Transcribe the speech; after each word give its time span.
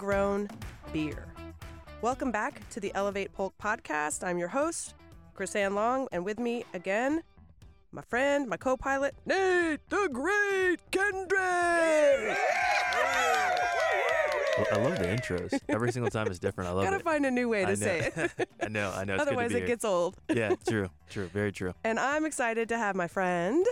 grown 0.00 0.48
beer. 0.94 1.26
Welcome 2.00 2.32
back 2.32 2.66
to 2.70 2.80
the 2.80 2.90
Elevate 2.94 3.34
Polk 3.34 3.52
podcast. 3.62 4.26
I'm 4.26 4.38
your 4.38 4.48
host, 4.48 4.94
Chris 5.34 5.54
Ann 5.54 5.74
Long, 5.74 6.08
and 6.10 6.24
with 6.24 6.38
me 6.38 6.64
again, 6.72 7.22
my 7.92 8.00
friend, 8.00 8.48
my 8.48 8.56
co 8.56 8.78
pilot, 8.78 9.14
Nate 9.26 9.86
the 9.90 10.08
Great 10.10 10.90
Kendrick! 10.90 11.38
I 14.72 14.76
love 14.76 14.98
the 14.98 15.04
intros. 15.04 15.60
Every 15.68 15.92
single 15.92 16.10
time 16.10 16.28
is 16.28 16.38
different. 16.38 16.70
I 16.70 16.72
love 16.72 16.84
Gotta 16.84 16.96
it. 16.96 17.02
find 17.02 17.26
a 17.26 17.30
new 17.30 17.50
way 17.50 17.66
to 17.66 17.76
say 17.76 18.10
it. 18.16 18.48
I 18.62 18.68
know. 18.68 18.90
I 18.94 19.04
know. 19.04 19.14
It's 19.14 19.22
Otherwise, 19.22 19.52
it 19.52 19.60
be 19.60 19.66
gets 19.66 19.84
old. 19.84 20.16
Yeah, 20.34 20.54
true. 20.66 20.88
True. 21.10 21.26
Very 21.26 21.52
true. 21.52 21.74
And 21.84 22.00
I'm 22.00 22.24
excited 22.24 22.70
to 22.70 22.78
have 22.78 22.96
my 22.96 23.06
friend, 23.06 23.66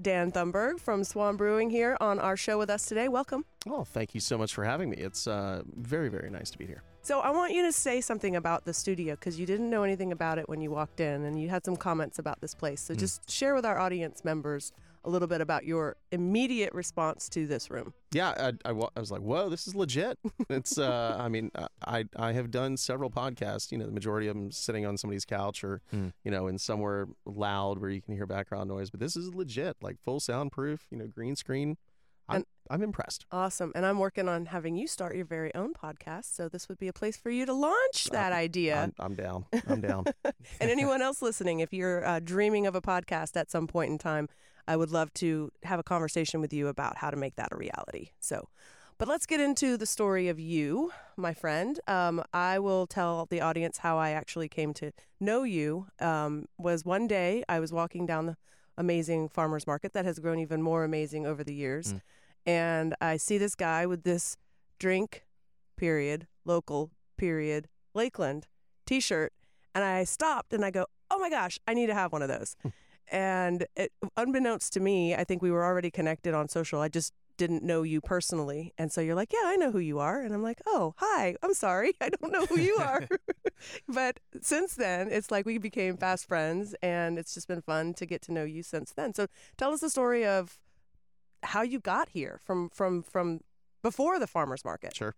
Dan 0.00 0.30
Thumberg 0.30 0.78
from 0.78 1.04
Swan 1.04 1.36
Brewing 1.36 1.70
here 1.70 1.96
on 2.00 2.18
our 2.18 2.36
show 2.36 2.58
with 2.58 2.70
us 2.70 2.86
today. 2.86 3.08
Welcome. 3.08 3.44
Oh, 3.68 3.84
thank 3.84 4.14
you 4.14 4.20
so 4.20 4.36
much 4.36 4.54
for 4.54 4.64
having 4.64 4.90
me. 4.90 4.96
It's 4.96 5.26
uh, 5.26 5.62
very, 5.74 6.08
very 6.08 6.30
nice 6.30 6.50
to 6.50 6.58
be 6.58 6.66
here. 6.66 6.82
So 7.02 7.20
I 7.20 7.30
want 7.30 7.52
you 7.52 7.62
to 7.62 7.72
say 7.72 8.00
something 8.00 8.36
about 8.36 8.64
the 8.64 8.74
studio 8.74 9.14
because 9.14 9.38
you 9.38 9.46
didn't 9.46 9.70
know 9.70 9.84
anything 9.84 10.12
about 10.12 10.38
it 10.38 10.48
when 10.48 10.60
you 10.60 10.70
walked 10.70 11.00
in, 11.00 11.24
and 11.24 11.40
you 11.40 11.48
had 11.48 11.64
some 11.64 11.76
comments 11.76 12.18
about 12.18 12.40
this 12.40 12.54
place. 12.54 12.80
So 12.80 12.94
just 12.94 13.30
share 13.30 13.54
with 13.54 13.64
our 13.64 13.78
audience 13.78 14.24
members 14.24 14.72
a 15.06 15.10
little 15.10 15.28
bit 15.28 15.40
about 15.40 15.64
your 15.64 15.96
immediate 16.10 16.74
response 16.74 17.28
to 17.30 17.46
this 17.46 17.70
room. 17.70 17.94
Yeah, 18.12 18.52
I, 18.64 18.70
I, 18.70 18.72
I 18.72 19.00
was 19.00 19.10
like, 19.10 19.22
whoa, 19.22 19.48
this 19.48 19.66
is 19.66 19.74
legit. 19.74 20.18
It's, 20.50 20.78
uh, 20.78 21.16
I 21.20 21.28
mean, 21.28 21.50
I, 21.86 22.04
I 22.16 22.32
have 22.32 22.50
done 22.50 22.76
several 22.76 23.10
podcasts, 23.10 23.70
you 23.70 23.78
know, 23.78 23.86
the 23.86 23.92
majority 23.92 24.26
of 24.26 24.34
them 24.34 24.50
sitting 24.50 24.84
on 24.84 24.96
somebody's 24.96 25.24
couch 25.24 25.62
or, 25.62 25.80
you 25.92 26.30
know, 26.30 26.48
in 26.48 26.58
somewhere 26.58 27.06
loud 27.24 27.78
where 27.78 27.90
you 27.90 28.02
can 28.02 28.14
hear 28.14 28.26
background 28.26 28.68
noise, 28.68 28.90
but 28.90 29.00
this 29.00 29.16
is 29.16 29.34
legit, 29.34 29.76
like 29.80 29.96
full 30.04 30.18
soundproof, 30.18 30.86
you 30.90 30.98
know, 30.98 31.06
green 31.06 31.36
screen. 31.36 31.76
I'm, 32.28 32.44
I'm 32.68 32.82
impressed. 32.82 33.24
Awesome. 33.30 33.70
And 33.76 33.86
I'm 33.86 34.00
working 34.00 34.28
on 34.28 34.46
having 34.46 34.74
you 34.74 34.88
start 34.88 35.14
your 35.14 35.26
very 35.26 35.54
own 35.54 35.72
podcast. 35.72 36.34
So 36.34 36.48
this 36.48 36.68
would 36.68 36.78
be 36.78 36.88
a 36.88 36.92
place 36.92 37.16
for 37.16 37.30
you 37.30 37.46
to 37.46 37.52
launch 37.52 38.06
that 38.10 38.32
idea. 38.32 38.76
I'm, 38.82 38.94
I'm 38.98 39.14
down. 39.14 39.46
I'm 39.68 39.80
down. 39.80 40.06
and 40.24 40.70
anyone 40.70 41.02
else 41.02 41.22
listening, 41.22 41.60
if 41.60 41.72
you're 41.72 42.04
uh, 42.04 42.18
dreaming 42.18 42.66
of 42.66 42.74
a 42.74 42.80
podcast 42.80 43.36
at 43.36 43.50
some 43.50 43.68
point 43.68 43.92
in 43.92 43.98
time, 43.98 44.28
I 44.68 44.76
would 44.76 44.90
love 44.90 45.12
to 45.14 45.50
have 45.62 45.78
a 45.78 45.82
conversation 45.82 46.40
with 46.40 46.52
you 46.52 46.68
about 46.68 46.98
how 46.98 47.10
to 47.10 47.16
make 47.16 47.36
that 47.36 47.52
a 47.52 47.56
reality. 47.56 48.10
So, 48.20 48.48
but 48.98 49.08
let's 49.08 49.26
get 49.26 49.40
into 49.40 49.76
the 49.76 49.86
story 49.86 50.28
of 50.28 50.40
you, 50.40 50.92
my 51.16 51.34
friend. 51.34 51.78
Um, 51.86 52.22
I 52.32 52.58
will 52.58 52.86
tell 52.86 53.26
the 53.26 53.40
audience 53.40 53.78
how 53.78 53.98
I 53.98 54.10
actually 54.10 54.48
came 54.48 54.72
to 54.74 54.92
know 55.20 55.42
you. 55.42 55.86
Um, 56.00 56.46
was 56.58 56.84
one 56.84 57.06
day 57.06 57.44
I 57.48 57.60
was 57.60 57.72
walking 57.72 58.06
down 58.06 58.26
the 58.26 58.36
amazing 58.78 59.28
farmers 59.28 59.66
market 59.66 59.92
that 59.92 60.04
has 60.04 60.18
grown 60.18 60.38
even 60.38 60.62
more 60.62 60.82
amazing 60.84 61.26
over 61.26 61.44
the 61.44 61.54
years, 61.54 61.94
and 62.44 62.94
I 63.00 63.16
see 63.18 63.38
this 63.38 63.54
guy 63.54 63.86
with 63.86 64.02
this 64.02 64.36
drink, 64.78 65.26
period, 65.76 66.26
local, 66.44 66.90
period, 67.16 67.68
Lakeland 67.94 68.46
T-shirt, 68.86 69.32
and 69.74 69.84
I 69.84 70.04
stopped 70.04 70.52
and 70.52 70.64
I 70.64 70.70
go, 70.70 70.86
"Oh 71.10 71.18
my 71.18 71.28
gosh, 71.30 71.58
I 71.66 71.74
need 71.74 71.86
to 71.86 71.94
have 71.94 72.12
one 72.12 72.22
of 72.22 72.28
those." 72.28 72.56
And 73.10 73.66
it, 73.76 73.92
unbeknownst 74.16 74.72
to 74.74 74.80
me, 74.80 75.14
I 75.14 75.24
think 75.24 75.42
we 75.42 75.50
were 75.50 75.64
already 75.64 75.90
connected 75.90 76.34
on 76.34 76.48
social. 76.48 76.80
I 76.80 76.88
just 76.88 77.12
didn't 77.36 77.62
know 77.62 77.82
you 77.82 78.00
personally, 78.00 78.72
and 78.78 78.90
so 78.90 79.00
you're 79.00 79.14
like, 79.14 79.32
"Yeah, 79.32 79.44
I 79.44 79.56
know 79.56 79.70
who 79.70 79.78
you 79.78 79.98
are," 79.98 80.20
and 80.20 80.34
I'm 80.34 80.42
like, 80.42 80.60
"Oh, 80.66 80.94
hi. 80.98 81.36
I'm 81.42 81.54
sorry, 81.54 81.94
I 82.00 82.08
don't 82.08 82.32
know 82.32 82.46
who 82.46 82.58
you 82.58 82.76
are." 82.80 83.06
but 83.88 84.20
since 84.40 84.74
then, 84.74 85.08
it's 85.10 85.30
like 85.30 85.46
we 85.46 85.58
became 85.58 85.96
fast 85.96 86.26
friends, 86.26 86.74
and 86.82 87.18
it's 87.18 87.34
just 87.34 87.48
been 87.48 87.62
fun 87.62 87.94
to 87.94 88.06
get 88.06 88.22
to 88.22 88.32
know 88.32 88.44
you 88.44 88.62
since 88.62 88.92
then. 88.92 89.14
So 89.14 89.26
tell 89.56 89.72
us 89.72 89.80
the 89.80 89.90
story 89.90 90.24
of 90.24 90.58
how 91.42 91.62
you 91.62 91.80
got 91.80 92.10
here 92.10 92.40
from 92.44 92.70
from 92.70 93.02
from 93.02 93.40
before 93.82 94.18
the 94.18 94.26
farmers 94.26 94.64
market. 94.64 94.96
Sure. 94.96 95.14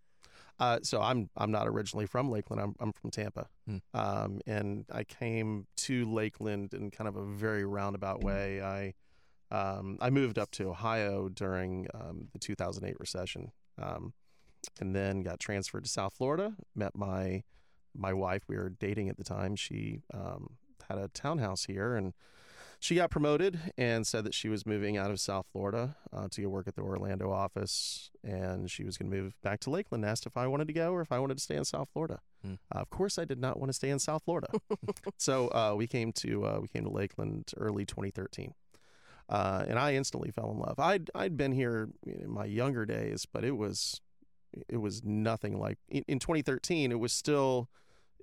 Uh, 0.59 0.79
so 0.83 1.01
I'm 1.01 1.29
I'm 1.37 1.51
not 1.51 1.67
originally 1.67 2.05
from 2.05 2.29
Lakeland. 2.29 2.61
I'm 2.61 2.75
I'm 2.79 2.91
from 2.91 3.11
Tampa, 3.11 3.47
Hmm. 3.65 3.77
um, 3.93 4.41
and 4.45 4.85
I 4.91 5.03
came 5.03 5.67
to 5.77 6.05
Lakeland 6.11 6.73
in 6.73 6.91
kind 6.91 7.07
of 7.07 7.15
a 7.15 7.25
very 7.25 7.63
roundabout 7.65 8.23
way. 8.23 8.61
I 8.61 8.93
um, 9.51 9.97
I 10.01 10.09
moved 10.09 10.37
up 10.37 10.51
to 10.51 10.69
Ohio 10.69 11.29
during 11.29 11.87
um, 11.93 12.27
the 12.33 12.39
2008 12.39 12.99
recession, 12.99 13.51
um, 13.81 14.13
and 14.79 14.95
then 14.95 15.21
got 15.21 15.39
transferred 15.39 15.85
to 15.85 15.89
South 15.89 16.13
Florida. 16.13 16.55
Met 16.75 16.95
my 16.95 17.43
my 17.95 18.13
wife. 18.13 18.43
We 18.47 18.57
were 18.57 18.69
dating 18.69 19.09
at 19.09 19.17
the 19.17 19.23
time. 19.23 19.55
She 19.55 20.01
um, 20.13 20.57
had 20.89 20.97
a 20.97 21.07
townhouse 21.07 21.65
here, 21.65 21.95
and 21.95 22.13
she 22.79 22.95
got 22.95 23.11
promoted 23.11 23.59
and 23.77 24.07
said 24.07 24.23
that 24.23 24.33
she 24.33 24.47
was 24.47 24.65
moving 24.65 24.97
out 24.97 25.11
of 25.11 25.19
South 25.19 25.45
Florida 25.51 25.97
uh, 26.13 26.27
to 26.31 26.41
go 26.41 26.49
work 26.49 26.67
at 26.67 26.75
the 26.75 26.81
Orlando 26.81 27.29
office, 27.31 28.09
and 28.23 28.71
she 28.71 28.83
was 28.83 28.97
going 28.97 29.11
to 29.11 29.17
move 29.17 29.35
back 29.43 29.59
to 29.61 29.69
Lakeland. 29.69 30.05
Asked 30.05 30.25
if 30.25 30.37
I 30.37 30.47
wanted 30.47 30.67
to 30.67 30.73
go 30.73 30.93
or 30.93 31.01
if 31.01 31.11
I 31.11 31.19
wanted 31.19 31.37
to 31.37 31.43
stay 31.43 31.57
in 31.57 31.65
South 31.65 31.89
Florida. 31.91 32.19
Hmm. 32.41 32.53
Uh, 32.73 32.79
of 32.79 32.89
course, 32.89 33.17
I 33.17 33.25
did 33.25 33.39
not 33.39 33.59
want 33.59 33.69
to 33.69 33.73
stay 33.73 33.89
in 33.89 33.99
South 33.99 34.23
Florida, 34.23 34.47
so 35.17 35.49
uh, 35.49 35.73
we 35.75 35.87
came 35.87 36.13
to 36.13 36.45
uh, 36.45 36.59
we 36.61 36.69
came 36.69 36.85
to 36.85 36.89
Lakeland 36.89 37.51
early 37.57 37.85
2013. 37.85 38.53
Uh, 39.27 39.63
and 39.67 39.77
I 39.77 39.93
instantly 39.93 40.31
fell 40.31 40.49
in 40.51 40.57
love. 40.57 40.79
I'd 40.79 41.11
I'd 41.13 41.37
been 41.37 41.51
here 41.51 41.89
in 42.05 42.31
my 42.31 42.45
younger 42.45 42.85
days, 42.85 43.27
but 43.31 43.43
it 43.43 43.57
was 43.57 44.01
it 44.67 44.77
was 44.77 45.03
nothing 45.03 45.59
like 45.59 45.77
in, 45.89 46.03
in 46.07 46.19
2013. 46.19 46.91
It 46.91 46.99
was 46.99 47.13
still 47.13 47.69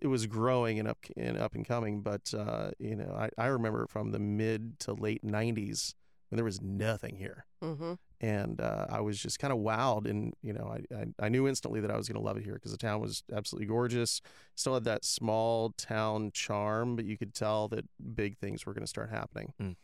it 0.02 0.06
was 0.08 0.26
growing 0.26 0.78
and 0.78 0.86
up 0.88 0.98
and 1.16 1.38
up 1.38 1.54
and 1.54 1.66
coming. 1.66 2.00
But 2.02 2.32
uh, 2.36 2.70
you 2.78 2.96
know, 2.96 3.14
I, 3.18 3.30
I 3.38 3.46
remember 3.46 3.86
from 3.86 4.10
the 4.12 4.18
mid 4.18 4.78
to 4.80 4.92
late 4.92 5.24
90s 5.24 5.94
when 6.28 6.36
there 6.36 6.44
was 6.44 6.60
nothing 6.60 7.16
here, 7.16 7.46
Mm-hmm. 7.62 7.94
and 8.20 8.60
uh, 8.60 8.86
I 8.90 9.00
was 9.00 9.18
just 9.18 9.38
kind 9.38 9.52
of 9.52 9.60
wowed. 9.60 10.10
And 10.10 10.34
you 10.42 10.52
know, 10.52 10.66
I, 10.92 10.94
I 10.94 11.26
I 11.26 11.28
knew 11.28 11.46
instantly 11.46 11.80
that 11.80 11.90
I 11.90 11.96
was 11.96 12.08
going 12.08 12.20
to 12.20 12.24
love 12.26 12.36
it 12.36 12.44
here 12.44 12.54
because 12.54 12.72
the 12.72 12.78
town 12.78 13.00
was 13.00 13.22
absolutely 13.32 13.66
gorgeous. 13.68 14.20
Still 14.56 14.74
had 14.74 14.84
that 14.84 15.04
small 15.04 15.70
town 15.78 16.30
charm, 16.34 16.96
but 16.96 17.04
you 17.04 17.16
could 17.16 17.32
tell 17.32 17.68
that 17.68 17.84
big 18.14 18.38
things 18.38 18.66
were 18.66 18.74
going 18.74 18.82
to 18.84 18.88
start 18.88 19.10
happening. 19.10 19.52
Mm. 19.62 19.76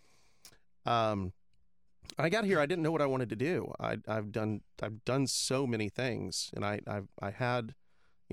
Um, 0.84 1.32
I 2.18 2.28
got 2.28 2.44
here. 2.44 2.58
I 2.60 2.66
didn't 2.66 2.82
know 2.82 2.90
what 2.92 3.00
I 3.02 3.06
wanted 3.06 3.28
to 3.30 3.36
do. 3.36 3.72
I, 3.78 3.98
I've 4.08 4.32
done 4.32 4.62
I've 4.82 5.04
done 5.04 5.26
so 5.28 5.66
many 5.66 5.88
things, 5.88 6.50
and 6.54 6.64
I 6.64 6.80
I've, 6.86 7.08
I 7.20 7.30
had 7.30 7.74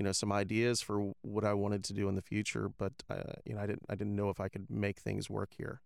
you 0.00 0.04
know 0.04 0.12
some 0.12 0.32
ideas 0.32 0.80
for 0.80 1.12
what 1.20 1.44
I 1.44 1.52
wanted 1.52 1.84
to 1.84 1.92
do 1.92 2.08
in 2.08 2.14
the 2.14 2.22
future, 2.22 2.70
but 2.70 2.94
uh, 3.10 3.34
you 3.44 3.54
know 3.54 3.60
I 3.60 3.66
didn't 3.66 3.84
I 3.90 3.94
didn't 3.94 4.16
know 4.16 4.30
if 4.30 4.40
I 4.40 4.48
could 4.48 4.70
make 4.70 4.98
things 4.98 5.28
work 5.28 5.50
here. 5.58 5.82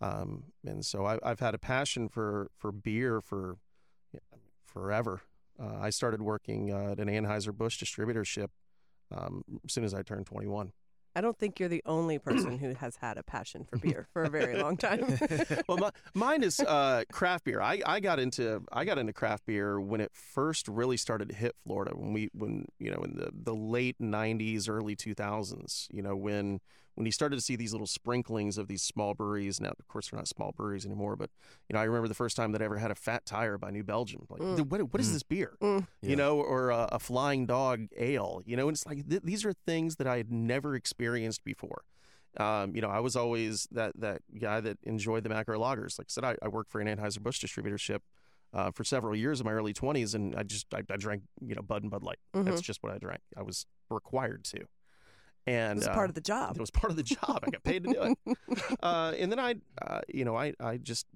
Um, 0.00 0.44
and 0.64 0.86
so 0.86 1.04
I, 1.04 1.18
I've 1.24 1.40
had 1.40 1.56
a 1.56 1.58
passion 1.58 2.08
for 2.08 2.52
for 2.56 2.70
beer 2.70 3.20
for 3.20 3.56
forever. 4.64 5.22
Uh, 5.60 5.78
I 5.80 5.90
started 5.90 6.22
working 6.22 6.72
uh, 6.72 6.92
at 6.92 7.00
an 7.00 7.08
Anheuser 7.08 7.52
Busch 7.52 7.82
distributorship 7.82 8.50
um, 9.10 9.42
as 9.64 9.72
soon 9.72 9.82
as 9.82 9.94
I 9.94 10.02
turned 10.02 10.26
21. 10.26 10.70
I 11.14 11.20
don't 11.20 11.36
think 11.36 11.58
you're 11.58 11.68
the 11.68 11.82
only 11.86 12.18
person 12.18 12.58
who 12.58 12.74
has 12.74 12.96
had 12.96 13.18
a 13.18 13.22
passion 13.22 13.64
for 13.64 13.78
beer 13.78 14.06
for 14.12 14.22
a 14.22 14.30
very 14.30 14.56
long 14.56 14.76
time. 14.76 15.18
well, 15.68 15.78
my, 15.78 15.90
mine 16.14 16.42
is 16.42 16.60
uh, 16.60 17.02
craft 17.12 17.44
beer. 17.44 17.60
I, 17.60 17.80
I 17.84 18.00
got 18.00 18.20
into 18.20 18.62
I 18.72 18.84
got 18.84 18.98
into 18.98 19.12
craft 19.12 19.46
beer 19.46 19.80
when 19.80 20.00
it 20.00 20.12
first 20.14 20.68
really 20.68 20.96
started 20.96 21.30
to 21.30 21.34
hit 21.34 21.56
Florida. 21.64 21.92
When 21.96 22.12
we 22.12 22.30
when 22.32 22.66
you 22.78 22.90
know 22.90 23.02
in 23.02 23.16
the, 23.16 23.30
the 23.32 23.54
late 23.54 23.98
'90s, 24.00 24.68
early 24.68 24.94
2000s. 24.94 25.88
You 25.90 26.02
know 26.02 26.14
when 26.14 26.60
when 26.94 27.06
you 27.06 27.12
started 27.12 27.36
to 27.36 27.42
see 27.42 27.56
these 27.56 27.72
little 27.72 27.86
sprinklings 27.86 28.58
of 28.58 28.68
these 28.68 28.82
small 28.82 29.14
breweries. 29.14 29.60
Now, 29.60 29.70
of 29.78 29.88
course, 29.88 30.10
they're 30.10 30.18
not 30.18 30.28
small 30.28 30.52
breweries 30.52 30.84
anymore. 30.84 31.16
But 31.16 31.30
you 31.68 31.74
know, 31.74 31.80
I 31.80 31.84
remember 31.84 32.08
the 32.08 32.14
first 32.14 32.36
time 32.36 32.52
that 32.52 32.62
I 32.62 32.64
ever 32.64 32.78
had 32.78 32.90
a 32.90 32.94
Fat 32.94 33.24
Tire 33.24 33.58
by 33.58 33.70
New 33.70 33.84
Belgium. 33.84 34.26
Like, 34.28 34.40
what 34.68 34.92
what 34.92 35.00
is 35.00 35.12
this 35.12 35.22
beer? 35.22 35.56
Yeah. 35.60 35.80
You 36.02 36.16
know, 36.16 36.40
or 36.40 36.70
a, 36.70 36.88
a 36.92 36.98
Flying 36.98 37.46
Dog 37.46 37.86
Ale. 37.96 38.42
You 38.44 38.56
know, 38.56 38.68
and 38.68 38.74
it's 38.74 38.86
like 38.86 39.08
th- 39.08 39.22
these 39.22 39.44
are 39.44 39.52
things 39.52 39.96
that 39.96 40.06
I 40.06 40.16
had 40.16 40.30
never 40.30 40.74
experienced 40.74 41.44
before. 41.44 41.82
Um, 42.36 42.76
you 42.76 42.80
know, 42.82 42.88
I 42.88 43.00
was 43.00 43.16
always 43.16 43.66
that 43.72 43.92
that 44.00 44.22
guy 44.40 44.60
that 44.60 44.78
enjoyed 44.84 45.24
the 45.24 45.30
macro 45.30 45.58
lagers. 45.58 45.98
Like 45.98 46.06
I 46.08 46.10
said, 46.10 46.24
I, 46.24 46.36
I 46.42 46.48
worked 46.48 46.70
for 46.70 46.80
an 46.80 46.86
Anheuser 46.86 47.20
Busch 47.20 47.40
distributorship 47.44 48.00
uh, 48.52 48.70
for 48.70 48.84
several 48.84 49.16
years 49.16 49.40
in 49.40 49.46
my 49.46 49.52
early 49.52 49.72
twenties, 49.72 50.14
and 50.14 50.36
I 50.36 50.44
just 50.44 50.66
I, 50.72 50.82
I 50.90 50.96
drank 50.96 51.22
you 51.40 51.54
know 51.54 51.62
Bud 51.62 51.82
and 51.82 51.90
Bud 51.90 52.04
Light. 52.04 52.18
That's 52.44 52.60
just 52.60 52.82
what 52.82 52.92
I 52.92 52.98
drank. 52.98 53.20
I 53.36 53.42
was 53.42 53.66
required 53.90 54.44
to, 54.44 54.60
and 55.50 55.78
It's 55.78 55.88
uh, 55.88 55.94
part 55.94 56.08
of 56.08 56.14
the 56.14 56.20
job. 56.20 56.56
it 56.56 56.60
was 56.60 56.70
part 56.70 56.90
of 56.90 56.96
the 56.96 57.02
job. 57.02 57.40
I 57.44 57.50
got 57.50 57.64
paid 57.64 57.84
to 57.84 57.92
do 57.92 58.02
it. 58.26 58.38
Uh, 58.82 59.12
and 59.18 59.30
then 59.30 59.38
I, 59.38 59.56
uh, 59.82 60.00
you 60.08 60.24
know, 60.24 60.36
I, 60.36 60.52
I 60.60 60.76
just 60.76 61.06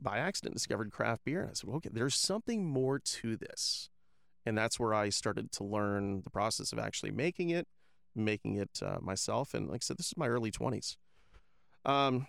by 0.00 0.18
accident 0.18 0.54
discovered 0.54 0.90
craft 0.90 1.24
beer, 1.24 1.40
and 1.42 1.50
I 1.50 1.52
said, 1.54 1.68
well, 1.68 1.76
okay, 1.76 1.90
there's 1.92 2.14
something 2.14 2.64
more 2.66 2.98
to 2.98 3.36
this, 3.36 3.88
and 4.46 4.56
that's 4.56 4.78
where 4.80 4.94
I 4.94 5.10
started 5.10 5.52
to 5.52 5.64
learn 5.64 6.22
the 6.22 6.30
process 6.30 6.72
of 6.72 6.78
actually 6.78 7.10
making 7.12 7.50
it, 7.50 7.66
making 8.14 8.56
it 8.56 8.80
uh, 8.82 8.98
myself. 9.00 9.54
And 9.54 9.68
like 9.68 9.82
I 9.82 9.84
said, 9.84 9.98
this 9.98 10.06
is 10.08 10.16
my 10.16 10.28
early 10.28 10.50
20s. 10.50 10.96
Um, 11.84 12.26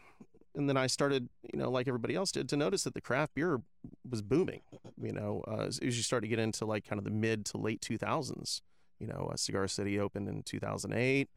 and 0.56 0.70
then 0.70 0.78
I 0.78 0.88
started, 0.88 1.30
you 1.54 1.60
know, 1.60 1.70
like 1.70 1.88
everybody 1.88 2.16
else 2.16 2.32
did, 2.32 2.48
to 2.50 2.58
notice 2.58 2.84
that 2.84 2.94
the 2.94 3.02
craft 3.02 3.34
beer 3.36 3.62
was 4.10 4.22
booming. 4.22 4.62
You 5.02 5.12
know, 5.14 5.44
uh, 5.48 5.66
as 5.68 5.80
as 5.80 5.98
you 5.98 6.04
start 6.04 6.24
to 6.24 6.30
get 6.30 6.40
into 6.40 6.66
like 6.66 6.86
kind 6.86 7.00
of 7.00 7.04
the 7.06 7.12
mid 7.12 7.46
to 7.48 7.58
late 7.58 7.82
2000s, 7.82 8.62
you 9.00 9.08
know, 9.08 9.30
uh, 9.32 9.36
Cigar 9.36 9.68
City 9.68 10.00
opened 10.00 10.28
in 10.28 10.44
2008. 10.44 11.30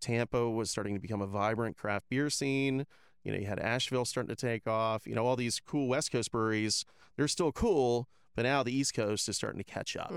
Tampa 0.00 0.48
was 0.48 0.70
starting 0.70 0.94
to 0.94 1.00
become 1.00 1.22
a 1.22 1.26
vibrant 1.26 1.76
craft 1.76 2.08
beer 2.08 2.30
scene. 2.30 2.86
You 3.24 3.32
know, 3.32 3.38
you 3.38 3.46
had 3.46 3.58
Asheville 3.58 4.04
starting 4.04 4.34
to 4.34 4.36
take 4.36 4.66
off. 4.66 5.06
You 5.06 5.14
know, 5.14 5.26
all 5.26 5.36
these 5.36 5.60
cool 5.60 5.88
West 5.88 6.12
Coast 6.12 6.30
breweries, 6.30 6.84
they're 7.16 7.26
still 7.28 7.50
cool, 7.50 8.08
but 8.36 8.42
now 8.42 8.62
the 8.62 8.72
East 8.76 8.94
Coast 8.94 9.28
is 9.28 9.36
starting 9.36 9.58
to 9.58 9.64
catch 9.64 9.96
up. 9.96 10.12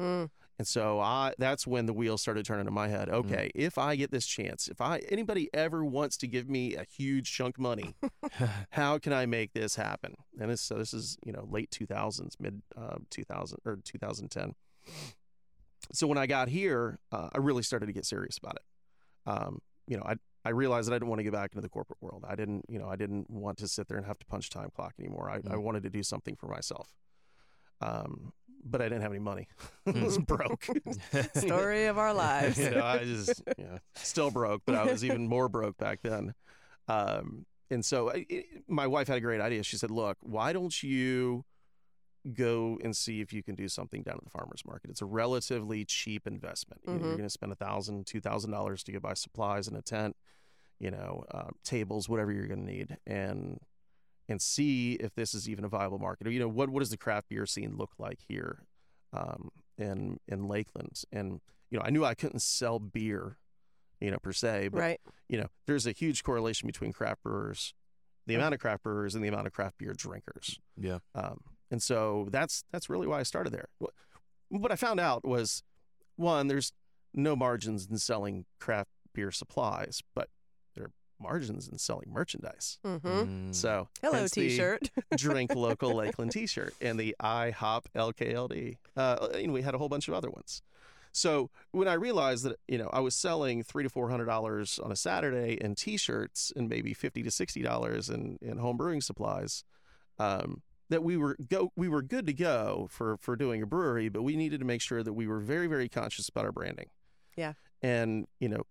And 0.60 0.68
so 0.68 1.00
I 1.00 1.34
that's 1.38 1.66
when 1.66 1.86
the 1.86 1.94
wheels 1.94 2.22
started 2.22 2.46
turning 2.46 2.68
in 2.68 2.74
my 2.74 2.90
head. 2.90 3.08
Okay, 3.10 3.50
if 3.56 3.78
I 3.78 3.96
get 3.96 4.12
this 4.12 4.26
chance, 4.28 4.68
if 4.68 4.82
I 4.82 4.98
anybody 5.10 5.50
ever 5.54 5.86
wants 5.86 6.18
to 6.18 6.28
give 6.28 6.50
me 6.50 6.76
a 6.76 6.84
huge 6.84 7.32
chunk 7.34 7.58
of 7.58 7.62
money, 7.62 7.96
how 8.72 8.98
can 8.98 9.14
I 9.14 9.26
make 9.26 9.54
this 9.54 9.76
happen? 9.78 10.16
And 10.38 10.52
this 10.52 10.60
so 10.62 10.76
this 10.76 10.94
is 10.94 11.18
you 11.26 11.32
know 11.32 11.48
late 11.50 11.72
2000s, 11.72 12.36
mid 12.42 12.62
uh, 12.78 12.98
2000 13.10 13.60
or 13.64 13.80
2010. 13.86 14.54
So 15.94 16.06
when 16.08 16.18
I 16.18 16.28
got 16.28 16.48
here, 16.50 17.00
uh, 17.12 17.30
I 17.34 17.38
really 17.40 17.64
started 17.64 17.88
to 17.88 17.94
get 17.94 18.06
serious 18.06 18.38
about 18.38 18.56
it. 18.56 18.62
Um, 19.30 19.60
you 19.88 19.98
know, 19.98 20.04
I 20.06 20.16
I 20.46 20.50
realized 20.52 20.88
that 20.90 20.94
I 20.94 20.98
didn't 20.98 21.10
want 21.10 21.20
to 21.20 21.24
get 21.24 21.34
back 21.34 21.52
into 21.54 21.62
the 21.62 21.70
corporate 21.70 21.98
world. 22.02 22.24
I 22.28 22.36
didn't 22.36 22.66
you 22.70 22.80
know 22.80 22.88
I 22.88 22.96
didn't 22.96 23.30
want 23.30 23.58
to 23.60 23.68
sit 23.68 23.88
there 23.88 23.98
and 23.98 24.06
have 24.06 24.20
to 24.20 24.26
punch 24.26 24.50
time 24.50 24.70
clock 24.76 24.94
anymore. 25.00 25.30
I, 25.30 25.36
I 25.38 25.56
Mm. 25.56 25.62
wanted 25.64 25.84
to 25.84 25.90
do 25.90 26.04
something 26.04 26.36
for 26.36 26.48
myself. 26.48 26.90
Um, 27.82 28.34
but 28.64 28.82
I 28.82 28.86
didn't 28.86 29.02
have 29.04 29.12
any 29.12 29.20
money. 29.20 29.48
I 29.88 30.04
was 30.04 30.18
broke. 30.18 30.68
Story 31.36 31.86
of 31.88 31.98
our 31.98 32.14
lives. 32.14 32.58
you 32.58 32.70
know, 32.72 32.84
I 32.84 33.06
just 33.06 33.42
you 33.58 33.64
know, 33.66 33.80
still 33.96 34.32
broke, 34.32 34.64
but 34.66 34.76
I 34.76 34.84
was 34.86 35.04
even 35.06 35.28
more 35.28 35.48
broke 35.50 35.78
back 35.78 36.00
then. 36.04 36.34
Um, 36.88 37.46
and 37.72 37.86
so 37.86 38.10
I, 38.12 38.26
it, 38.30 38.46
my 38.68 38.88
wife 38.88 39.08
had 39.08 39.18
a 39.18 39.22
great 39.22 39.40
idea. 39.42 39.64
She 39.64 39.78
said, 39.78 39.92
"Look, 39.92 40.18
why 40.22 40.54
don't 40.54 40.82
you 40.84 41.46
go 42.34 42.78
and 42.84 42.96
see 42.96 43.22
if 43.22 43.32
you 43.34 43.42
can 43.44 43.56
do 43.56 43.68
something 43.68 44.04
down 44.04 44.16
at 44.18 44.24
the 44.24 44.30
farmers 44.30 44.64
market? 44.66 44.90
It's 44.90 45.02
a 45.02 45.06
relatively 45.06 45.86
cheap 45.86 46.28
investment. 46.28 46.82
You 46.86 46.94
know, 46.94 47.06
you're 47.08 47.18
going 47.18 47.24
to 47.24 47.30
spend 47.30 47.52
a 47.52 47.56
thousand, 47.56 48.06
two 48.08 48.20
thousand 48.22 48.52
dollars 48.52 48.84
to 48.84 48.92
go 48.92 49.00
buy 49.00 49.14
supplies 49.14 49.68
and 49.68 49.78
a 49.78 49.82
tent, 49.82 50.16
you 50.80 50.92
know, 50.92 51.24
uh, 51.32 51.50
tables, 51.64 52.08
whatever 52.10 52.32
you're 52.32 52.48
going 52.48 52.66
to 52.66 52.72
need, 52.72 52.98
and 53.08 53.60
and 54.28 54.42
see 54.42 54.94
if 54.94 55.16
this 55.16 55.34
is 55.34 55.50
even 55.50 55.66
a 55.66 55.70
viable 55.70 55.98
market. 56.00 56.28
Or 56.28 56.32
you 56.32 56.40
know, 56.40 56.48
what 56.50 56.70
what 56.70 56.80
does 56.80 56.90
the 56.92 56.98
craft 56.98 57.30
beer 57.30 57.46
scene 57.46 57.76
look 57.78 57.92
like 57.98 58.20
here 58.28 58.64
um, 59.14 59.50
in 59.78 60.20
in 60.28 60.48
Lakeland? 60.48 61.02
And 61.12 61.42
you 61.72 61.78
know, 61.80 61.84
I 61.86 61.90
knew 61.90 62.04
I 62.06 62.16
couldn't 62.16 62.42
sell 62.42 62.80
beer, 62.80 63.38
you 64.00 64.12
know, 64.12 64.18
per 64.20 64.32
se, 64.34 64.70
but 64.70 64.80
Right. 64.80 65.00
you 65.28 65.38
know, 65.40 65.48
there's 65.68 65.86
a 65.88 65.92
huge 65.92 66.24
correlation 66.24 66.68
between 66.68 66.92
craft 66.94 67.24
brewers, 67.24 67.74
the 68.28 68.36
amount 68.36 68.54
of 68.56 68.60
craft 68.60 68.84
brewers, 68.84 69.16
and 69.16 69.24
the 69.24 69.28
amount 69.30 69.48
of 69.48 69.54
craft 69.54 69.78
beer 69.78 69.94
drinkers. 69.94 70.60
yeah. 70.78 71.00
Um, 71.16 71.40
and 71.72 71.82
so 71.82 72.28
that's 72.32 72.64
that's 72.72 72.90
really 72.90 73.08
why 73.08 73.20
I 73.20 73.24
started 73.24 73.52
there. 73.52 73.68
What, 73.80 73.92
what 74.50 74.72
I 74.72 74.76
found 74.76 75.00
out 75.00 75.26
was, 75.26 75.64
one, 76.16 76.48
there's 76.48 76.74
no 77.14 77.36
margins 77.36 77.88
in 77.90 77.98
selling 77.98 78.46
craft 78.60 78.90
beer 79.14 79.32
supplies, 79.32 80.02
but 80.16 80.30
there 80.76 80.86
are 80.86 80.92
margins 81.20 81.68
in 81.68 81.78
selling 81.78 82.12
merchandise. 82.12 82.80
Mm-hmm. 82.86 83.08
Mm. 83.08 83.56
So 83.56 83.88
Hello, 84.02 84.28
T-shirt. 84.28 84.90
drink 85.18 85.54
local 85.54 85.96
Lakeland 85.96 86.32
T-shirt 86.32 86.74
and 86.82 87.00
the 87.00 87.16
IHOP 87.22 87.86
LKLD. 87.96 88.78
Uh, 88.96 89.28
and 89.36 89.54
we 89.54 89.62
had 89.62 89.76
a 89.76 89.78
whole 89.78 89.90
bunch 89.90 90.08
of 90.08 90.14
other 90.14 90.30
ones. 90.30 90.62
So 91.12 91.50
when 91.72 91.88
I 91.88 91.94
realized 91.94 92.44
that 92.46 92.58
you 92.68 92.78
know 92.78 92.90
I 92.94 93.00
was 93.00 93.16
selling 93.16 93.64
three 93.64 93.84
to 93.84 93.90
four 93.90 94.10
hundred 94.10 94.26
dollars 94.26 94.80
on 94.80 94.92
a 94.92 94.96
Saturday 94.96 95.58
in 95.60 95.76
T-shirts 95.76 96.54
and 96.56 96.70
maybe 96.70 96.94
fifty 96.94 97.24
to 97.24 97.32
sixty 97.32 97.62
dollars 97.62 98.10
in 98.10 98.38
in 98.42 98.58
home 98.58 98.78
brewing 98.78 99.02
supplies, 99.02 99.64
um, 100.20 100.62
that 100.90 101.04
we 101.04 101.18
were 101.18 101.38
go 101.48 101.72
we 101.76 101.88
were 101.88 102.02
good 102.02 102.26
to 102.28 102.34
go 102.34 102.88
for 102.90 103.18
for 103.18 103.36
doing 103.36 103.62
a 103.62 103.66
brewery, 103.66 104.10
but 104.10 104.24
we 104.24 104.36
needed 104.36 104.60
to 104.60 104.66
make 104.66 104.82
sure 104.82 105.04
that 105.04 105.14
we 105.14 105.28
were 105.28 105.40
very 105.40 105.68
very 105.68 105.90
conscious 105.90 106.30
about 106.30 106.46
our 106.46 106.52
branding. 106.52 106.88
Yeah. 107.36 107.54
And 107.82 108.28
you 108.40 108.50
know. 108.50 108.64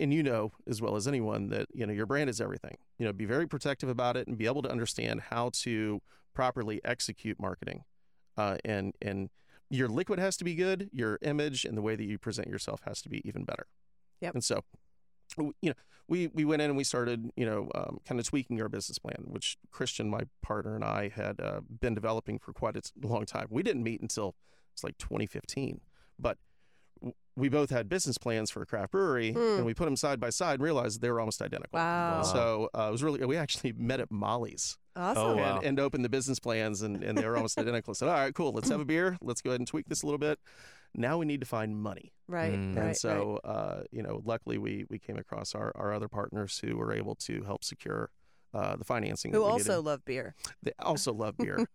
And 0.00 0.12
you 0.12 0.24
know 0.24 0.50
as 0.66 0.82
well 0.82 0.96
as 0.96 1.06
anyone 1.06 1.48
that 1.50 1.68
you 1.72 1.86
know 1.86 1.92
your 1.92 2.06
brand 2.06 2.28
is 2.28 2.40
everything. 2.40 2.76
You 2.98 3.06
know, 3.06 3.12
be 3.12 3.24
very 3.24 3.46
protective 3.46 3.88
about 3.88 4.16
it 4.16 4.26
and 4.26 4.36
be 4.36 4.46
able 4.46 4.62
to 4.62 4.68
understand 4.68 5.20
how 5.30 5.50
to 5.62 6.02
properly 6.34 6.80
execute 6.84 7.38
marketing. 7.38 7.84
Uh, 8.36 8.56
and 8.64 8.94
and 9.00 9.30
your 9.70 9.88
liquid 9.88 10.18
has 10.18 10.36
to 10.38 10.44
be 10.44 10.54
good. 10.54 10.90
Your 10.92 11.18
image 11.22 11.64
and 11.64 11.76
the 11.76 11.82
way 11.82 11.96
that 11.96 12.04
you 12.04 12.18
present 12.18 12.48
yourself 12.48 12.80
has 12.86 13.02
to 13.02 13.08
be 13.08 13.26
even 13.26 13.44
better. 13.44 13.66
Yep. 14.20 14.34
And 14.34 14.44
so, 14.44 14.64
you 15.38 15.70
know, 15.70 15.74
we 16.08 16.28
we 16.28 16.44
went 16.44 16.62
in 16.62 16.70
and 16.70 16.76
we 16.76 16.84
started, 16.84 17.30
you 17.36 17.44
know, 17.46 17.68
um, 17.74 17.98
kind 18.06 18.20
of 18.20 18.26
tweaking 18.26 18.60
our 18.62 18.68
business 18.68 18.98
plan, 18.98 19.24
which 19.26 19.56
Christian, 19.70 20.08
my 20.08 20.22
partner, 20.42 20.74
and 20.74 20.84
I 20.84 21.08
had 21.08 21.40
uh, 21.40 21.60
been 21.80 21.94
developing 21.94 22.38
for 22.38 22.52
quite 22.52 22.76
a 22.76 22.82
long 23.06 23.26
time. 23.26 23.46
We 23.50 23.62
didn't 23.62 23.82
meet 23.82 24.00
until 24.00 24.34
it's 24.72 24.84
like 24.84 24.98
2015, 24.98 25.80
but 26.18 26.38
we 27.38 27.50
both 27.50 27.68
had 27.68 27.88
business 27.88 28.16
plans 28.16 28.50
for 28.50 28.62
a 28.62 28.66
craft 28.66 28.92
brewery, 28.92 29.32
Hmm. 29.32 29.38
and 29.58 29.66
we 29.66 29.74
put 29.74 29.84
them 29.84 29.96
side 29.96 30.18
by 30.18 30.30
side 30.30 30.54
and 30.54 30.62
realized 30.62 31.02
they 31.02 31.10
were 31.10 31.20
almost 31.20 31.42
identical. 31.42 31.78
Wow. 31.78 32.22
So 32.22 32.70
uh, 32.74 32.86
it 32.88 32.92
was 32.92 33.02
really 33.02 33.22
we 33.26 33.36
actually 33.36 33.72
met 33.76 34.00
at 34.00 34.10
Molly's 34.10 34.78
Awesome. 34.94 35.22
Oh, 35.22 35.36
wow. 35.36 35.56
and, 35.58 35.66
and 35.66 35.80
opened 35.80 36.06
the 36.06 36.08
business 36.08 36.38
plans 36.40 36.80
and, 36.80 37.04
and 37.04 37.18
they 37.18 37.26
were 37.26 37.36
almost 37.36 37.58
identical. 37.60 37.90
I 37.90 37.94
said, 37.94 38.08
all 38.08 38.14
right, 38.14 38.34
cool, 38.34 38.52
let's 38.52 38.70
have 38.70 38.80
a 38.80 38.84
beer. 38.86 39.18
Let's 39.20 39.42
go 39.42 39.50
ahead 39.50 39.60
and 39.60 39.66
tweak 39.68 39.86
this 39.88 40.02
a 40.02 40.06
little 40.06 40.18
bit. 40.18 40.38
Now 40.94 41.18
we 41.18 41.26
need 41.26 41.40
to 41.40 41.46
find 41.46 41.76
money. 41.80 42.12
Right. 42.28 42.52
Mm. 42.54 42.76
Right. 42.76 42.86
and 42.86 42.96
so, 42.96 43.40
uh, 43.44 43.82
you 43.90 44.02
know, 44.02 44.20
luckily 44.24 44.58
we, 44.58 44.84
we 44.90 44.98
came 44.98 45.16
across 45.16 45.54
our, 45.54 45.72
our 45.76 45.92
other 45.92 46.08
partners 46.08 46.58
who 46.64 46.76
were 46.76 46.92
able 46.92 47.14
to 47.16 47.42
help 47.44 47.62
secure 47.64 48.10
uh, 48.54 48.76
the 48.76 48.84
financing. 48.84 49.32
right. 49.32 49.38
Who 49.38 49.44
also 49.44 49.72
needed. 49.74 49.84
love 49.86 50.04
beer. 50.04 50.34
They 50.62 50.72
also 50.78 51.12
love 51.12 51.36
beer. 51.36 51.66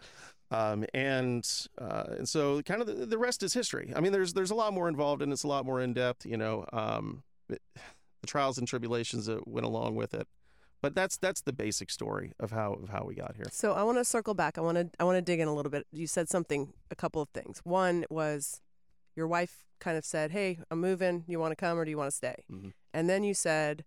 um, 0.50 0.84
and 0.94 1.48
uh, 1.80 2.04
and 2.18 2.28
so 2.28 2.62
kind 2.62 2.80
of 2.80 2.86
the, 2.86 3.06
the 3.06 3.18
rest 3.18 3.42
is 3.42 3.52
history. 3.54 3.92
I 3.94 4.00
mean, 4.00 4.12
there's 4.12 4.32
there's 4.32 4.50
a 4.50 4.54
lot 4.54 4.72
more 4.72 4.88
involved 4.88 5.22
and 5.22 5.32
it's 5.32 5.44
a 5.44 5.48
lot 5.48 5.64
more 5.64 5.80
in 5.80 5.92
depth. 5.92 6.26
You 6.26 6.36
know, 6.36 6.64
um, 6.72 7.22
it- 7.48 7.62
the 8.22 8.26
trials 8.26 8.58
and 8.58 8.68
tribulations 8.68 9.24
that 9.26 9.48
went 9.48 9.64
along 9.64 9.94
with 9.96 10.12
it. 10.12 10.28
But 10.82 10.94
that's 10.94 11.16
that's 11.18 11.42
the 11.42 11.52
basic 11.52 11.90
story 11.90 12.32
of 12.40 12.52
how 12.52 12.72
of 12.74 12.88
how 12.88 13.04
we 13.04 13.14
got 13.14 13.36
here. 13.36 13.44
So 13.50 13.72
I 13.74 13.82
want 13.82 13.98
to 13.98 14.04
circle 14.04 14.34
back. 14.34 14.56
I 14.56 14.62
want 14.62 14.76
to 14.78 14.88
I 14.98 15.04
want 15.04 15.16
to 15.16 15.22
dig 15.22 15.40
in 15.40 15.48
a 15.48 15.54
little 15.54 15.70
bit. 15.70 15.86
You 15.92 16.06
said 16.06 16.28
something, 16.28 16.72
a 16.90 16.94
couple 16.96 17.20
of 17.20 17.28
things. 17.30 17.60
One 17.64 18.04
was 18.08 18.60
your 19.14 19.26
wife 19.26 19.66
kind 19.78 19.98
of 19.98 20.04
said, 20.04 20.30
"Hey, 20.30 20.58
I'm 20.70 20.80
moving. 20.80 21.24
You 21.26 21.38
want 21.38 21.52
to 21.52 21.56
come 21.56 21.78
or 21.78 21.84
do 21.84 21.90
you 21.90 21.98
want 21.98 22.10
to 22.10 22.16
stay?" 22.16 22.44
Mhm. 22.50 22.72
And 22.94 23.08
then 23.10 23.24
you 23.24 23.34
said, 23.34 23.84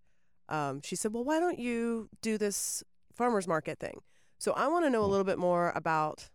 um, 0.49 0.81
she 0.83 0.95
said, 0.95 1.13
"Well, 1.13 1.23
why 1.23 1.39
don't 1.39 1.57
you 1.59 2.09
do 2.21 2.37
this 2.37 2.83
farmers 3.15 3.47
market 3.47 3.79
thing?" 3.79 4.01
So 4.37 4.51
I 4.53 4.67
want 4.67 4.85
to 4.85 4.89
know 4.89 5.03
a 5.03 5.07
Mm. 5.07 5.11
little 5.11 5.23
bit 5.25 5.39
more 5.39 5.71
about 5.75 6.29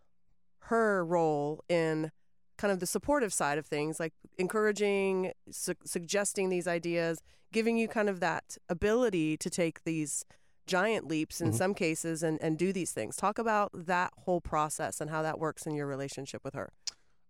her 0.71 1.05
role 1.05 1.65
in 1.69 2.11
kind 2.57 2.73
of 2.73 2.81
the 2.81 2.87
supportive 2.87 3.33
side 3.33 3.59
of 3.59 3.67
things, 3.67 4.01
like 4.01 4.13
encouraging, 4.39 5.33
su- 5.51 5.75
suggesting 5.85 6.49
these 6.49 6.67
ideas, 6.67 7.23
giving 7.53 7.77
you 7.79 7.87
kind 7.87 8.09
of 8.09 8.19
that 8.21 8.59
ability 8.69 9.37
to 9.37 9.49
take 9.49 9.85
these 9.85 10.25
giant 10.69 11.09
leaps 11.09 11.41
in 11.41 11.51
Mhm. 11.51 11.55
some 11.55 11.75
cases 11.75 12.23
and, 12.23 12.41
and 12.41 12.57
do 12.59 12.73
these 12.73 12.93
things. 12.93 13.17
Talk 13.17 13.39
about 13.39 13.71
that 13.75 14.13
whole 14.19 14.41
process 14.41 15.01
and 15.01 15.11
how 15.11 15.23
that 15.23 15.39
works 15.41 15.67
in 15.67 15.75
your 15.75 15.87
relationship 15.87 16.45
with 16.45 16.55
her. 16.55 16.73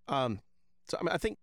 Um, 0.09 0.41
so 0.89 0.99
I, 1.01 1.03
mean, 1.05 1.13
I 1.15 1.19
think 1.19 1.39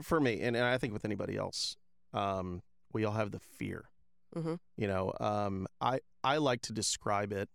for 0.00 0.18
me, 0.20 0.40
and, 0.40 0.56
and 0.56 0.64
I 0.64 0.78
think 0.78 0.92
with 0.92 1.04
anybody 1.04 1.36
else, 1.36 1.76
um, 2.12 2.62
we 2.92 3.04
all 3.04 3.12
have 3.12 3.30
the 3.30 3.38
fear. 3.38 3.84
Mhm. 4.34 4.58
You 4.76 4.88
know, 4.88 5.12
um, 5.20 5.66
I 5.80 6.00
I 6.24 6.38
like 6.38 6.62
to 6.62 6.72
describe 6.72 7.32
it. 7.32 7.48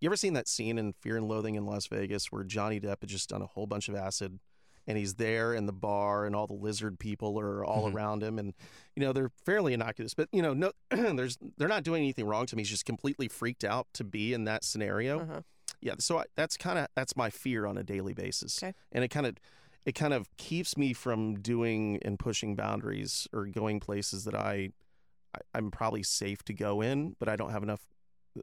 You 0.00 0.08
ever 0.08 0.16
seen 0.16 0.32
that 0.32 0.48
scene 0.48 0.78
in 0.78 0.92
Fear 0.94 1.18
and 1.18 1.28
Loathing 1.28 1.54
in 1.54 1.66
Las 1.66 1.86
Vegas 1.88 2.32
where 2.32 2.42
Johnny 2.42 2.80
Depp 2.80 3.00
had 3.00 3.08
just 3.10 3.28
done 3.28 3.42
a 3.42 3.46
whole 3.46 3.66
bunch 3.66 3.88
of 3.88 3.94
acid, 3.94 4.40
and 4.88 4.98
he's 4.98 5.14
there 5.14 5.54
in 5.54 5.66
the 5.66 5.72
bar, 5.72 6.26
and 6.26 6.34
all 6.34 6.48
the 6.48 6.54
lizard 6.54 6.98
people 6.98 7.38
are 7.38 7.64
all 7.64 7.84
Mhm. 7.88 7.94
around 7.94 8.22
him, 8.24 8.38
and 8.40 8.54
you 8.96 9.02
know 9.02 9.12
they're 9.12 9.30
fairly 9.46 9.72
innocuous, 9.74 10.14
but 10.14 10.28
you 10.32 10.42
know, 10.42 10.52
no, 10.54 10.72
there's 10.90 11.38
they're 11.58 11.68
not 11.68 11.84
doing 11.84 12.02
anything 12.02 12.26
wrong 12.26 12.46
to 12.46 12.54
him. 12.56 12.58
He's 12.58 12.70
just 12.70 12.84
completely 12.86 13.28
freaked 13.28 13.62
out 13.64 13.86
to 13.94 14.02
be 14.02 14.32
in 14.32 14.44
that 14.44 14.64
scenario 14.64 15.20
Uh-huh. 15.20 15.42
yeah 15.80 15.94
so 16.00 16.18
I, 16.18 16.24
that's 16.34 16.56
kind 16.56 16.78
of 16.78 16.88
that's 16.96 17.14
my 17.16 17.30
fear 17.30 17.64
on 17.66 17.78
a 17.78 17.84
daily 17.84 18.14
basis 18.14 18.60
Okay. 18.62 18.74
and 18.90 19.04
it 19.04 19.08
kind 19.08 19.26
of 19.26 19.36
it 19.84 19.94
kind 19.94 20.12
of 20.12 20.28
keeps 20.36 20.76
me 20.76 20.92
from 20.92 21.36
doing 21.40 21.98
and 22.02 22.18
pushing 22.18 22.56
boundaries 22.56 23.28
or 23.32 23.46
going 23.46 23.78
places 23.80 24.24
that 24.24 24.34
I, 24.34 24.70
I 25.34 25.38
i'm 25.54 25.70
probably 25.70 26.02
safe 26.02 26.42
to 26.44 26.52
go 26.52 26.80
in 26.80 27.14
but 27.20 27.28
i 27.28 27.36
don't 27.36 27.50
have 27.52 27.62
enough 27.62 27.86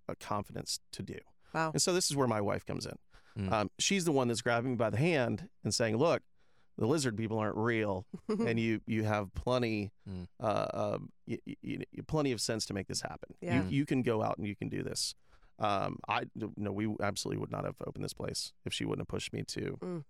uh, 0.08 0.14
confidence 0.20 0.80
to 0.94 1.02
do 1.04 1.18
Wow. 1.54 1.72
and 1.74 1.82
so 1.82 1.92
this 1.94 2.10
is 2.10 2.16
where 2.16 2.28
my 2.28 2.40
wife 2.42 2.66
comes 2.66 2.86
in 2.86 2.96
Mm. 3.38 3.52
um, 3.52 3.72
she's 3.80 4.06
the 4.06 4.14
one 4.14 4.30
that's 4.30 4.42
grabbing 4.42 4.72
me 4.72 4.75
by 4.78 4.90
the 4.90 4.98
hand 4.98 5.50
and 5.64 5.74
saying 5.75 5.98
look 5.98 6.22
the 6.77 6.86
lizard 6.86 7.15
people 7.17 7.38
aren't 7.39 7.55
real 7.58 8.05
and 8.29 8.60
you 8.60 8.82
you 8.86 9.03
have 9.03 9.34
plenty 9.34 9.91
Mm. 10.10 10.27
uh, 10.39 10.67
um, 10.74 11.10
y 11.27 11.38
y 11.48 11.55
y- 11.63 11.86
plenty 12.08 12.32
of 12.32 12.39
sense 12.41 12.65
to 12.67 12.74
make 12.74 12.88
this 12.88 13.01
happen. 13.01 13.34
Yeah. 13.41 13.63
You 13.63 13.70
you 13.70 13.86
can 13.86 14.01
go 14.03 14.22
out 14.22 14.38
and 14.38 14.46
you 14.48 14.55
can 14.55 14.70
do 14.70 14.84
this. 14.84 15.15
Um, 15.58 16.00
I 16.08 16.25
no, 16.58 16.72
we 16.72 16.94
absolutely 17.01 17.39
would 17.39 17.51
not 17.51 17.65
have 17.65 17.75
opened 17.88 18.03
this 18.03 18.13
place 18.13 18.51
if 18.65 18.74
she 18.74 18.84
wouldn't 18.86 19.01
have 19.01 19.08
pushed 19.08 19.32
me 19.34 19.44
to 19.48 19.77
Mm. 19.82 20.03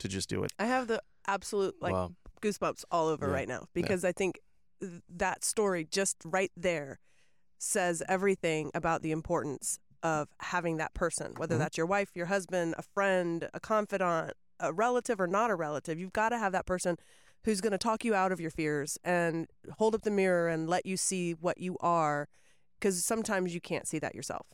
to 0.00 0.08
just 0.08 0.28
do 0.28 0.42
it. 0.44 0.52
I 0.58 0.66
have 0.66 0.86
the 0.88 1.02
absolute 1.26 1.76
like 1.80 1.92
wow. 1.94 2.12
goosebumps 2.42 2.84
all 2.90 3.08
over 3.08 3.26
Yeah. 3.28 3.32
right 3.34 3.48
now 3.48 3.66
because 3.72 4.04
I 4.04 4.12
think 4.12 4.40
th- 4.80 5.02
that 5.08 5.44
story 5.44 5.84
just 5.90 6.16
right 6.24 6.52
there 6.56 6.98
says 7.58 8.02
everything 8.08 8.70
about 8.74 9.02
the 9.02 9.10
importance 9.12 9.78
of 10.02 10.28
having 10.40 10.76
that 10.76 10.94
person, 10.94 11.34
whether 11.36 11.56
Mhm. 11.56 11.58
that's 11.58 11.76
your 11.76 11.86
wife, 11.86 12.10
your 12.14 12.26
husband, 12.26 12.74
a 12.78 12.82
friend, 12.82 13.48
a 13.52 13.58
confidant, 13.60 14.34
a 14.60 14.72
relative, 14.72 15.20
or 15.20 15.26
not 15.26 15.50
a 15.50 15.54
relative. 15.54 15.98
You've 15.98 16.12
got 16.12 16.30
to 16.30 16.38
have 16.38 16.52
that 16.52 16.66
person 16.66 16.96
who's 17.44 17.60
going 17.60 17.70
to 17.72 17.78
talk 17.78 18.04
you 18.04 18.14
out 18.14 18.32
of 18.32 18.40
your 18.40 18.50
fears 18.50 18.98
and 19.04 19.46
hold 19.78 19.94
up 19.94 20.02
the 20.02 20.10
mirror 20.10 20.48
and 20.48 20.68
let 20.68 20.84
you 20.86 20.96
see 20.96 21.32
what 21.32 21.58
you 21.58 21.76
are 21.80 22.28
because 22.78 23.04
sometimes 23.04 23.54
you 23.54 23.60
can't 23.60 23.86
see 23.86 23.98
that 23.98 24.14
yourself. 24.14 24.46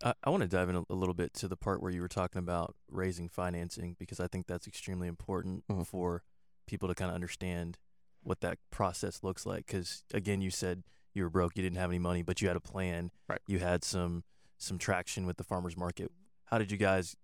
I, 0.00 0.14
I 0.22 0.30
want 0.30 0.42
to 0.42 0.48
dive 0.48 0.68
in 0.68 0.76
a, 0.76 0.82
a 0.90 0.94
little 0.94 1.12
bit 1.14 1.34
to 1.34 1.48
the 1.48 1.56
part 1.56 1.82
where 1.82 1.90
you 1.90 2.00
were 2.00 2.06
talking 2.06 2.38
about 2.38 2.76
raising 2.88 3.28
financing 3.28 3.96
because 3.98 4.20
I 4.20 4.28
think 4.28 4.46
that's 4.46 4.68
extremely 4.68 5.08
important 5.08 5.64
Mhm. 5.66 5.84
for 5.84 6.22
people 6.66 6.88
to 6.88 6.94
kind 6.94 7.10
of 7.10 7.16
understand 7.16 7.78
what 8.22 8.40
that 8.42 8.58
process 8.70 9.24
looks 9.24 9.44
like. 9.44 9.66
Because 9.66 10.04
again, 10.14 10.40
you 10.40 10.50
said 10.50 10.84
you 11.14 11.24
were 11.24 11.30
broke, 11.30 11.56
you 11.56 11.64
didn't 11.64 11.78
have 11.78 11.90
any 11.90 11.98
money, 11.98 12.22
but 12.22 12.40
you 12.40 12.46
had 12.46 12.56
a 12.56 12.60
plan. 12.60 13.10
Right. 13.28 13.40
You 13.48 13.58
had 13.58 13.82
some 13.82 14.22
some 14.56 14.78
traction 14.78 15.26
with 15.26 15.36
the 15.36 15.42
farmers 15.44 15.76
market. 15.76 16.12
How 16.44 16.58
did 16.58 16.70
you 16.70 16.78
guys 16.78 17.16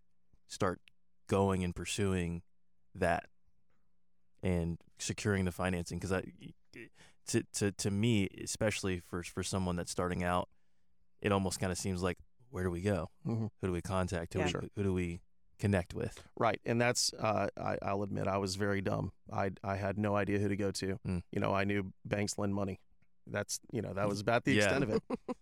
start 0.48 0.80
going 1.26 1.64
and 1.64 1.74
pursuing 1.74 2.42
that 2.94 3.26
and 4.42 4.78
securing 4.98 5.44
the 5.44 5.52
financing? 5.52 5.98
Because 5.98 6.12
I, 6.12 6.22
to 7.28 7.42
to 7.54 7.72
to 7.72 7.90
me, 7.90 8.28
especially 8.42 9.00
for 9.00 9.22
for 9.22 9.42
someone 9.42 9.76
that's 9.76 9.90
starting 9.92 10.22
out, 10.22 10.48
it 11.22 11.32
almost 11.32 11.60
kind 11.60 11.72
of 11.72 11.78
seems 11.78 12.02
like 12.02 12.18
where 12.50 12.64
do 12.64 12.70
we 12.70 12.80
go? 12.82 13.10
Mhm. 13.26 13.50
Who 13.60 13.66
do 13.66 13.72
we 13.72 13.80
contact? 13.82 14.34
Who, 14.34 14.40
Yeah. 14.40 14.50
we, 14.62 14.68
who 14.76 14.82
do 14.82 14.92
we 14.92 15.20
connect 15.58 15.94
with? 15.94 16.22
Right, 16.38 16.60
and 16.64 16.80
that's 16.80 17.12
uh, 17.14 17.48
I, 17.56 17.78
I'll 17.82 18.02
admit 18.02 18.28
I 18.28 18.38
was 18.38 18.56
very 18.56 18.80
dumb. 18.80 19.12
I 19.32 19.50
I 19.62 19.76
had 19.76 19.98
no 19.98 20.14
idea 20.16 20.38
who 20.38 20.48
to 20.48 20.56
go 20.56 20.70
to. 20.72 20.98
Mm. 21.06 21.22
You 21.32 21.40
know, 21.40 21.52
I 21.54 21.64
knew 21.64 21.92
banks 22.04 22.38
lend 22.38 22.54
money. 22.54 22.80
That's 23.26 23.58
you 23.72 23.80
know 23.80 23.94
that 23.94 24.08
was 24.08 24.20
about 24.20 24.44
the 24.44 24.52
Yeah. 24.54 24.64
extent 24.64 24.84
of 24.84 24.90
it. 24.90 25.02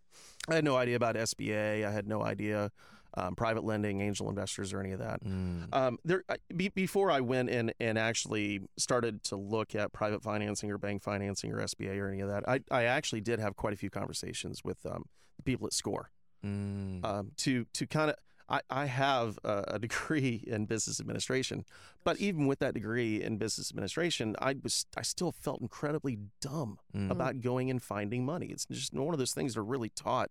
I 0.49 0.55
had 0.55 0.65
no 0.65 0.77
idea 0.77 0.97
about 0.97 1.17
SBA. 1.17 1.85
I 1.85 1.91
had 1.91 2.07
no 2.07 2.23
idea 2.23 2.71
um, 3.15 3.35
private 3.37 3.65
lending, 3.65 4.01
angel 4.01 4.29
investors, 4.29 4.73
or 4.73 4.81
any 4.81 4.93
of 4.93 4.99
that. 5.01 5.23
Mm. 5.25 5.69
Um, 5.75 5.99
there 6.05 6.25
I- 6.29 6.37
be, 6.57 6.69
before 6.69 7.11
I 7.11 7.21
went 7.21 7.51
in 7.51 7.73
and 7.81 7.99
actually 7.99 8.61
started 8.79 9.23
to 9.25 9.37
look 9.37 9.75
at 9.75 9.93
private 9.93 10.23
financing 10.23 10.71
or 10.71 10.79
bank 10.79 11.03
financing 11.03 11.53
or 11.53 11.59
SBA 11.59 11.99
or 11.99 12.09
any 12.09 12.21
of 12.21 12.29
that, 12.29 12.49
I, 12.49 12.61
I 12.71 12.85
actually 12.85 13.21
did 13.21 13.39
have 13.39 13.57
quite 13.57 13.73
a 13.75 13.77
few 13.77 13.91
conversations 13.91 14.63
with 14.65 14.85
um, 14.87 15.05
the 15.37 15.43
people 15.43 15.67
at 15.67 15.73
Score 15.73 16.11
Mm. 16.45 17.05
um, 17.05 17.31
to 17.39 17.67
to 17.75 17.87
kind 17.87 18.11
of. 18.11 18.17
I, 18.49 18.61
I 18.69 18.85
have 18.87 19.39
a, 19.45 19.65
a 19.69 19.79
degree 19.79 20.43
in 20.47 20.67
business 20.67 21.01
administration, 21.01 21.65
but 22.05 22.19
even 22.19 22.47
with 22.49 22.59
that 22.59 22.75
degree 22.75 23.23
in 23.23 23.37
business 23.39 23.71
administration, 23.71 24.35
I 24.41 24.57
was 24.63 24.85
I 24.97 25.03
still 25.03 25.31
felt 25.33 25.61
incredibly 25.61 26.19
dumb 26.41 26.79
Mm. 26.95 27.11
about 27.13 27.41
going 27.41 27.71
and 27.71 27.81
finding 27.81 28.27
money. 28.27 28.47
It's 28.47 28.67
just 28.67 28.93
one 28.93 29.15
of 29.15 29.19
those 29.19 29.33
things 29.33 29.55
that 29.55 29.61
are 29.61 29.65
really 29.65 29.89
taught, 29.91 30.31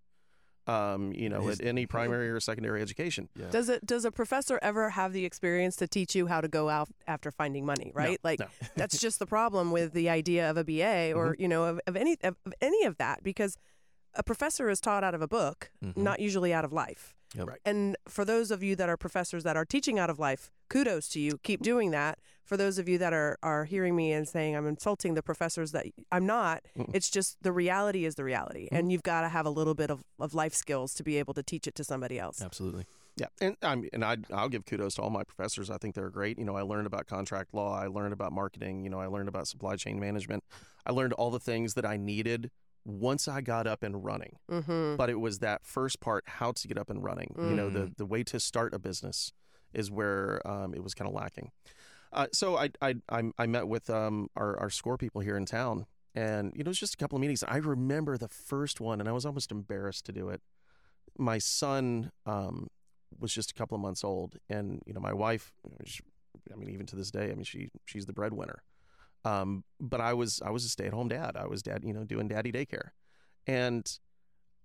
um, 0.67 1.11
you 1.13 1.27
know, 1.29 1.47
Is- 1.49 1.59
at 1.59 1.65
any 1.65 1.85
primary 1.85 2.29
or 2.29 2.39
secondary 2.39 2.81
education. 2.81 3.29
yeah. 3.35 3.47
Does 3.49 3.67
it 3.69 3.85
does 3.85 4.05
a 4.05 4.11
professor 4.11 4.59
ever 4.61 4.91
have 4.91 5.11
the 5.13 5.25
experience 5.25 5.75
to 5.77 5.87
teach 5.87 6.15
you 6.15 6.27
how 6.27 6.41
to 6.41 6.47
go 6.47 6.69
out 6.69 6.89
after 7.07 7.31
finding 7.31 7.65
money, 7.65 7.91
right? 7.95 8.19
like 8.23 8.39
no. 8.39 8.47
that's 8.75 8.99
just 8.99 9.19
the 9.19 9.25
problem 9.25 9.71
with 9.71 9.93
the 9.93 10.09
idea 10.09 10.49
of 10.49 10.57
a 10.57 10.63
BA 10.63 11.13
or 11.13 11.35
you 11.39 11.47
know 11.47 11.63
of, 11.65 11.79
of 11.87 11.95
any 11.95 12.17
of, 12.23 12.35
of 12.45 12.53
any 12.61 12.83
of 12.85 12.97
that 12.97 13.23
because 13.23 13.57
a 14.13 14.23
professor 14.23 14.69
is 14.69 14.79
taught 14.81 15.03
out 15.03 15.15
of 15.15 15.21
a 15.21 15.27
book, 15.27 15.71
Mhm. 15.83 15.97
not 15.97 16.19
usually 16.19 16.53
out 16.53 16.65
of 16.65 16.73
life. 16.73 17.15
Yep. 17.35 17.47
Right. 17.47 17.59
And 17.65 17.95
for 18.09 18.25
those 18.25 18.51
of 18.51 18.61
you 18.61 18.75
that 18.75 18.89
are 18.89 18.97
professors 18.97 19.43
that 19.43 19.55
are 19.55 19.63
teaching 19.65 19.97
out 19.97 20.09
of 20.09 20.19
life, 20.19 20.51
kudos 20.71 21.07
to 21.09 21.19
you. 21.19 21.37
Keep 21.43 21.61
doing 21.61 21.91
that. 21.91 22.19
For 22.45 22.57
those 22.57 22.77
of 22.79 22.89
you 22.89 22.97
that 22.97 23.13
are 23.13 23.37
are 23.43 23.63
hearing 23.65 23.95
me 23.95 24.11
and 24.11 24.27
saying 24.27 24.55
I'm 24.57 24.67
insulting 24.67 25.13
the 25.13 25.23
professors 25.23 25.71
that 25.71 25.85
I'm 26.11 26.25
not, 26.25 26.63
Mm-mm. 26.77 26.89
it's 26.93 27.09
just 27.09 27.37
the 27.41 27.51
reality 27.51 28.03
is 28.05 28.15
the 28.15 28.23
reality. 28.25 28.67
And 28.71 28.91
you've 28.91 29.03
got 29.03 29.21
to 29.21 29.29
have 29.29 29.45
a 29.45 29.49
little 29.49 29.73
bit 29.73 29.89
of, 29.89 30.03
of 30.19 30.33
life 30.33 30.53
skills 30.53 30.93
to 30.95 31.03
be 31.03 31.17
able 31.17 31.33
to 31.35 31.43
teach 31.43 31.65
it 31.67 31.75
to 31.75 31.83
somebody 31.83 32.19
else. 32.19 32.41
Absolutely. 32.41 32.85
Yeah, 33.17 33.27
and 33.41 33.55
I'm 33.61 33.87
and 33.93 34.03
I 34.03 34.17
I'll 34.33 34.49
give 34.49 34.65
kudos 34.65 34.95
to 34.95 35.01
all 35.01 35.09
my 35.09 35.23
professors. 35.23 35.69
I 35.69 35.77
think 35.77 35.95
they're 35.95 36.09
great. 36.09 36.39
You 36.39 36.45
know, 36.45 36.55
I 36.57 36.61
learned 36.61 36.87
about 36.87 37.07
contract 37.07 37.53
law. 37.53 37.73
I 37.77 37.87
learned 37.87 38.13
about 38.13 38.31
marketing. 38.33 38.83
You 38.83 38.89
know, 38.89 38.99
I 38.99 39.07
learned 39.07 39.29
about 39.29 39.47
supply 39.47 39.75
chain 39.75 39.99
management. 39.99 40.43
I 40.85 40.91
learned 40.91 41.13
all 41.13 41.29
the 41.29 41.39
things 41.39 41.73
that 41.75 41.85
I 41.85 41.97
needed 41.97 42.51
once 42.83 43.27
I 43.27 43.41
got 43.41 43.67
up 43.67 43.83
and 43.83 44.03
running. 44.03 44.37
Mm-hmm. 44.49 44.95
But 44.95 45.09
it 45.09 45.19
was 45.19 45.39
that 45.39 45.65
first 45.65 45.99
part, 45.99 46.23
how 46.27 46.51
to 46.53 46.67
get 46.67 46.77
up 46.77 46.89
and 46.89 47.03
running. 47.03 47.35
You 47.37 47.55
know, 47.55 47.69
the 47.69 47.79
Mm. 47.81 47.97
the 47.97 48.05
way 48.05 48.23
to 48.23 48.39
start 48.39 48.73
a 48.73 48.79
business 48.79 49.33
is 49.73 49.91
where 49.91 50.45
um, 50.47 50.73
it 50.73 50.83
was 50.83 50.93
kind 50.93 51.07
of 51.07 51.15
lacking. 51.15 51.51
Uh, 52.13 52.27
so 52.33 52.57
I 52.57 52.69
I 52.81 52.95
I, 53.09 53.31
I 53.37 53.47
met 53.47 53.67
with 53.67 53.89
um, 53.89 54.29
our 54.35 54.59
our 54.59 54.69
score 54.69 54.97
people 54.97 55.21
here 55.21 55.37
in 55.37 55.45
town, 55.45 55.85
and 56.13 56.51
you 56.55 56.63
know, 56.63 56.67
it 56.67 56.71
was 56.71 56.79
just 56.79 56.93
a 56.95 56.97
couple 56.97 57.15
of 57.15 57.21
meetings. 57.21 57.43
I 57.47 57.57
remember 57.57 58.17
the 58.17 58.27
first 58.27 58.81
one, 58.81 58.99
and 58.99 59.07
I 59.07 59.11
was 59.11 59.25
almost 59.25 59.51
embarrassed 59.51 60.05
to 60.05 60.11
do 60.11 60.29
it. 60.29 60.41
My 61.17 61.37
son 61.37 62.11
um, 62.25 62.67
was 63.19 63.33
just 63.33 63.51
a 63.51 63.53
couple 63.53 63.75
of 63.75 63.81
months 63.81 64.03
old, 64.03 64.37
and 64.49 64.81
you 64.85 64.93
know, 64.93 64.99
my 64.99 65.13
wife. 65.13 65.53
She, 65.85 66.01
I 66.51 66.55
mean, 66.55 66.69
even 66.69 66.85
to 66.87 66.95
this 66.95 67.11
day, 67.11 67.31
I 67.31 67.35
mean, 67.35 67.43
she 67.43 67.69
she's 67.85 68.05
the 68.05 68.13
breadwinner. 68.13 68.63
Um, 69.23 69.63
but 69.79 70.01
I 70.01 70.13
was 70.13 70.41
I 70.45 70.49
was 70.49 70.65
a 70.65 70.69
stay 70.69 70.87
at 70.87 70.93
home 70.93 71.07
dad. 71.07 71.37
I 71.37 71.47
was 71.47 71.61
dad, 71.61 71.83
you 71.85 71.93
know, 71.93 72.03
doing 72.03 72.27
daddy 72.27 72.51
daycare, 72.51 72.89
and 73.47 73.89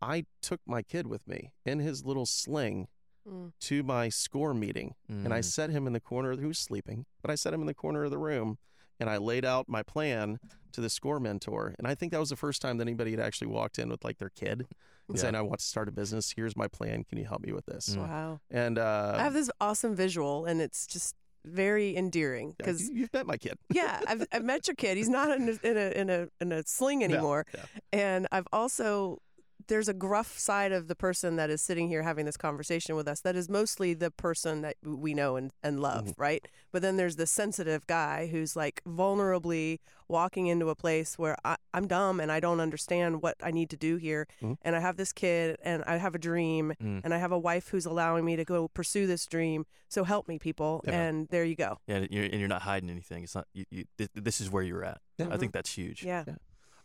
I 0.03 0.27
took 0.43 0.61
my 0.67 0.83
kid 0.83 1.07
with 1.07 1.27
me 1.29 1.53
in 1.65 1.79
his 1.79 2.05
little 2.05 2.27
sling 2.27 2.89
Mm. 3.27 3.53
to 3.61 3.83
my 3.83 4.09
score 4.09 4.55
meeting, 4.55 4.95
and 5.09 5.33
I 5.35 5.41
Mm. 5.41 5.45
set 5.45 5.71
him 5.71 5.87
in 5.87 5.93
the 5.93 6.01
corner. 6.01 6.37
He 6.37 6.45
was 6.47 6.59
sleeping, 6.59 7.07
but 7.23 7.31
I 7.31 7.35
set 7.35 7.53
him 7.53 7.61
in 7.61 7.67
the 7.67 7.75
corner 7.75 8.05
of 8.05 8.11
the 8.11 8.19
room, 8.19 8.59
and 9.01 9.11
I 9.11 9.17
laid 9.17 9.45
out 9.45 9.69
my 9.69 9.83
plan 9.83 10.39
to 10.73 10.81
the 10.81 10.89
score 10.91 11.19
mentor. 11.19 11.75
And 11.79 11.87
I 11.89 11.95
think 11.95 12.13
that 12.13 12.21
was 12.21 12.31
the 12.31 12.37
first 12.37 12.63
time 12.63 12.77
that 12.79 12.85
anybody 12.85 13.11
had 13.11 13.21
actually 13.21 13.49
walked 13.49 13.79
in 13.79 13.89
with 13.89 14.05
like 14.05 14.19
their 14.19 14.31
kid 14.31 14.67
and 15.09 15.17
Yeah. 15.17 15.23
saying, 15.23 15.35
"I 15.35 15.43
want 15.43 15.59
to 15.61 15.67
start 15.67 15.89
a 15.89 15.93
business. 15.93 16.33
Here's 16.37 16.57
my 16.57 16.69
plan. 16.69 17.05
Can 17.05 17.19
you 17.19 17.25
help 17.25 17.43
me 17.43 17.53
with 17.53 17.67
this?" 17.67 17.91
Mm. 17.97 17.99
Wow. 18.09 18.41
And 18.51 18.79
uh, 18.79 19.15
I 19.17 19.23
have 19.23 19.35
this 19.35 19.51
awesome 19.61 19.95
visual, 19.97 20.45
and 20.45 20.61
it's 20.61 20.87
just 20.87 21.15
very 21.45 21.97
endearing 21.97 22.55
because 22.59 22.89
you- 22.89 22.95
you've 22.97 23.13
met 23.13 23.25
my 23.27 23.37
kid. 23.37 23.57
yeah, 23.71 24.01
I've, 24.09 24.27
I've 24.33 24.45
met 24.45 24.67
your 24.67 24.75
kid. 24.75 24.97
He's 24.97 25.09
not 25.09 25.31
in 25.37 25.49
a, 25.49 25.67
in 25.69 25.77
a 25.77 26.01
in 26.01 26.11
a 26.11 26.29
in 26.41 26.53
a 26.53 26.63
sling 26.67 26.99
No, 27.01 27.05
anymore, 27.05 27.47
yeah. 27.55 27.65
and 27.93 28.27
I've 28.33 28.49
also 28.53 29.21
there's 29.69 29.89
a 29.89 29.95
gruff 29.95 30.39
side 30.39 30.73
of 30.73 30.89
the 30.89 30.95
person 30.95 31.37
that 31.37 31.51
is 31.51 31.61
sitting 31.63 31.89
here 31.89 32.03
having 32.03 32.25
this 32.27 32.37
conversation 32.37 32.95
with 32.97 33.09
us 33.09 33.21
that 33.21 33.35
is 33.37 33.49
mostly 33.49 33.95
the 33.95 34.11
person 34.11 34.63
that 34.63 34.77
we 34.85 35.15
know 35.15 35.37
and, 35.37 35.53
and 35.63 35.81
love, 35.81 36.05
Mm-hmm. 36.07 36.23
right? 36.23 36.49
But 36.73 36.83
then 36.83 36.97
there's 36.97 37.17
the 37.17 37.27
sensitive 37.27 37.87
guy 37.87 38.27
who's 38.29 38.55
like 38.57 38.83
vulnerably 38.87 39.79
walking 40.09 40.47
into 40.47 40.69
a 40.69 40.75
place 40.77 41.19
where 41.19 41.37
I, 41.45 41.57
I'm 41.75 41.89
dumb 41.89 42.21
and 42.21 42.31
I 42.31 42.39
don't 42.39 42.61
understand 42.61 43.23
what 43.23 43.37
I 43.43 43.51
need 43.51 43.71
to 43.71 43.77
do 43.77 43.97
here. 43.97 44.29
Mhm. 44.43 44.57
And 44.63 44.77
I 44.77 44.81
have 44.81 44.97
this 44.97 45.13
kid 45.13 45.57
and 45.63 45.83
I 45.85 45.97
have 45.97 46.15
a 46.15 46.19
dream 46.19 46.75
Mm. 46.81 47.01
and 47.03 47.13
I 47.15 47.19
have 47.19 47.33
a 47.33 47.39
wife 47.39 47.69
who's 47.69 47.87
allowing 47.87 48.25
me 48.25 48.37
to 48.37 48.45
go 48.45 48.69
pursue 48.69 49.07
this 49.07 49.27
dream. 49.27 49.67
So 49.89 50.05
help 50.05 50.29
me, 50.29 50.39
people. 50.39 50.83
Yeah. 50.87 50.93
And 51.01 51.29
there 51.29 51.45
you 51.45 51.57
go. 51.57 51.79
Yeah, 51.87 51.97
and 51.97 52.09
you're, 52.11 52.25
and 52.25 52.35
you're 52.35 52.49
not 52.49 52.63
hiding 52.63 52.91
anything. 52.91 53.25
It's 53.25 53.35
not. 53.35 53.47
You, 53.53 53.65
you, 53.71 53.85
this 54.15 54.41
is 54.41 54.51
where 54.51 54.63
you're 54.63 54.85
at. 54.85 55.01
Yeah. 55.19 55.29
I 55.31 55.37
think 55.39 55.53
that's 55.53 55.73
huge. 55.75 56.05
Yeah. 56.05 56.25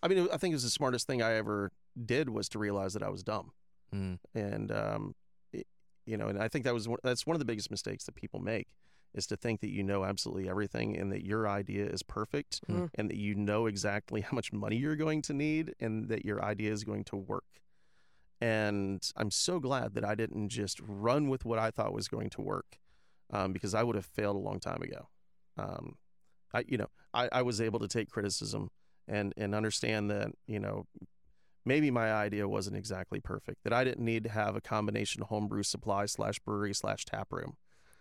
I 0.03 0.07
mean, 0.07 0.27
I 0.33 0.37
think 0.37 0.53
it 0.53 0.55
was 0.55 0.63
the 0.63 0.69
smartest 0.71 1.05
thing 1.05 1.21
I 1.21 1.33
ever 1.35 1.71
did 2.05 2.29
was 2.29 2.47
to 2.49 2.59
realize 2.59 2.93
that 2.93 3.03
I 3.03 3.09
was 3.09 3.23
dumb. 3.23 3.51
Mm. 3.93 4.19
and 4.33 4.71
um, 4.71 5.15
it- 5.51 5.67
you 6.05 6.15
know, 6.17 6.27
and 6.27 6.41
I 6.41 6.47
think 6.47 6.63
that 6.65 6.73
was 6.73 6.87
one, 6.87 6.99
that's 7.03 7.25
one 7.27 7.35
of 7.35 7.39
the 7.39 7.45
biggest 7.45 7.69
mistakes 7.69 8.05
that 8.05 8.15
people 8.15 8.39
make 8.39 8.67
is 9.13 9.27
to 9.27 9.35
think 9.35 9.59
that 9.59 9.69
you 9.69 9.83
know 9.83 10.05
absolutely 10.05 10.47
everything 10.49 10.97
and 10.97 11.11
that 11.11 11.25
your 11.25 11.45
idea 11.47 11.85
is 11.85 12.01
perfect 12.01 12.61
Mm. 12.69 12.89
and 12.95 13.09
that 13.09 13.17
you 13.17 13.35
know 13.35 13.65
exactly 13.65 14.21
how 14.21 14.33
much 14.33 14.53
money 14.53 14.77
you're 14.77 14.95
going 14.95 15.21
to 15.23 15.33
need 15.33 15.75
and 15.81 16.07
that 16.07 16.23
your 16.23 16.41
idea 16.43 16.71
is 16.71 16.83
going 16.85 17.03
to 17.05 17.17
work. 17.17 17.43
And 18.39 19.07
I'm 19.15 19.29
so 19.29 19.59
glad 19.59 19.93
that 19.93 20.03
I 20.03 20.15
didn't 20.15 20.49
just 20.49 20.79
run 20.81 21.29
with 21.29 21.45
what 21.45 21.59
I 21.59 21.69
thought 21.69 21.93
was 21.93 22.07
going 22.07 22.29
to 22.31 22.41
work, 22.41 22.79
um, 23.31 23.53
because 23.53 23.75
I 23.75 23.83
would 23.83 23.95
have 23.95 24.05
failed 24.05 24.35
a 24.35 24.39
long 24.39 24.59
time 24.59 24.81
ago. 24.81 25.09
Um, 25.57 25.95
I, 26.53 26.63
you 26.67 26.77
know, 26.77 26.87
I, 27.13 27.29
I 27.31 27.41
was 27.43 27.61
able 27.61 27.79
to 27.79 27.87
take 27.87 28.09
criticism 28.09 28.69
and 29.07 29.33
and 29.37 29.53
understand 29.53 30.09
that 30.11 30.29
you 30.47 30.59
know 30.59 30.85
maybe 31.65 31.91
my 31.91 32.11
idea 32.11 32.47
wasn't 32.47 32.75
exactly 32.77 33.19
perfect. 33.19 33.63
That 33.63 33.73
I 33.73 33.83
didn't 33.83 34.03
need 34.05 34.23
to 34.23 34.29
have 34.29 34.55
a 34.55 34.61
combination 34.61 35.21
homebrew 35.23 35.63
supply 35.63 36.05
slash 36.05 36.39
brewery 36.39 36.73
slash 36.73 37.05
tap 37.05 37.27
room. 37.31 37.55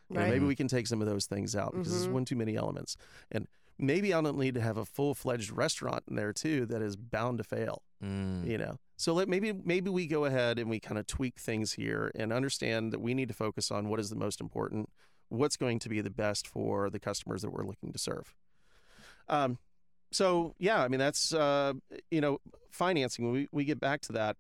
You 0.09 0.19
know, 0.19 0.27
maybe 0.29 0.45
we 0.47 0.57
can 0.57 0.67
take 0.67 0.87
some 0.89 1.01
of 1.01 1.07
those 1.07 1.27
things 1.27 1.55
out 1.55 1.73
because 1.73 1.89
Mhm. 1.89 1.91
there's 1.93 2.09
one 2.09 2.25
too 2.25 2.35
many 2.37 2.57
elements. 2.57 2.97
And 3.31 3.47
maybe 3.79 4.13
I 4.13 4.21
don't 4.21 4.39
need 4.39 4.55
to 4.55 4.61
have 4.61 4.77
a 4.77 4.85
full 4.85 5.15
fledged 5.15 5.51
restaurant 5.53 6.03
in 6.09 6.17
there 6.17 6.33
too 6.33 6.67
that 6.67 6.83
is 6.83 6.97
bound 6.97 7.39
to 7.39 7.45
fail. 7.45 7.83
Mm. 8.03 8.45
You 8.47 8.59
know, 8.59 8.79
so 8.97 9.13
let 9.15 9.29
maybe 9.29 9.53
maybe 9.53 9.89
we 9.91 10.07
go 10.09 10.25
ahead 10.25 10.59
and 10.59 10.69
we 10.69 10.81
kind 10.81 10.99
of 10.99 11.07
tweak 11.07 11.39
things 11.39 11.75
here 11.75 12.11
and 12.17 12.33
understand 12.33 12.93
that 12.93 13.01
we 13.01 13.15
need 13.15 13.29
to 13.29 13.35
focus 13.35 13.71
on 13.71 13.89
what 13.89 14.01
is 14.01 14.11
the 14.11 14.17
most 14.17 14.41
important, 14.41 14.89
what's 15.29 15.57
going 15.57 15.79
to 15.79 15.89
be 15.89 16.01
the 16.01 16.11
best 16.11 16.49
for 16.49 16.91
the 16.91 16.99
customers 16.99 17.43
that 17.43 17.51
we're 17.51 17.65
looking 17.67 17.93
to 17.93 17.99
serve. 17.99 18.35
Um, 19.29 19.59
so 20.13 20.55
yeah, 20.59 20.83
I 20.83 20.89
mean 20.89 21.01
that's 21.01 21.33
uh, 21.33 21.75
you 22.11 22.21
know 22.21 22.39
financing. 22.71 23.25
When 23.25 23.35
we 23.35 23.49
we 23.53 23.65
get 23.65 23.81
back 23.81 24.01
to 24.03 24.13
that, 24.13 24.37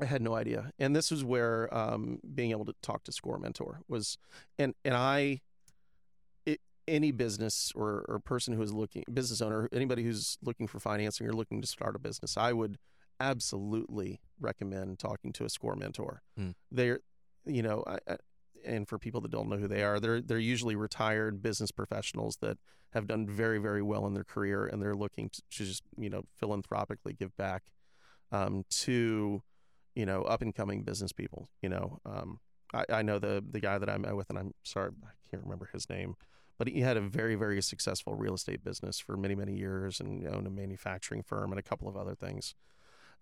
I 0.00 0.04
had 0.04 0.22
no 0.22 0.34
idea, 0.34 0.72
and 0.78 0.94
this 0.94 1.10
was 1.10 1.24
where 1.24 1.72
um, 1.74 2.20
being 2.34 2.50
able 2.50 2.64
to 2.66 2.74
talk 2.82 3.04
to 3.04 3.12
Score 3.12 3.38
Mentor 3.38 3.80
was, 3.88 4.18
and 4.58 4.74
and 4.84 4.94
I, 4.94 5.40
it, 6.44 6.60
any 6.86 7.12
business 7.12 7.72
or 7.74 8.04
or 8.08 8.18
person 8.18 8.54
who 8.54 8.62
is 8.62 8.72
looking 8.72 9.04
business 9.12 9.40
owner, 9.40 9.68
anybody 9.72 10.02
who's 10.02 10.38
looking 10.42 10.66
for 10.66 10.80
financing 10.80 11.26
or 11.26 11.32
looking 11.32 11.60
to 11.60 11.66
start 11.66 11.96
a 11.96 11.98
business, 11.98 12.36
I 12.36 12.52
would 12.52 12.78
absolutely 13.20 14.20
recommend 14.40 14.98
talking 14.98 15.32
to 15.34 15.44
a 15.44 15.48
Score 15.48 15.76
Mentor. 15.76 16.22
Hmm. 16.36 16.50
They're, 16.70 17.00
you 17.46 17.62
know, 17.62 17.84
I, 17.86 18.16
and 18.64 18.88
for 18.88 18.98
people 18.98 19.20
that 19.22 19.30
don't 19.30 19.48
know 19.48 19.56
who 19.56 19.68
they 19.68 19.82
are, 19.82 20.00
they're 20.00 20.20
they're 20.20 20.38
usually 20.38 20.76
retired 20.76 21.42
business 21.42 21.70
professionals 21.70 22.38
that 22.40 22.58
have 22.92 23.06
done 23.06 23.26
very 23.26 23.58
very 23.58 23.82
well 23.82 24.06
in 24.06 24.14
their 24.14 24.24
career, 24.24 24.66
and 24.66 24.80
they're 24.80 24.94
looking 24.94 25.30
to 25.30 25.42
just 25.50 25.82
you 25.96 26.10
know 26.10 26.22
philanthropically 26.38 27.12
give 27.12 27.36
back 27.36 27.64
um, 28.32 28.64
to 28.70 29.42
you 29.94 30.06
know, 30.06 30.22
up 30.22 30.42
and 30.42 30.54
coming 30.54 30.82
business 30.82 31.12
people. 31.12 31.48
You 31.62 31.68
know, 31.68 31.98
um, 32.04 32.40
I, 32.72 32.84
I 32.88 33.02
know 33.02 33.18
the 33.18 33.44
the 33.48 33.60
guy 33.60 33.78
that 33.78 33.88
I 33.88 33.96
met 33.96 34.16
with, 34.16 34.30
and 34.30 34.38
I'm 34.38 34.52
sorry, 34.62 34.90
I 35.04 35.30
can't 35.30 35.42
remember 35.42 35.68
his 35.72 35.88
name, 35.88 36.14
but 36.58 36.68
he 36.68 36.80
had 36.80 36.96
a 36.96 37.00
very 37.00 37.34
very 37.34 37.62
successful 37.62 38.14
real 38.14 38.34
estate 38.34 38.64
business 38.64 38.98
for 38.98 39.16
many 39.16 39.34
many 39.34 39.56
years, 39.56 40.00
and 40.00 40.26
owned 40.26 40.46
a 40.46 40.50
manufacturing 40.50 41.22
firm 41.22 41.52
and 41.52 41.58
a 41.58 41.62
couple 41.62 41.88
of 41.88 41.96
other 41.96 42.14
things. 42.14 42.54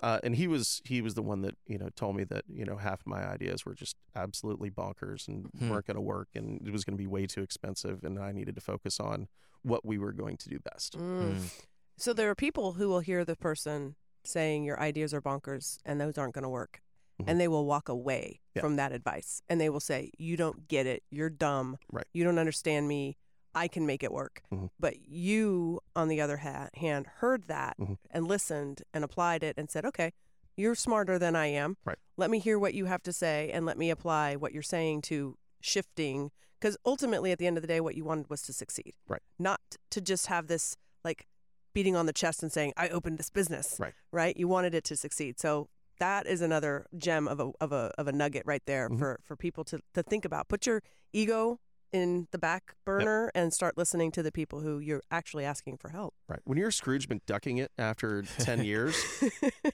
Uh, 0.03 0.19
and 0.25 0.35
he 0.35 0.49
was 0.49 0.83
he 0.85 1.01
was 1.01 1.15
the 1.15 1.23
one 1.23 1.43
that 1.43 1.57
you 1.67 1.79
know 1.79 1.89
told 1.95 2.17
me 2.17 2.25
that 2.25 2.45
you 2.49 2.65
know 2.65 2.77
half 2.77 3.01
of 3.01 3.07
my 3.07 3.25
ideas 3.25 3.65
were 3.65 3.75
just 3.75 3.97
absolutely 4.17 4.71
bonkers 4.71 5.29
and 5.29 5.47
Hmm. 5.59 5.71
weren't 5.71 5.87
going 5.87 5.95
to 5.97 6.01
work, 6.01 6.29
and 6.35 6.61
it 6.67 6.73
was 6.73 6.85
going 6.85 6.97
to 6.97 7.03
be 7.03 7.07
way 7.07 7.27
too 7.27 7.43
expensive, 7.43 8.03
and 8.05 8.19
I 8.19 8.33
needed 8.33 8.55
to 8.57 8.61
focus 8.61 8.99
on 8.99 9.29
what 9.63 9.85
we 9.85 9.99
were 9.99 10.13
going 10.13 10.37
to 10.39 10.49
do 10.49 10.59
best. 10.59 10.99
Mm. 10.99 11.35
Mm. 11.37 11.63
So 11.97 12.13
there 12.13 12.29
are 12.31 12.35
people 12.35 12.73
who 12.73 12.89
will 12.89 13.01
hear 13.01 13.25
the 13.25 13.37
person 13.37 13.95
saying 14.25 14.65
your 14.65 14.81
ideas 14.81 15.15
are 15.15 15.23
bonkers 15.23 15.79
and 15.85 16.01
those 16.01 16.19
aren't 16.19 16.35
going 16.35 16.43
to 16.43 16.49
work. 16.49 16.81
Mhm. 17.21 17.25
And 17.29 17.41
they 17.41 17.47
will 17.49 17.65
walk 17.67 17.89
away 17.89 18.41
Yeah. 18.57 18.63
from 18.63 18.75
that 18.77 18.91
advice 18.93 19.43
and 19.49 19.61
they 19.61 19.69
will 19.69 19.79
say, 19.81 20.11
You 20.19 20.37
don't 20.37 20.67
get 20.67 20.87
it. 20.87 21.05
You're 21.11 21.31
dumb. 21.31 21.79
Right. 21.93 22.07
You 22.13 22.25
don't 22.25 22.39
understand 22.39 22.89
me. 22.89 23.17
I 23.55 23.69
can 23.69 23.85
make 23.87 24.03
it 24.03 24.13
work. 24.13 24.43
Mhm. 24.53 24.71
But 24.81 25.01
you, 25.09 25.81
on 25.95 26.09
the 26.09 26.21
other 26.21 26.39
ha- 26.39 26.69
hand, 26.75 27.07
heard 27.19 27.45
that 27.45 27.77
Mhm. 27.79 27.99
and 28.11 28.27
listened 28.27 28.83
and 28.95 29.05
applied 29.05 29.43
it 29.43 29.57
and 29.59 29.71
said, 29.71 29.85
Okay, 29.85 30.13
you're 30.57 30.75
smarter 30.75 31.19
than 31.19 31.35
I 31.37 31.47
am. 31.47 31.77
Right. 31.85 31.99
Let 32.17 32.31
me 32.31 32.39
hear 32.39 32.59
what 32.59 32.75
you 32.75 32.87
have 32.87 33.03
to 33.05 33.13
say 33.13 33.51
and 33.53 33.65
let 33.67 33.77
me 33.79 33.91
apply 33.91 34.37
what 34.37 34.53
you're 34.53 34.63
saying 34.63 35.03
to 35.03 35.37
shifting. 35.61 36.31
Because 36.61 36.77
ultimately, 36.85 37.33
at 37.33 37.39
the 37.39 37.47
end 37.47 37.57
of 37.57 37.63
the 37.63 37.67
day, 37.67 37.81
what 37.81 37.95
you 37.97 38.05
wanted 38.05 38.31
was 38.31 38.43
to 38.43 38.53
succeed. 38.53 38.95
Right. 39.09 39.23
Not 39.39 39.61
to 39.91 40.01
just 40.01 40.27
have 40.27 40.47
this 40.47 40.77
like 41.05 41.27
beating 41.75 41.97
on 41.97 42.07
the 42.07 42.13
chest 42.13 42.43
and 42.43 42.53
saying, 42.53 42.73
I 42.77 42.89
opened 42.89 43.19
this 43.19 43.31
business. 43.31 43.77
Right. 43.81 43.95
Right. 44.13 44.37
You 44.37 44.47
wanted 44.47 44.75
it 44.75 44.85
to 44.85 44.97
succeed. 44.97 45.41
So 45.41 45.69
that 45.99 46.27
is 46.27 46.41
another 46.41 46.87
gem 46.97 47.27
of 47.29 47.41
a 47.41 47.51
of 47.61 47.73
a 47.73 47.93
of 47.99 48.07
a 48.09 48.13
nugget 48.13 48.43
right 48.47 48.63
there 48.67 48.89
Mhm. 48.89 48.99
for 48.99 49.21
for 49.23 49.37
people 49.37 49.65
to 49.65 49.81
to 49.95 50.03
think 50.03 50.25
about. 50.25 50.49
Put 50.49 50.67
your 50.67 50.83
ego 51.13 51.59
in 51.93 52.27
the 52.31 52.39
back 52.39 52.75
burner 52.85 53.31
and 53.35 53.53
start 53.53 53.77
listening 53.77 54.11
to 54.13 54.23
the 54.23 54.33
people 54.33 54.61
who 54.61 54.79
you're 54.79 55.03
actually 55.11 55.45
asking 55.45 55.77
for 55.77 55.91
help. 55.91 56.15
Right. 56.29 56.41
When 56.45 56.57
you're 56.59 56.71
Scrooge 56.71 57.09
McDucking 57.09 57.61
it 57.61 57.71
after 57.79 58.23
10 58.39 58.65
years, 58.65 58.97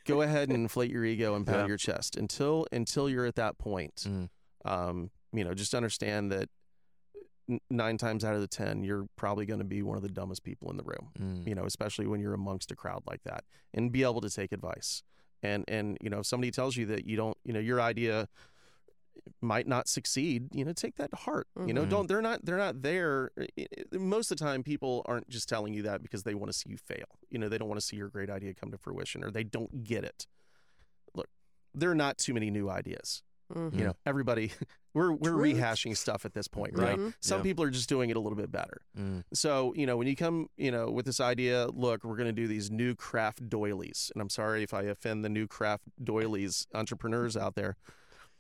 go 0.05 0.23
ahead 0.23 0.49
and 0.49 0.57
inflate 0.57 0.91
your 0.91 1.05
ego 1.05 1.35
and 1.35 1.47
pound 1.47 1.61
Yeah. 1.61 1.67
your 1.69 1.77
chest 1.77 2.17
until 2.17 2.67
until 2.73 3.09
you're 3.09 3.27
at 3.27 3.37
that 3.37 3.59
point. 3.59 4.07
Mm. 4.09 4.29
Um, 4.65 5.11
you 5.33 5.45
know, 5.45 5.55
just 5.55 5.75
understand 5.75 6.33
that 6.33 6.49
nine 7.71 7.97
times 7.97 8.25
out 8.25 8.35
of 8.35 8.41
the 8.43 8.47
10, 8.47 8.85
you're 8.85 9.07
probably 9.17 9.47
going 9.47 9.61
to 9.61 9.65
be 9.65 9.83
one 9.83 9.97
of 9.97 10.03
the 10.03 10.09
dumbest 10.09 10.43
people 10.45 10.71
in 10.71 10.77
the 10.77 10.83
room, 10.83 11.09
Mm. 11.19 11.47
you 11.49 11.55
know, 11.55 11.65
especially 11.65 12.07
when 12.07 12.21
you're 12.21 12.35
amongst 12.35 12.71
a 12.71 12.77
crowd 12.77 13.03
like 13.07 13.23
that 13.25 13.45
and 13.73 13.91
be 13.91 14.03
able 14.03 14.21
to 14.21 14.29
take 14.31 14.53
advice. 14.53 15.03
And, 15.43 15.65
and, 15.69 15.97
you 16.03 16.11
know, 16.11 16.19
if 16.19 16.27
somebody 16.27 16.51
tells 16.51 16.77
you 16.77 16.85
that 16.87 17.07
you 17.07 17.17
don't, 17.17 17.39
you 17.45 17.53
know, 17.53 17.61
your 17.61 17.81
idea 17.81 18.29
might 19.41 19.67
not 19.67 19.89
succeed, 19.89 20.49
you 20.53 20.65
know, 20.65 20.73
take 20.73 20.97
that 20.97 21.11
to 21.11 21.17
heart. 21.17 21.47
You 21.67 21.73
know, 21.73 21.85
Mhm. 21.85 21.91
don't, 21.91 22.07
they're 22.09 22.23
not, 22.23 22.45
they're 22.45 22.57
not 22.59 22.83
there. 22.83 23.31
i- 23.39 23.49
i- 23.59 23.97
Most 23.97 24.31
of 24.31 24.39
the 24.39 24.45
time, 24.45 24.63
people 24.63 25.03
aren't 25.07 25.29
just 25.29 25.49
telling 25.49 25.75
you 25.75 25.83
that 25.83 26.03
because 26.03 26.23
they 26.25 26.35
want 26.35 26.51
to 26.53 26.59
see 26.59 26.71
you 26.71 26.77
fail. 26.77 27.07
You 27.31 27.39
know, 27.39 27.49
they 27.49 27.59
don't 27.59 27.69
want 27.69 27.81
to 27.81 27.87
see 27.87 27.97
your 27.97 28.09
great 28.09 28.31
idea 28.31 28.55
come 28.55 28.71
to 28.71 28.79
fruition 28.79 29.25
or 29.25 29.31
they 29.31 29.45
don't 29.45 29.85
get 29.85 30.05
it. 30.05 30.27
Look, 31.15 31.29
there 31.75 31.91
are 31.91 31.95
not 31.95 32.19
too 32.19 32.35
many 32.35 32.51
new 32.51 32.69
ideas. 32.69 33.23
Mhm. 33.53 33.79
You 33.79 33.85
know, 33.87 33.97
everybody, 34.05 34.53
we're, 34.95 35.11
we're 35.11 35.31
Truth. 35.31 35.57
rehashing 35.57 35.97
stuff 35.97 36.27
at 36.27 36.35
this 36.35 36.49
point, 36.49 36.77
right? 36.77 36.99
Mhm. 36.99 37.15
Some 37.21 37.39
Yeah. 37.39 37.45
people 37.45 37.65
are 37.65 37.71
just 37.71 37.89
doing 37.89 38.11
it 38.11 38.17
a 38.17 38.21
little 38.21 38.37
bit 38.37 38.53
better. 38.53 38.83
Mm. 38.95 39.25
So, 39.33 39.73
you 39.75 39.87
know, 39.87 39.97
when 39.97 40.07
you 40.07 40.15
come, 40.17 40.49
you 40.59 40.71
know, 40.71 40.91
with 40.91 41.07
this 41.07 41.19
idea, 41.19 41.67
look, 41.69 42.05
we're 42.05 42.17
going 42.17 42.29
to 42.29 42.33
do 42.33 42.47
these 42.47 42.71
new 42.71 42.95
craft 42.95 43.49
doilies. 43.49 44.11
And 44.15 44.21
I'm 44.21 44.29
sorry 44.29 44.63
if 44.63 44.75
I 44.75 44.83
offend 44.83 45.25
the 45.25 45.31
new 45.31 45.47
craft 45.47 45.85
doilies 46.03 46.67
entrepreneurs 46.75 47.39
out 47.39 47.55
there. 47.55 47.77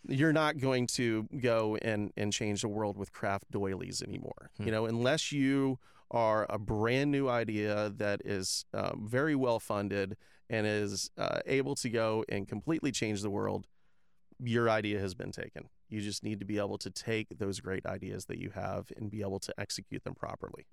You're 0.06 0.32
not 0.32 0.58
going 0.58 0.86
to 0.88 1.28
go 1.40 1.76
and, 1.82 2.12
and 2.16 2.32
change 2.32 2.62
the 2.62 2.68
world 2.68 2.96
with 2.96 3.12
craft 3.12 3.50
doilies 3.50 4.02
anymore. 4.02 4.50
Hmm. 4.56 4.64
You 4.64 4.70
know, 4.72 4.86
unless 4.86 5.32
you 5.32 5.78
are 6.10 6.46
a 6.48 6.58
brand 6.58 7.10
new 7.10 7.28
idea 7.28 7.92
that 7.96 8.22
is 8.24 8.64
um, 8.72 9.06
very 9.08 9.34
well 9.34 9.60
funded 9.60 10.16
and 10.48 10.66
is 10.66 11.10
uh, 11.18 11.40
able 11.46 11.74
to 11.76 11.90
go 11.90 12.24
and 12.28 12.48
completely 12.48 12.90
change 12.90 13.20
the 13.22 13.30
world, 13.30 13.66
your 14.42 14.70
idea 14.70 14.98
has 15.00 15.14
been 15.14 15.32
taken. 15.32 15.68
You 15.88 16.00
just 16.00 16.22
need 16.22 16.38
to 16.40 16.46
be 16.46 16.58
able 16.58 16.78
to 16.78 16.90
take 16.90 17.38
those 17.38 17.60
great 17.60 17.84
ideas 17.84 18.26
that 18.26 18.38
you 18.38 18.50
have 18.50 18.90
and 18.96 19.10
be 19.10 19.20
able 19.20 19.40
to 19.40 19.54
execute 19.58 20.04
them 20.04 20.14
properly. 20.14 20.66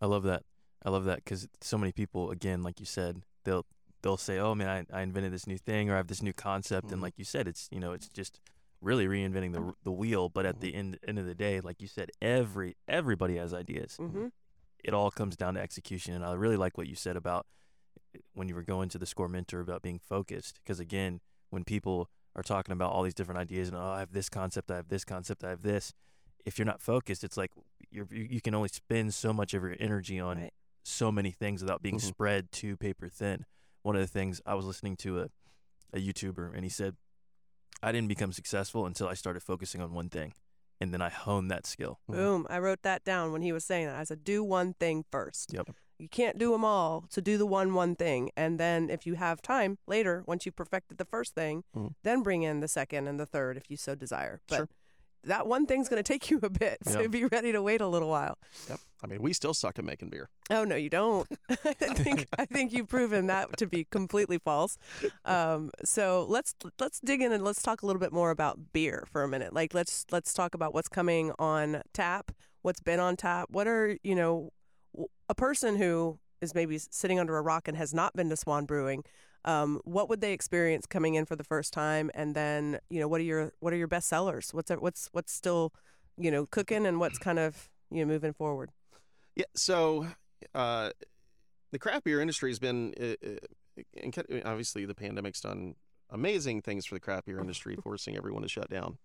I 0.00 0.06
love 0.06 0.24
that. 0.24 0.42
I 0.84 0.90
love 0.90 1.04
that 1.04 1.24
because 1.24 1.48
so 1.60 1.76
many 1.78 1.92
people, 1.92 2.30
again, 2.30 2.62
like 2.62 2.80
you 2.80 2.86
said, 2.86 3.22
they'll 3.44 3.66
they'll 4.02 4.16
say, 4.16 4.38
"Oh 4.38 4.54
man, 4.54 4.86
I, 4.92 4.98
I 4.98 5.02
invented 5.02 5.32
this 5.32 5.46
new 5.46 5.58
thing," 5.58 5.90
or 5.90 5.94
"I 5.94 5.96
have 5.98 6.06
this 6.08 6.22
new 6.22 6.32
concept," 6.32 6.88
Mhm. 6.88 6.92
and 6.92 7.02
like 7.02 7.14
you 7.18 7.24
said, 7.24 7.48
it's 7.48 7.68
you 7.70 7.80
know, 7.80 7.92
it's 7.92 8.08
just 8.08 8.40
really 8.80 9.06
reinventing 9.06 9.52
the 9.52 9.72
the 9.82 9.92
wheel. 9.92 10.28
But 10.28 10.46
at 10.46 10.60
the 10.60 10.74
end 10.74 10.98
end 11.06 11.18
of 11.18 11.26
the 11.26 11.34
day, 11.34 11.60
like 11.60 11.80
you 11.82 11.88
said, 11.88 12.10
every 12.22 12.76
everybody 12.86 13.36
has 13.36 13.52
ideas. 13.54 13.96
Mhm. 13.98 14.32
It 14.84 14.94
all 14.94 15.10
comes 15.10 15.36
down 15.36 15.54
to 15.54 15.60
execution, 15.60 16.14
and 16.14 16.24
I 16.24 16.32
really 16.34 16.56
like 16.56 16.78
what 16.78 16.86
you 16.86 16.94
said 16.94 17.16
about 17.16 17.46
eh, 18.14 18.18
when 18.34 18.48
you 18.48 18.54
were 18.54 18.62
going 18.62 18.88
to 18.90 18.98
the 18.98 19.06
score 19.06 19.28
mentor 19.28 19.60
about 19.60 19.82
being 19.82 19.98
focused. 19.98 20.60
Because 20.62 20.78
again, 20.80 21.20
when 21.50 21.64
people 21.64 22.08
are 22.36 22.42
talking 22.44 22.72
about 22.72 22.92
all 22.92 23.02
these 23.02 23.14
different 23.14 23.40
ideas 23.40 23.68
and 23.68 23.76
oh, 23.76 23.80
I 23.82 23.98
have 23.98 24.12
this 24.12 24.28
concept, 24.28 24.70
I 24.70 24.76
have 24.76 24.88
this 24.88 25.04
concept, 25.04 25.42
I 25.42 25.50
have 25.50 25.62
this. 25.62 25.92
If 26.46 26.56
you're 26.58 26.66
not 26.66 26.80
focused, 26.80 27.24
it's 27.24 27.36
like 27.36 27.50
you're, 27.90 28.06
you 28.12 28.22
you 28.30 28.40
can 28.40 28.54
only 28.54 28.68
spend 28.68 29.12
so 29.12 29.32
much 29.32 29.54
of 29.54 29.62
your 29.64 29.76
energy 29.80 30.20
on 30.20 30.38
Right. 30.38 30.52
so 30.84 31.10
many 31.10 31.32
things 31.32 31.60
without 31.62 31.82
being 31.82 31.96
Mhm. 31.96 32.00
spread 32.02 32.52
too 32.52 32.76
paper 32.76 33.08
thin. 33.08 33.44
One 33.88 33.96
of 33.96 34.02
the 34.02 34.06
things 34.06 34.42
I 34.44 34.54
was 34.54 34.66
listening 34.66 34.98
to 34.98 35.20
a, 35.20 35.28
a 35.94 35.98
YouTuber 35.98 36.52
and 36.54 36.62
he 36.62 36.68
said, 36.68 36.96
I 37.82 37.90
didn't 37.90 38.08
become 38.08 38.32
successful 38.32 38.84
until 38.84 39.08
I 39.08 39.14
started 39.14 39.42
focusing 39.42 39.80
on 39.80 39.94
one 39.94 40.10
thing. 40.10 40.34
And 40.78 40.92
then 40.92 41.00
I 41.00 41.08
honed 41.08 41.50
that 41.50 41.64
skill. 41.64 41.98
Mhm. 42.06 42.14
Boom. 42.14 42.46
I 42.50 42.58
wrote 42.58 42.82
that 42.82 43.02
down 43.02 43.32
when 43.32 43.40
he 43.40 43.50
was 43.50 43.64
saying 43.64 43.86
that. 43.86 43.96
I 43.96 44.04
said, 44.04 44.24
do 44.24 44.44
one 44.44 44.74
thing 44.74 45.06
first. 45.10 45.54
Yep. 45.54 45.70
You 45.98 46.06
can't 46.06 46.36
do 46.36 46.52
them 46.52 46.66
all, 46.66 47.06
so 47.08 47.22
do 47.22 47.38
the 47.38 47.46
one 47.46 47.72
one 47.72 47.96
thing. 47.96 48.30
And 48.36 48.60
then 48.60 48.90
if 48.90 49.06
you 49.06 49.14
have 49.14 49.40
time 49.40 49.78
later, 49.86 50.22
once 50.26 50.44
you've 50.44 50.54
perfected 50.54 50.98
the 50.98 51.06
first 51.06 51.34
thing, 51.34 51.64
Mhm. 51.74 51.94
then 52.02 52.22
bring 52.22 52.42
in 52.42 52.60
the 52.60 52.68
second 52.68 53.08
and 53.08 53.18
the 53.18 53.24
third 53.24 53.56
if 53.56 53.70
you 53.70 53.78
so 53.78 53.94
desire. 53.94 54.42
But 54.48 54.56
Sure. 54.56 54.68
That 55.24 55.46
one 55.46 55.66
thing's 55.66 55.88
going 55.88 56.02
to 56.02 56.12
take 56.12 56.30
you 56.30 56.38
a 56.42 56.50
bit, 56.50 56.78
so 56.84 57.00
Yeah. 57.00 57.06
be 57.08 57.24
ready 57.24 57.52
to 57.52 57.62
wait 57.62 57.80
a 57.80 57.86
little 57.86 58.08
while. 58.08 58.38
Yep. 58.68 58.80
I 59.02 59.06
mean, 59.06 59.22
we 59.22 59.32
still 59.32 59.54
suck 59.54 59.78
at 59.78 59.84
making 59.84 60.08
beer. 60.10 60.28
Oh 60.50 60.64
no, 60.64 60.74
you 60.74 60.90
don't. 60.90 61.28
I 61.50 61.72
think 61.72 62.26
I 62.36 62.44
think 62.46 62.72
you've 62.72 62.88
proven 62.88 63.26
that 63.28 63.56
to 63.58 63.66
be 63.66 63.84
completely 63.90 64.38
false. 64.38 64.76
Um, 65.24 65.70
so 65.84 66.26
let's 66.28 66.54
let's 66.80 66.98
dig 67.00 67.22
in 67.22 67.32
and 67.32 67.44
let's 67.44 67.62
talk 67.62 67.82
a 67.82 67.86
little 67.86 68.00
bit 68.00 68.12
more 68.12 68.30
about 68.30 68.72
beer 68.72 69.06
for 69.10 69.22
a 69.22 69.28
minute. 69.28 69.52
Like 69.52 69.72
let's 69.74 70.04
let's 70.10 70.32
talk 70.34 70.54
about 70.54 70.74
what's 70.74 70.88
coming 70.88 71.32
on 71.38 71.82
tap, 71.92 72.32
what's 72.62 72.80
been 72.80 72.98
on 72.98 73.16
tap. 73.16 73.48
What 73.50 73.68
are 73.68 73.96
you 74.02 74.14
know 74.16 74.52
a 75.28 75.34
person 75.34 75.76
who 75.76 76.18
is 76.40 76.54
maybe 76.54 76.78
sitting 76.78 77.18
under 77.20 77.36
a 77.36 77.42
rock 77.42 77.68
and 77.68 77.76
has 77.76 77.92
not 77.94 78.14
been 78.16 78.28
to 78.30 78.36
Swan 78.36 78.64
Brewing. 78.64 79.04
Um, 79.44 79.80
what 79.84 80.08
would 80.08 80.20
they 80.20 80.32
experience 80.32 80.86
coming 80.86 81.14
in 81.14 81.24
for 81.24 81.36
the 81.36 81.44
first 81.44 81.72
time? 81.72 82.10
And 82.14 82.34
then 82.34 82.80
you 82.90 83.00
know 83.00 83.08
what 83.08 83.20
are 83.20 83.24
your 83.24 83.52
what 83.60 83.72
are 83.72 83.76
your 83.76 83.88
best 83.88 84.08
sellers? 84.08 84.52
What's 84.52 84.70
what's 84.70 85.08
what's 85.12 85.32
still 85.32 85.72
you 86.16 86.30
know 86.30 86.46
cooking 86.46 86.86
and 86.86 87.00
what's 87.00 87.18
kind 87.18 87.38
of 87.38 87.68
you 87.90 88.04
know 88.04 88.12
moving 88.12 88.32
forward. 88.32 88.70
Yeah. 89.36 89.44
So, 89.54 90.06
uh, 90.54 90.90
the 91.70 91.78
craft 91.78 92.04
beer 92.04 92.20
industry 92.20 92.50
has 92.50 92.58
been, 92.58 92.92
uh, 93.00 93.14
uh, 93.24 93.82
and 94.02 94.12
kind 94.12 94.26
of- 94.28 94.42
obviously, 94.44 94.84
the 94.84 94.94
pandemic's 94.94 95.40
done 95.40 95.76
amazing 96.10 96.62
things 96.62 96.86
for 96.86 96.94
the 96.94 97.00
craft 97.00 97.26
beer 97.26 97.38
industry, 97.38 97.76
forcing 97.82 98.16
everyone 98.16 98.42
to 98.42 98.48
shut 98.48 98.68
down. 98.68 98.98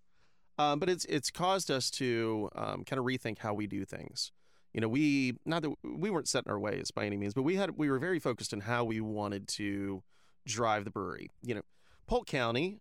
Um, 0.58 0.78
but 0.78 0.88
it's 0.88 1.04
it's 1.06 1.30
caused 1.30 1.70
us 1.70 1.90
to 1.92 2.50
um, 2.54 2.84
kind 2.84 2.98
of 2.98 3.04
rethink 3.04 3.38
how 3.38 3.54
we 3.54 3.66
do 3.66 3.84
things. 3.84 4.32
You 4.72 4.80
know, 4.80 4.88
we 4.88 5.36
not 5.44 5.62
that 5.62 5.72
we 5.84 6.10
weren't 6.10 6.28
set 6.28 6.46
in 6.46 6.52
our 6.52 6.58
ways 6.58 6.90
by 6.90 7.06
any 7.06 7.16
means, 7.16 7.34
but 7.34 7.42
we 7.42 7.56
had 7.56 7.76
we 7.76 7.90
were 7.90 7.98
very 7.98 8.18
focused 8.18 8.52
on 8.52 8.60
how 8.60 8.84
we 8.84 9.00
wanted 9.00 9.46
to 9.48 10.02
drive 10.46 10.84
the 10.84 10.90
brewery. 10.90 11.30
You 11.42 11.56
know, 11.56 11.62
Polk 12.06 12.26
County 12.26 12.80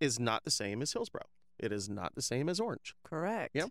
is 0.00 0.18
not 0.18 0.44
the 0.44 0.50
same 0.50 0.82
as 0.82 0.92
Hillsborough. 0.92 1.28
It 1.58 1.72
is 1.72 1.88
not 1.88 2.14
the 2.14 2.22
same 2.22 2.48
as 2.48 2.58
Orange. 2.58 2.94
Correct. 3.04 3.50
Yeah. 3.54 3.66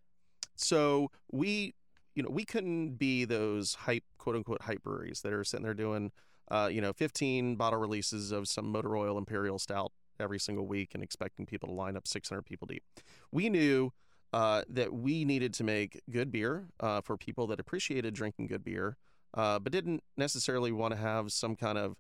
So 0.56 1.10
we, 1.32 1.74
you 2.16 2.24
know, 2.24 2.30
we 2.30 2.46
couldn't 2.46 2.98
be 2.98 3.26
those 3.26 3.74
hype, 3.74 4.04
quote 4.18 4.36
unquote, 4.36 4.62
hype 4.64 4.84
breweries 4.84 5.22
that 5.22 5.34
are 5.34 5.44
sitting 5.44 5.64
there 5.64 5.74
doing, 5.74 6.12
uh, 6.52 6.70
you 6.72 6.82
know, 6.82 6.94
15 6.94 7.56
bottle 7.56 7.80
releases 7.80 8.32
of 8.32 8.48
some 8.48 8.72
motor 8.72 8.96
oil 8.96 9.18
imperial 9.18 9.58
stout 9.58 9.92
every 10.20 10.40
single 10.40 10.68
week 10.68 10.92
and 10.94 11.02
expecting 11.02 11.46
people 11.46 11.70
to 11.70 11.76
line 11.76 11.96
up 11.96 12.08
600 12.08 12.44
people 12.44 12.68
deep. 12.68 12.84
We 13.32 13.50
knew 13.50 13.94
uh, 14.34 14.64
that 14.70 14.94
we 14.94 15.26
needed 15.26 15.54
to 15.56 15.64
make 15.64 16.02
good 16.10 16.32
beer 16.32 16.68
uh, 16.80 17.02
for 17.02 17.18
people 17.18 17.48
that 17.48 17.60
appreciated 17.60 18.14
drinking 18.14 18.48
good 18.48 18.64
beer, 18.64 18.98
uh, 19.34 19.60
but 19.60 19.72
didn't 19.72 20.04
necessarily 20.18 20.72
want 20.72 20.94
to 20.94 21.00
have 21.00 21.32
some 21.32 21.56
kind 21.56 21.78
of 21.78 21.96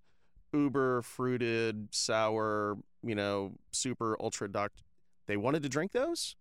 uber 0.53 1.01
fruited, 1.01 1.89
sour, 1.91 2.77
you 3.03 3.15
know, 3.15 3.53
super 3.71 4.17
ultra 4.19 4.51
duct. 4.51 4.83
They 5.27 5.37
wanted 5.37 5.63
to 5.63 5.69
drink 5.69 5.91
those, 5.91 6.35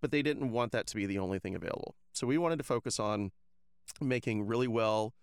but 0.00 0.10
they 0.10 0.22
didn't 0.22 0.50
want 0.50 0.72
that 0.72 0.86
to 0.88 0.96
be 0.96 1.06
the 1.06 1.18
only 1.18 1.38
thing 1.38 1.54
available. 1.54 1.94
So 2.12 2.26
we 2.26 2.38
wanted 2.38 2.58
to 2.58 2.64
focus 2.64 2.98
on 2.98 3.32
making 4.00 4.46
really 4.46 4.68
well 4.68 5.14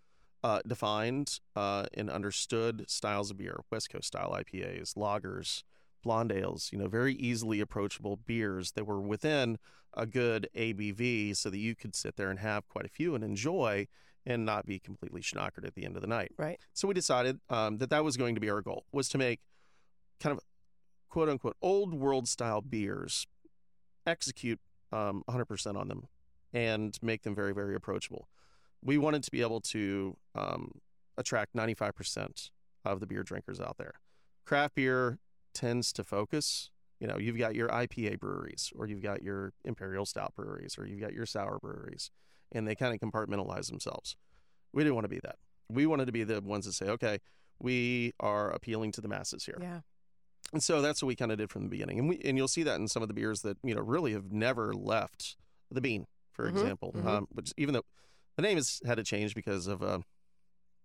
uh, 0.43 0.61
defined 0.65 1.39
uh, 1.55 1.85
and 1.93 2.09
understood 2.09 2.85
styles 2.89 3.31
of 3.31 3.37
beer, 3.37 3.61
West 3.71 3.89
Coast 3.89 4.07
style 4.07 4.35
IPAs, 4.37 4.95
lagers, 4.95 5.63
blonde 6.03 6.31
ales, 6.31 6.69
you 6.71 6.79
know, 6.79 6.87
very 6.87 7.13
easily 7.13 7.59
approachable 7.59 8.17
beers 8.17 8.71
that 8.71 8.85
were 8.85 8.99
within 8.99 9.57
a 9.93 10.05
good 10.05 10.47
ABV 10.55 11.35
so 11.35 11.49
that 11.49 11.57
you 11.57 11.75
could 11.75 11.95
sit 11.95 12.15
there 12.15 12.29
and 12.29 12.39
have 12.39 12.67
quite 12.67 12.85
a 12.85 12.89
few 12.89 13.13
and 13.13 13.23
enjoy 13.23 13.87
and 14.25 14.45
not 14.45 14.65
be 14.65 14.79
completely 14.79 15.21
schnockered 15.21 15.65
at 15.65 15.75
the 15.75 15.85
end 15.85 15.95
of 15.95 16.01
the 16.01 16.07
night. 16.07 16.31
Right. 16.37 16.59
So 16.73 16.87
we 16.87 16.93
decided 16.93 17.39
um, 17.49 17.77
that 17.77 17.89
that 17.89 18.03
was 18.03 18.17
going 18.17 18.35
to 18.35 18.41
be 18.41 18.49
our 18.49 18.61
goal, 18.61 18.85
was 18.91 19.09
to 19.09 19.17
make 19.17 19.39
kind 20.19 20.35
of 20.35 20.43
quote 21.09 21.29
unquote 21.29 21.57
old 21.61 21.93
world 21.93 22.27
style 22.27 22.61
beers, 22.61 23.27
execute 24.05 24.59
um, 24.91 25.23
100% 25.29 25.75
on 25.75 25.87
them, 25.87 26.07
and 26.53 26.97
make 27.01 27.23
them 27.23 27.35
very, 27.35 27.53
very 27.53 27.75
approachable. 27.75 28.27
We 28.83 28.97
wanted 28.97 29.23
to 29.23 29.31
be 29.31 29.41
able 29.41 29.61
to 29.61 30.17
um, 30.35 30.71
attract 31.17 31.55
95% 31.55 32.49
of 32.83 32.99
the 32.99 33.05
beer 33.05 33.23
drinkers 33.23 33.59
out 33.59 33.77
there. 33.77 33.93
Craft 34.45 34.75
beer 34.75 35.19
tends 35.53 35.93
to 35.93 36.03
focus. 36.03 36.71
You 36.99 37.07
know, 37.07 37.17
you've 37.17 37.37
got 37.37 37.55
your 37.55 37.69
IPA 37.69 38.19
breweries, 38.19 38.71
or 38.75 38.87
you've 38.87 39.01
got 39.01 39.21
your 39.23 39.53
imperial 39.65 40.05
stout 40.05 40.33
breweries, 40.35 40.77
or 40.77 40.85
you've 40.85 40.99
got 40.99 41.13
your 41.13 41.25
sour 41.25 41.57
breweries, 41.59 42.11
and 42.51 42.67
they 42.67 42.75
kind 42.75 42.93
of 42.93 42.99
compartmentalize 42.99 43.67
themselves. 43.69 44.15
We 44.73 44.83
didn't 44.83 44.95
want 44.95 45.05
to 45.05 45.09
be 45.09 45.19
that. 45.23 45.37
We 45.69 45.85
wanted 45.85 46.05
to 46.05 46.11
be 46.11 46.23
the 46.23 46.41
ones 46.41 46.65
that 46.65 46.73
say, 46.73 46.87
okay, 46.87 47.19
we 47.59 48.13
are 48.19 48.49
appealing 48.51 48.91
to 48.93 49.01
the 49.01 49.07
masses 49.07 49.45
here. 49.45 49.57
Yeah. 49.61 49.81
And 50.53 50.61
so 50.61 50.81
that's 50.81 51.01
what 51.01 51.07
we 51.07 51.15
kind 51.15 51.31
of 51.31 51.37
did 51.37 51.49
from 51.49 51.63
the 51.63 51.69
beginning. 51.69 51.99
And 51.99 52.09
we 52.09 52.19
and 52.25 52.37
you'll 52.37 52.47
see 52.49 52.63
that 52.63 52.79
in 52.79 52.87
some 52.87 53.01
of 53.01 53.07
the 53.07 53.13
beers 53.13 53.41
that, 53.41 53.57
you 53.63 53.73
know, 53.75 53.81
really 53.81 54.11
have 54.13 54.31
never 54.31 54.73
left 54.73 55.35
the 55.69 55.79
bean, 55.81 56.07
for 56.33 56.45
Mhm, 56.47 56.49
example. 56.51 56.91
mhm. 56.93 57.05
Um, 57.05 57.27
which 57.31 57.53
even 57.57 57.73
though 57.73 57.85
the 58.35 58.41
name 58.41 58.57
has 58.57 58.81
had 58.85 58.95
to 58.97 59.03
change 59.03 59.33
because 59.35 59.67
of 59.67 59.81
uh, 59.81 59.99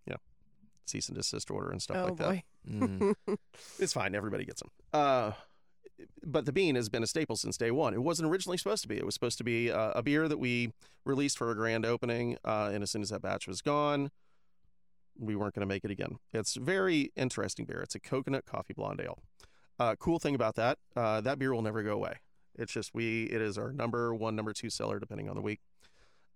you 0.06 0.12
know, 0.12 0.18
cease 0.84 1.08
and 1.08 1.16
desist 1.16 1.50
order 1.50 1.70
and 1.70 1.82
stuff 1.82 1.96
oh 2.00 2.04
like 2.04 2.16
that. 2.16 2.42
Mm. 2.68 3.14
It's 3.78 3.92
fine. 3.92 4.14
Everybody 4.14 4.44
gets 4.44 4.60
them. 4.60 4.70
Uh, 4.92 5.32
but 6.24 6.44
the 6.44 6.52
bean 6.52 6.74
has 6.74 6.88
been 6.88 7.02
a 7.02 7.06
staple 7.06 7.36
since 7.36 7.56
day 7.56 7.70
one. 7.70 7.94
It 7.94 8.02
wasn't 8.02 8.28
originally 8.30 8.58
supposed 8.58 8.82
to 8.82 8.88
be. 8.88 8.96
It 8.96 9.04
was 9.04 9.14
supposed 9.14 9.38
to 9.38 9.44
be 9.44 9.70
uh, 9.70 9.92
a 9.94 10.02
beer 10.02 10.28
that 10.28 10.38
we 10.38 10.72
released 11.04 11.38
for 11.38 11.50
a 11.50 11.54
grand 11.54 11.86
opening. 11.86 12.36
Uh, 12.44 12.70
and 12.72 12.82
as 12.82 12.90
soon 12.90 13.02
as 13.02 13.10
that 13.10 13.22
batch 13.22 13.46
was 13.46 13.62
gone, 13.62 14.10
we 15.18 15.34
weren't 15.36 15.54
going 15.54 15.66
to 15.66 15.74
make 15.74 15.84
it 15.84 15.90
again. 15.90 16.18
It's 16.32 16.56
very 16.56 17.12
interesting 17.16 17.64
beer. 17.64 17.80
It's 17.80 17.94
a 17.94 18.00
coconut 18.00 18.44
coffee 18.44 18.74
blonde 18.74 19.00
ale. 19.02 19.22
Uh, 19.78 19.94
cool 19.98 20.18
thing 20.18 20.34
about 20.34 20.54
that, 20.56 20.78
uh, 20.94 21.20
that 21.20 21.38
beer 21.38 21.52
will 21.54 21.62
never 21.62 21.82
go 21.82 21.92
away. 21.92 22.14
It's 22.58 22.72
just 22.72 22.94
we. 22.94 23.24
It 23.24 23.42
is 23.42 23.58
our 23.58 23.72
number 23.72 24.14
one, 24.14 24.34
number 24.34 24.52
two 24.52 24.70
seller, 24.70 24.98
depending 24.98 25.28
on 25.28 25.36
the 25.36 25.42
week. 25.42 25.60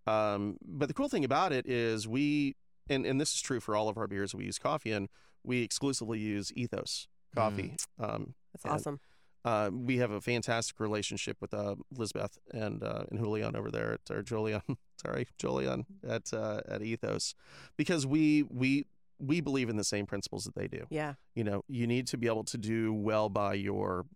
Um, 0.07 0.59
but 0.63 0.89
the 0.89 0.95
cool 0.95 1.09
thing 1.09 1.25
about 1.25 1.53
it 1.53 1.67
is 1.67 2.07
we, 2.07 2.57
and, 2.89 3.07
and 3.07 3.21
this 3.21 3.35
is 3.35 3.41
true 3.41 3.61
for 3.61 3.75
all 3.75 3.89
of 3.89 3.97
our 3.97 4.07
beers 4.07 4.35
we 4.35 4.45
use 4.45 4.59
coffee 4.59 4.93
in, 4.93 5.09
we 5.45 5.63
exclusively 5.63 6.19
use 6.19 6.53
Ethos 6.55 7.09
coffee. 7.35 7.77
Um, 7.99 8.35
That's 8.53 8.67
awesome. 8.67 9.01
Uh, 9.45 9.71
we 9.73 9.99
have 9.99 10.11
a 10.11 10.21
fantastic 10.21 10.79
relationship 10.81 11.37
with 11.41 11.55
uh, 11.55 11.77
Lisbeth 11.97 12.39
and 12.53 12.83
uh, 12.83 13.05
and 13.11 13.19
Julian 13.19 13.57
over 13.57 13.71
there 13.71 13.95
at 13.95 14.15
or 14.15 14.23
Julian, 14.23 14.63
sorry, 15.03 15.27
Julian 15.39 15.87
at 16.07 16.33
uh, 16.33 16.61
at 16.69 16.83
Ethos, 16.83 17.35
because 17.77 18.07
we 18.07 18.45
we 18.51 18.87
we 19.21 19.41
believe 19.41 19.69
in 19.69 19.77
the 19.77 19.85
same 19.85 20.07
principles 20.07 20.45
that 20.45 20.55
they 20.55 20.67
do. 20.67 20.87
Yeah. 20.91 21.15
You 21.35 21.45
know, 21.45 21.63
you 21.69 21.87
need 21.87 22.07
to 22.09 22.17
be 22.17 22.27
able 22.27 22.45
to 22.45 22.59
do 22.59 22.93
well 22.93 23.29
by 23.29 23.55
your, 23.55 24.07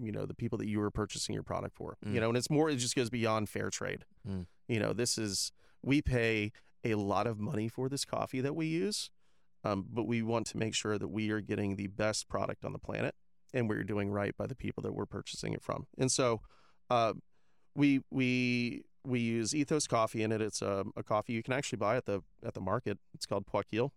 you 0.00 0.10
know, 0.10 0.24
the 0.24 0.34
people 0.34 0.56
that 0.58 0.68
you 0.68 0.80
are 0.80 0.90
purchasing 0.90 1.34
your 1.34 1.42
product 1.42 1.76
for. 1.76 1.96
Mm. 2.04 2.14
You 2.14 2.20
know, 2.20 2.28
and 2.28 2.36
it's 2.36 2.50
more. 2.50 2.70
It 2.70 2.76
just 2.76 2.96
goes 2.96 3.10
beyond 3.10 3.48
fair 3.48 3.70
trade. 3.70 4.04
Mm. 4.28 4.46
You 4.68 4.80
know, 4.80 4.92
this 4.92 5.18
is 5.18 5.52
we 5.82 6.00
pay 6.00 6.52
a 6.82 6.94
lot 6.94 7.26
of 7.26 7.38
money 7.38 7.68
for 7.68 7.88
this 7.88 8.04
coffee 8.04 8.40
that 8.40 8.56
we 8.56 8.66
use, 8.66 9.10
um, 9.64 9.86
but 9.90 10.06
we 10.06 10.22
want 10.22 10.46
to 10.48 10.56
make 10.56 10.74
sure 10.74 10.98
that 10.98 11.08
we 11.08 11.30
are 11.30 11.40
getting 11.40 11.76
the 11.76 11.86
best 11.86 12.28
product 12.28 12.64
on 12.64 12.72
the 12.72 12.78
planet 12.78 13.14
and 13.54 13.68
we're 13.70 13.84
doing 13.84 14.10
right 14.10 14.36
by 14.36 14.46
the 14.46 14.54
people 14.54 14.82
that 14.82 14.92
we're 14.94 15.06
purchasing 15.06 15.54
it 15.54 15.62
from. 15.62 15.86
And 15.96 16.12
so, 16.12 16.42
uh, 16.90 17.14
we 17.74 18.00
we 18.10 18.82
we 19.06 19.20
use 19.20 19.54
Ethos 19.54 19.86
coffee 19.86 20.22
in 20.22 20.30
it. 20.32 20.40
It's 20.42 20.60
a, 20.62 20.84
a 20.96 21.02
coffee 21.02 21.32
you 21.32 21.42
can 21.42 21.54
actually 21.54 21.78
buy 21.78 21.96
at 21.96 22.04
the 22.04 22.20
at 22.44 22.52
the 22.54 22.60
market. 22.60 22.98
It's 23.14 23.24
called 23.26 23.46
Poikil. 23.46 23.90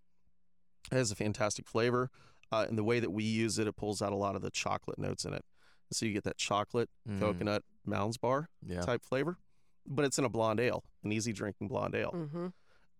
It 0.91 0.95
has 0.95 1.11
a 1.11 1.15
fantastic 1.15 1.67
flavor, 1.67 2.09
uh, 2.51 2.65
and 2.69 2.77
the 2.77 2.83
way 2.83 2.99
that 3.01 3.11
we 3.11 3.23
use 3.25 3.59
it, 3.59 3.67
it 3.67 3.75
pulls 3.75 4.01
out 4.01 4.13
a 4.13 4.15
lot 4.15 4.35
of 4.37 4.41
the 4.41 4.49
chocolate 4.51 4.97
notes 4.97 5.25
in 5.25 5.33
it. 5.33 5.43
So 5.91 6.05
you 6.05 6.13
get 6.13 6.23
that 6.25 6.37
chocolate, 6.37 6.89
Mm. 7.09 7.19
coconut, 7.19 7.63
Mounds 7.85 8.17
bar 8.17 8.49
Yeah. 8.65 8.81
type 8.81 9.03
flavor, 9.05 9.37
but 9.85 10.03
it's 10.05 10.17
in 10.19 10.25
a 10.25 10.29
blonde 10.29 10.59
ale, 10.59 10.83
an 11.03 11.11
easy 11.13 11.31
drinking 11.33 11.67
blonde 11.69 11.95
ale, 11.95 12.11
Mm-hmm. 12.13 12.47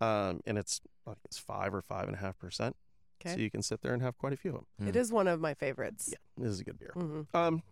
um, 0.04 0.42
and 0.46 0.58
it's 0.58 0.80
I 1.06 1.12
think 1.12 1.20
it's 1.26 1.38
five 1.40 1.74
or 1.74 1.82
five 1.82 2.08
and 2.08 2.16
a 2.16 2.20
half 2.20 2.38
percent. 2.38 2.76
Okay. 3.20 3.34
So 3.36 3.40
you 3.42 3.50
can 3.52 3.62
sit 3.62 3.82
there 3.82 3.94
and 3.94 4.02
have 4.02 4.18
quite 4.18 4.34
a 4.34 4.38
few 4.38 4.52
of 4.52 4.58
them. 4.78 4.88
It 4.88 4.94
Mm. 4.96 4.98
is 5.00 5.12
one 5.12 5.28
of 5.28 5.40
my 5.40 5.54
favorites. 5.54 6.10
Yeah, 6.12 6.18
this 6.38 6.52
is 6.54 6.60
a 6.60 6.64
good 6.64 6.80
beer. 6.80 6.94
Mm-hmm. 6.96 7.36
Um, 7.36 7.64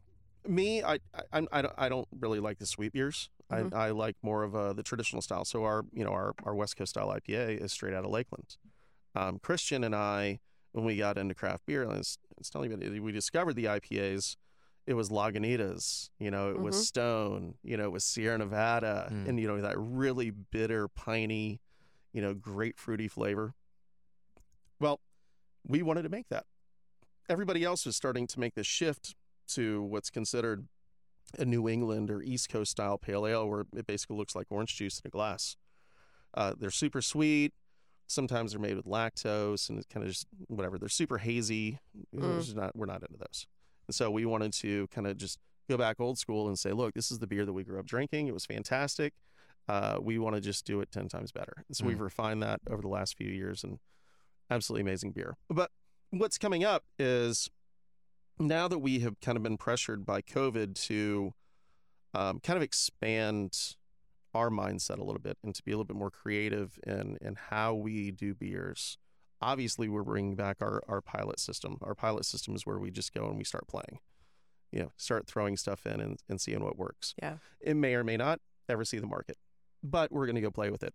me, 0.48 0.84
I, 0.84 1.00
I, 1.34 1.46
I, 1.52 1.62
don't, 1.62 1.74
I 1.78 1.90
don't 1.90 2.08
really 2.20 2.40
like 2.40 2.58
the 2.60 2.66
sweet 2.66 2.94
beers. 2.94 3.30
Mhm. 3.52 3.74
I, 3.74 3.88
I 3.88 3.92
like 3.92 4.16
more 4.24 4.44
of 4.44 4.56
uh, 4.56 4.74
the 4.74 4.84
traditional 4.84 5.22
style. 5.22 5.46
So 5.46 5.64
our, 5.64 5.86
you 5.94 6.04
know, 6.04 6.12
our, 6.12 6.34
our 6.44 6.56
West 6.56 6.78
Coast 6.78 6.92
style 6.92 7.10
IPA 7.10 7.62
is 7.64 7.72
straight 7.72 7.94
out 7.94 8.06
of 8.06 8.12
Lakeland. 8.12 8.58
Um, 9.16 9.40
Christian 9.40 9.84
and 9.84 9.96
I, 9.96 10.40
when 10.72 10.84
we 10.84 10.98
got 10.98 11.18
into 11.18 11.34
craft 11.36 11.66
beer, 11.68 11.84
I 11.84 11.98
was, 11.98 12.18
I 12.32 12.36
was 12.40 12.50
telling 12.50 12.72
you, 12.82 13.04
we 13.04 13.12
discovered 13.12 13.54
the 13.56 13.66
IPAs. 13.66 14.36
It 14.88 14.94
was 14.94 15.10
Lagunitas, 15.10 16.10
you 16.20 16.30
know, 16.30 16.50
it 16.52 16.60
was 16.60 16.76
Mhm. 16.76 16.84
Stone, 16.84 17.56
you 17.64 17.76
know, 17.78 17.86
it 17.86 17.92
was 17.92 18.04
Sierra 18.04 18.38
Nevada, 18.38 19.10
Mm. 19.12 19.28
and 19.30 19.40
you 19.40 19.48
know 19.48 19.60
that 19.62 19.76
really 19.80 20.30
bitter, 20.30 20.88
piney, 20.88 21.60
you 22.14 22.22
know, 22.22 22.36
grapefruity 22.36 23.10
flavor. 23.10 23.56
Well, 24.80 25.00
we 25.68 25.82
wanted 25.82 26.04
to 26.04 26.10
make 26.10 26.30
that. 26.30 26.46
Everybody 27.30 27.64
else 27.64 27.86
was 27.86 27.96
starting 27.96 28.28
to 28.28 28.40
make 28.40 28.54
this 28.56 28.68
shift 28.68 29.16
to 29.50 29.82
what's 29.84 30.10
considered 30.10 30.68
a 31.40 31.46
New 31.46 31.68
England 31.68 32.12
or 32.12 32.22
East 32.22 32.50
Coast 32.50 32.72
style 32.72 32.98
pale 32.98 33.26
ale, 33.26 33.48
where 33.50 33.66
it 33.76 33.88
basically 33.88 34.16
looks 34.18 34.36
like 34.36 34.48
orange 34.50 34.76
juice 34.76 35.00
in 35.04 35.08
a 35.08 35.12
glass. 35.12 35.58
Uh, 36.34 36.54
they're 36.58 36.70
super 36.70 37.02
sweet. 37.02 37.54
Sometimes 38.08 38.52
they're 38.52 38.62
made 38.62 38.76
with 38.76 38.86
lactose 38.86 39.68
and 39.70 39.80
it's 39.80 39.88
kind 39.88 40.04
of 40.04 40.10
just 40.12 40.28
whatever. 40.48 40.78
They're 40.78 40.90
super 40.90 41.18
hazy. 41.18 41.80
Mm. 42.16 42.40
just 42.42 42.56
not, 42.56 42.76
we're 42.76 42.86
not 42.86 43.02
into 43.02 43.18
those. 43.18 43.48
And 43.88 43.96
so 43.96 44.12
we 44.12 44.26
wanted 44.26 44.54
to 44.54 44.88
kind 44.88 45.08
of 45.08 45.18
just 45.18 45.40
go 45.68 45.78
back 45.78 46.00
old 46.00 46.20
school 46.20 46.48
and 46.48 46.60
say, 46.60 46.72
look, 46.72 46.94
this 46.94 47.10
is 47.10 47.18
the 47.18 47.26
beer 47.28 47.46
that 47.46 47.54
we 47.54 47.64
grew 47.64 47.80
up 47.80 47.88
drinking. 47.88 48.28
It 48.28 48.34
was 48.34 48.46
fantastic. 48.46 49.14
Uh, 49.68 49.98
we 50.00 50.20
want 50.20 50.36
to 50.36 50.42
just 50.42 50.66
do 50.66 50.80
it 50.82 50.92
10 50.92 51.08
times 51.10 51.32
better. 51.32 51.54
And 51.68 51.76
so 51.76 51.84
Mm. 51.84 51.88
we've 51.88 52.02
refined 52.02 52.44
that 52.44 52.60
over 52.70 52.84
the 52.84 52.88
last 52.88 53.18
few 53.18 53.32
years 53.32 53.64
and 53.64 53.80
absolutely 54.50 54.82
amazing 54.82 55.12
beer. 55.12 55.38
But 55.50 55.72
what's 56.12 56.38
coming 56.38 56.64
up 56.64 56.84
is 57.00 57.50
now 58.40 58.68
that 58.68 58.80
we 58.80 59.00
have 59.00 59.20
kind 59.22 59.38
of 59.38 59.44
been 59.44 59.58
pressured 59.58 60.06
by 60.06 60.22
COVID 60.22 60.76
to 60.88 61.34
um, 62.14 62.40
kind 62.40 62.58
of 62.58 62.64
expand 62.64 63.76
our 64.34 64.50
mindset 64.50 65.00
a 65.00 65.04
little 65.04 65.22
bit 65.22 65.38
and 65.44 65.56
to 65.56 65.64
be 65.64 65.72
a 65.72 65.76
little 65.76 65.86
bit 65.86 65.96
more 65.96 66.12
creative 66.12 66.78
in, 66.86 67.18
in 67.22 67.36
how 67.50 67.74
we 67.74 68.12
do 68.12 68.36
beers. 68.36 68.98
Obviously, 69.42 69.88
we're 69.88 70.04
bringing 70.04 70.36
back 70.36 70.58
our, 70.62 70.82
our 70.88 71.02
pilot 71.02 71.40
system. 71.40 71.78
Our 71.82 71.96
pilot 71.96 72.26
system 72.26 72.56
is 72.56 72.66
where 72.66 72.80
we 72.80 72.92
just 72.92 73.14
go 73.14 73.28
and 73.28 73.38
we 73.38 73.44
start 73.44 73.68
playing, 73.68 74.00
you 74.72 74.80
know, 74.80 74.92
start 74.98 75.28
throwing 75.28 75.58
stuff 75.58 75.86
in 75.86 76.02
and, 76.02 76.20
and 76.28 76.40
seeing 76.40 76.64
what 76.64 76.78
works. 76.78 77.14
Yeah. 77.22 77.36
It 77.62 77.76
may 77.76 77.96
or 77.96 78.04
may 78.04 78.18
not 78.18 78.40
ever 78.68 78.84
see 78.84 79.00
the 79.00 79.08
market, 79.08 79.38
but 79.84 80.12
we're 80.12 80.26
going 80.26 80.36
to 80.36 80.42
go 80.42 80.52
play 80.52 80.70
with 80.70 80.84
it. 80.84 80.94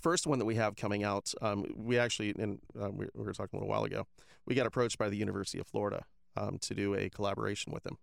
First 0.00 0.26
one 0.26 0.38
that 0.38 0.44
we 0.44 0.56
have 0.56 0.76
coming 0.76 1.04
out, 1.04 1.32
um, 1.40 1.64
we 1.76 1.98
actually, 1.98 2.34
and 2.38 2.58
um, 2.80 2.96
we, 2.96 3.06
we 3.14 3.24
were 3.24 3.32
talking 3.32 3.58
a 3.58 3.62
little 3.62 3.68
while 3.68 3.84
ago, 3.84 4.06
we 4.46 4.54
got 4.54 4.66
approached 4.66 4.98
by 4.98 5.08
the 5.08 5.16
University 5.16 5.58
of 5.58 5.66
Florida 5.66 6.04
um, 6.36 6.58
to 6.58 6.74
do 6.74 6.94
a 6.94 7.08
collaboration 7.08 7.72
with 7.72 7.84
them. 7.84 7.96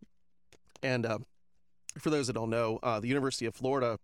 And 0.81 1.05
um, 1.05 1.25
for 1.99 2.09
those 2.09 2.27
that 2.27 2.33
don't 2.33 2.49
know, 2.49 2.79
uh, 2.83 2.99
the 2.99 3.07
University 3.07 3.45
of 3.45 3.55
Florida 3.55 3.99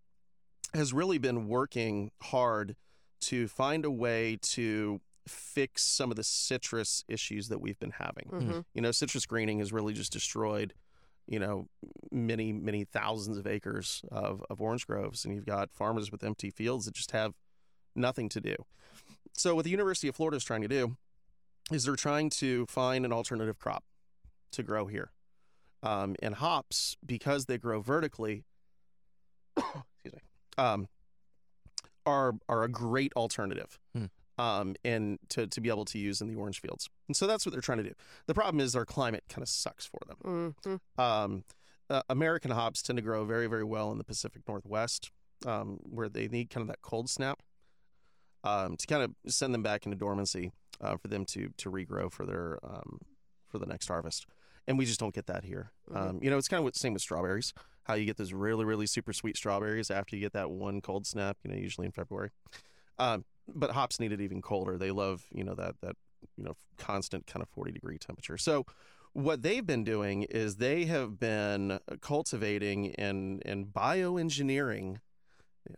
has 0.74 0.94
really 0.94 1.18
been 1.18 1.48
working 1.48 2.12
hard 2.22 2.76
to 3.22 3.48
find 3.48 3.86
a 3.86 3.92
way 3.92 4.38
to 4.42 5.02
fix 5.28 5.84
some 5.84 6.12
of 6.12 6.18
the 6.18 6.24
citrus 6.24 7.04
issues 7.08 7.50
that 7.50 7.60
we've 7.60 7.80
been 7.80 7.92
having. 7.92 8.30
Mm-hmm. 8.32 8.60
You 8.74 8.82
know, 8.82 8.92
citrus 8.92 9.26
greening 9.26 9.60
has 9.60 9.72
really 9.72 9.94
just 9.94 10.12
destroyed, 10.12 10.74
you 11.28 11.40
know, 11.40 11.68
many, 12.12 12.54
many 12.54 12.84
thousands 12.86 13.38
of 13.38 13.46
acres 13.48 14.02
of, 14.12 14.44
of 14.50 14.62
orange 14.62 14.88
groves. 14.88 15.26
And 15.26 15.34
you've 15.34 15.46
got 15.46 15.72
farmers 15.72 16.12
with 16.12 16.24
empty 16.24 16.50
fields 16.50 16.86
that 16.86 16.96
just 16.96 17.12
have 17.12 17.34
nothing 17.96 18.30
to 18.30 18.42
do. 18.42 18.56
So, 19.34 19.56
what 19.56 19.64
the 19.64 19.72
University 19.72 20.08
of 20.08 20.16
Florida 20.16 20.38
is 20.38 20.44
trying 20.44 20.62
to 20.62 20.68
do 20.68 20.98
is 21.72 21.86
they're 21.86 21.96
trying 21.96 22.30
to 22.32 22.66
find 22.68 23.06
an 23.06 23.14
alternative 23.14 23.60
crop 23.60 23.84
to 24.52 24.64
grow 24.64 24.88
here. 24.88 25.12
Um, 25.82 26.16
and 26.22 26.36
hops, 26.36 26.98
because 27.06 27.46
they 27.46 27.58
grow 27.58 27.80
vertically, 27.80 28.44
excuse 29.58 30.14
me, 30.14 30.20
um, 30.58 30.88
are 32.06 32.34
are 32.50 32.64
a 32.64 32.70
great 32.70 33.14
alternative. 33.16 33.80
Hmm. 33.96 34.06
Um, 34.38 34.76
and 34.86 35.20
to, 35.30 35.48
to 35.48 35.60
be 35.60 35.68
able 35.68 35.84
to 35.84 36.00
use 36.00 36.22
in 36.22 36.30
the 36.30 36.36
orange 36.36 36.62
fields. 36.62 36.88
And 37.10 37.16
so 37.18 37.28
that's 37.28 37.46
what 37.46 37.52
they're 37.52 37.60
trying 37.60 37.80
to 37.80 37.84
do. 37.84 37.94
The 38.26 38.34
problem 38.34 38.62
is 38.62 38.74
our 38.74 38.86
climate 38.86 39.26
kind 39.28 39.42
of 39.42 39.50
sucks 39.50 39.86
for 39.86 40.00
them. 40.08 40.56
Mm-hmm. 40.66 41.02
Um, 41.02 41.44
uh, 41.90 42.04
American 42.10 42.52
hops 42.52 42.82
tend 42.82 42.96
to 42.96 43.02
grow 43.02 43.26
very, 43.26 43.48
very 43.48 43.66
well 43.66 43.92
in 43.92 43.98
the 43.98 44.06
Pacific 44.06 44.44
Northwest, 44.48 45.12
um, 45.46 45.80
where 45.84 46.08
they 46.08 46.30
need 46.30 46.50
kind 46.50 46.62
of 46.62 46.70
that 46.70 46.82
cold 46.82 47.10
snap. 47.10 47.42
Um, 48.44 48.78
to 48.78 48.88
kind 48.88 49.04
of 49.04 49.12
send 49.32 49.54
them 49.54 49.64
back 49.64 49.86
into 49.86 49.98
dormancy 49.98 50.52
uh, 50.82 50.98
for 50.98 51.08
them 51.08 51.26
to 51.26 51.50
to 51.58 51.72
regrow 51.72 52.12
for 52.12 52.26
their 52.26 52.60
um, 52.64 53.00
for 53.48 53.60
the 53.60 53.66
next 53.66 53.88
harvest. 53.88 54.26
And 54.68 54.78
we 54.78 54.86
just 54.86 55.00
don't 55.00 55.16
get 55.16 55.26
that 55.28 55.44
here. 55.46 55.72
Mhm. 55.90 55.98
Um, 55.98 56.20
you 56.22 56.30
know, 56.30 56.38
it's 56.38 56.48
kind 56.48 56.64
of 56.64 56.72
the 56.72 56.80
same 56.80 56.94
with 56.94 57.02
strawberries. 57.02 57.54
How 57.84 57.96
you 57.96 58.06
get 58.06 58.18
those 58.18 58.34
really 58.34 58.66
really 58.66 58.86
super 58.86 59.14
sweet 59.14 59.36
strawberries 59.36 59.90
after 59.90 60.16
you 60.16 60.22
get 60.22 60.34
that 60.34 60.52
one 60.52 60.82
cold 60.82 61.08
snap. 61.08 61.38
You 61.44 61.52
know, 61.52 61.58
usually 61.58 61.86
in 61.86 61.92
February. 61.92 62.30
Um, 62.98 63.26
but 63.48 63.72
hops 63.72 64.00
need 64.00 64.12
it 64.12 64.22
even 64.22 64.42
colder. 64.42 64.78
They 64.78 64.92
love 64.92 65.26
you 65.32 65.44
know 65.44 65.56
that 65.56 65.76
that 65.82 65.96
you 66.38 66.44
know 66.44 66.56
constant 66.78 67.26
kind 67.28 67.42
of 67.42 67.50
40 67.50 67.72
degree 67.72 67.98
temperature. 67.98 68.38
So 68.38 68.66
what 69.14 69.42
they've 69.42 69.66
been 69.66 69.84
doing 69.84 70.24
is 70.24 70.58
they 70.58 70.86
have 70.86 71.20
been 71.20 71.80
cultivating 72.02 72.94
and 72.96 73.42
and 73.46 73.68
bioengineering. 73.68 74.98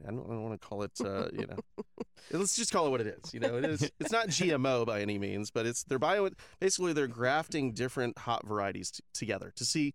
I 0.08 0.12
don't, 0.12 0.26
I 0.26 0.30
don't 0.30 0.44
want 0.44 0.62
to 0.62 0.68
call 0.68 0.84
it, 0.84 0.92
uh, 1.04 1.28
you 1.34 1.48
know, 1.48 1.84
let's 2.32 2.56
just 2.56 2.72
call 2.72 2.88
it 2.88 2.90
what 2.90 3.02
it 3.02 3.08
is. 3.08 3.34
You 3.34 3.40
know, 3.40 3.58
it 3.58 3.66
is. 3.66 3.92
It's 4.00 4.12
not 4.12 4.28
GMO 4.28 4.86
by 4.86 5.02
any 5.02 5.18
means, 5.18 5.52
but 5.52 5.66
it's 5.66 5.84
they're 5.84 6.00
bio. 6.00 6.30
Basically, 6.60 6.94
they're 6.94 7.08
grafting 7.08 7.74
different 7.74 8.18
hop 8.20 8.48
varieties 8.48 8.92
t- 8.92 9.04
together 9.14 9.52
to 9.56 9.66
see 9.66 9.94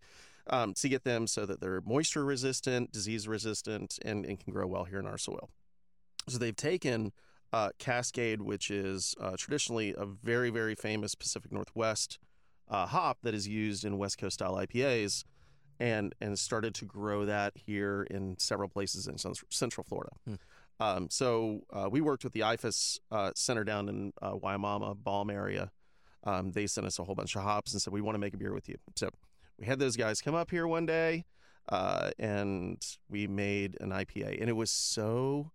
um, 0.49 0.75
to 0.75 0.89
get 0.89 1.05
them 1.05 1.27
so 1.27 1.47
that 1.47 1.61
they're 1.61 1.81
moisture 1.81 2.25
resistant, 2.25 2.93
disease 2.93 3.27
resistant, 3.27 3.99
and, 4.05 4.25
and 4.25 4.39
can 4.39 4.53
grow 4.53 4.67
well 4.67 4.85
here 4.85 4.99
in 4.99 5.07
our 5.07 5.19
soil. 5.19 5.51
So 6.29 6.39
they've 6.39 6.57
taken 6.57 7.13
uh, 7.53 7.71
Cascade, 7.79 8.43
which 8.43 8.71
is 8.71 9.15
uh, 9.21 9.37
traditionally 9.37 9.95
a 9.97 10.05
very 10.07 10.51
very 10.51 10.75
famous 10.75 11.15
Pacific 11.15 11.53
Northwest 11.53 12.19
uh, 12.69 12.87
hop 12.87 13.19
that 13.23 13.35
is 13.35 13.47
used 13.47 13.85
in 13.85 13.99
West 13.99 14.19
Coast 14.19 14.35
style 14.35 14.55
IPAs, 14.55 15.25
and 15.79 16.15
and 16.21 16.39
started 16.39 16.75
to 16.77 16.85
grow 16.85 17.25
that 17.27 17.53
here 17.57 18.07
in 18.11 18.37
several 18.39 18.69
places 18.69 19.07
in 19.07 19.19
Central 19.19 19.85
Florida. 19.85 20.13
Hmm. 20.27 20.35
Um, 20.79 21.09
so 21.11 21.63
uh, 21.73 21.89
we 21.91 22.01
worked 22.01 22.25
with 22.25 22.35
the 22.35 22.41
IFAS 22.41 23.01
uh, 23.11 23.31
center 23.35 23.65
down 23.65 23.89
in 23.89 24.13
uh, 24.21 24.35
Wimauma, 24.35 24.97
Balm 25.03 25.31
area. 25.31 25.71
Um, 26.25 26.53
they 26.53 26.67
sent 26.67 26.87
us 26.87 26.99
a 26.99 27.05
whole 27.05 27.15
bunch 27.15 27.35
of 27.37 27.43
hops 27.43 27.73
and 27.73 27.81
said 27.81 27.93
we 27.93 28.01
want 28.03 28.15
to 28.15 28.19
make 28.19 28.35
a 28.35 28.37
beer 28.37 28.53
with 28.53 28.69
you. 28.69 28.77
So 28.95 29.09
we 29.59 29.67
had 29.67 29.79
those 29.79 29.97
guys 29.97 30.21
come 30.21 30.35
up 30.35 30.51
here 30.51 30.67
one 30.67 30.85
day, 30.85 31.25
uh, 31.69 32.11
and 32.19 32.85
we 33.09 33.27
made 33.27 33.77
an 33.81 33.91
IPA, 33.91 34.41
and 34.41 34.51
it 34.51 34.55
was 34.55 34.71
so 34.71 35.53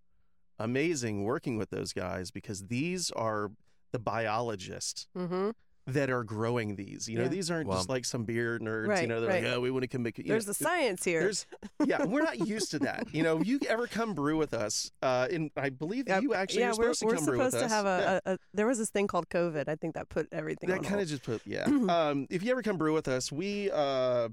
amazing 0.58 1.24
working 1.24 1.58
with 1.58 1.70
those 1.70 1.94
guys 1.94 2.32
because 2.32 2.68
these 2.68 3.12
are 3.12 3.52
the 3.92 4.00
biologists 4.00 5.08
Mm-hmm. 5.16 5.50
That 5.88 6.10
are 6.12 6.24
growing 6.24 6.76
these. 6.76 7.10
You 7.10 7.18
know, 7.18 7.24
Yeah. 7.24 7.30
these 7.30 7.50
aren't 7.50 7.68
Wow. 7.68 7.78
just 7.78 7.90
like 7.90 8.06
some 8.06 8.24
beer 8.24 8.60
nerds. 8.60 9.02
you 9.02 9.08
know, 9.08 9.20
they're 9.20 9.30
right. 9.30 9.44
like, 9.44 9.54
oh, 9.54 9.60
we 9.62 9.72
want 9.72 9.82
to 9.82 9.88
come 9.88 10.04
make. 10.04 10.18
You 10.20 10.26
There's 10.26 10.46
know, 10.46 10.52
the 10.52 10.64
science 10.64 11.04
here. 11.04 11.22
There's, 11.22 11.46
yeah, 11.86 12.06
we're 12.06 12.22
not 12.22 12.48
used 12.48 12.72
to 12.72 12.80
that. 12.80 13.14
You 13.14 13.24
know, 13.24 13.40
if 13.42 13.48
you 13.48 13.60
ever 13.68 13.88
come 13.88 14.14
brew 14.14 14.38
with 14.38 14.54
us? 14.54 14.92
Uh, 15.02 15.28
and 15.32 15.50
I 15.58 15.70
believe 15.70 16.08
Yeah, 16.08 16.20
you 16.20 16.34
actually 16.36 16.62
yeah, 16.62 16.74
were 16.74 16.90
we're, 16.90 16.94
supposed 16.94 17.00
to 17.00 17.06
we're 17.08 17.16
come 17.16 17.26
brew 17.26 17.38
with 17.40 17.54
supposed 17.54 17.60
to 17.62 17.66
us. 17.66 17.72
have 17.72 17.86
Yeah. 17.86 18.20
a, 18.26 18.32
a, 18.32 18.34
a. 18.34 18.38
There 18.54 18.68
was 18.68 18.78
this 18.78 18.90
thing 18.92 19.08
called 19.08 19.28
COVID. 19.30 19.68
I 19.68 19.76
think 19.76 19.96
that 19.96 20.10
put 20.10 20.28
everything. 20.32 20.70
that 20.70 20.84
kind 20.84 21.02
of 21.02 21.08
just 21.08 21.24
put 21.24 21.42
yeah. 21.46 21.64
um, 21.90 22.28
if 22.30 22.44
you 22.44 22.52
ever 22.52 22.62
come 22.62 22.78
brew 22.78 22.94
with 22.94 23.08
us, 23.08 23.32
we 23.32 23.72
uh, 23.72 24.30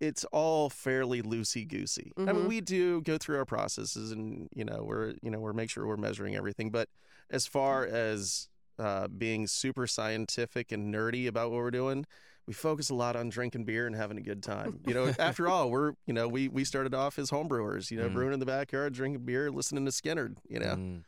it's 0.00 0.24
all 0.32 0.70
fairly 0.70 1.22
loosey 1.22 1.68
goosey. 1.68 2.10
I 2.16 2.32
mean, 2.32 2.44
Mhm. 2.44 2.48
we 2.48 2.60
do 2.60 3.02
go 3.02 3.18
through 3.18 3.36
our 3.36 3.44
processes, 3.44 4.10
and 4.12 4.48
you 4.54 4.64
know, 4.64 4.82
we're 4.84 5.14
you 5.22 5.30
know 5.30 5.38
we're 5.38 5.52
make 5.52 5.70
sure 5.70 5.86
we're 5.86 5.96
measuring 5.96 6.34
everything. 6.34 6.70
But 6.70 6.88
as 7.30 7.46
far 7.46 7.84
as 7.86 8.48
uh, 8.80 9.08
being 9.08 9.46
super 9.46 9.86
scientific 9.86 10.72
and 10.72 10.92
nerdy 10.92 11.28
about 11.28 11.50
what 11.50 11.58
we're 11.58 11.70
doing. 11.70 12.06
We 12.46 12.54
focus 12.54 12.90
a 12.90 12.94
lot 12.94 13.14
on 13.14 13.28
drinking 13.28 13.64
beer 13.64 13.86
and 13.86 13.94
having 13.94 14.16
a 14.18 14.22
good 14.22 14.42
time. 14.42 14.80
You 14.86 14.94
know, 14.94 15.14
after 15.18 15.46
all, 15.46 15.70
we're 15.70 15.92
you 16.06 16.14
know 16.14 16.26
we 16.26 16.48
we 16.48 16.64
started 16.64 16.94
off 16.94 17.18
as 17.18 17.30
homebrewers. 17.30 17.90
You 17.90 17.98
know, 17.98 18.08
Mhm. 18.08 18.14
brewing 18.14 18.32
in 18.32 18.40
the 18.40 18.46
backyard, 18.46 18.92
drinking 18.94 19.24
beer, 19.24 19.50
listening 19.50 19.84
to 19.84 19.92
Skynyrd. 19.92 20.36
You 20.48 20.58
know, 20.60 20.74
Mm. 20.74 21.02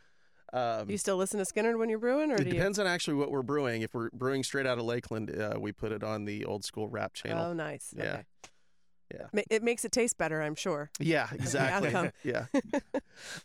um, 0.52 0.87
Do 0.87 0.92
you 0.92 0.98
still 0.98 1.16
listen 1.16 1.38
to 1.44 1.46
Skynyrd 1.50 1.78
when 1.78 1.88
you're 1.88 1.98
brewing, 1.98 2.30
or 2.30 2.35
it 2.35 2.44
do 2.44 2.44
you? 2.44 2.52
depends 2.52 2.78
on 2.78 2.87
actually 2.87 3.14
what 3.14 3.30
we're 3.32 3.42
brewing. 3.42 3.82
If 3.82 3.94
we're 3.94 4.11
brewing 4.11 4.44
straight 4.44 4.66
out 4.66 4.78
of 4.78 4.85
Lakeland, 4.85 5.30
uh, 5.37 5.56
we 5.58 5.72
put 5.72 5.90
it 5.90 6.04
on 6.04 6.26
the 6.26 6.44
old 6.44 6.64
school 6.64 6.88
rap 6.88 7.14
channel. 7.14 7.46
Oh, 7.46 7.52
nice. 7.54 7.92
Yeah. 7.96 8.04
Okay. 8.04 8.22
Yeah. 9.12 9.42
It 9.51 9.62
makes 9.62 9.85
it 9.85 9.92
taste 9.92 10.18
better, 10.18 10.42
I'm 10.42 10.55
sure. 10.55 10.90
yeah, 10.98 11.29
exactly. 11.33 12.11
yeah. 12.25 12.46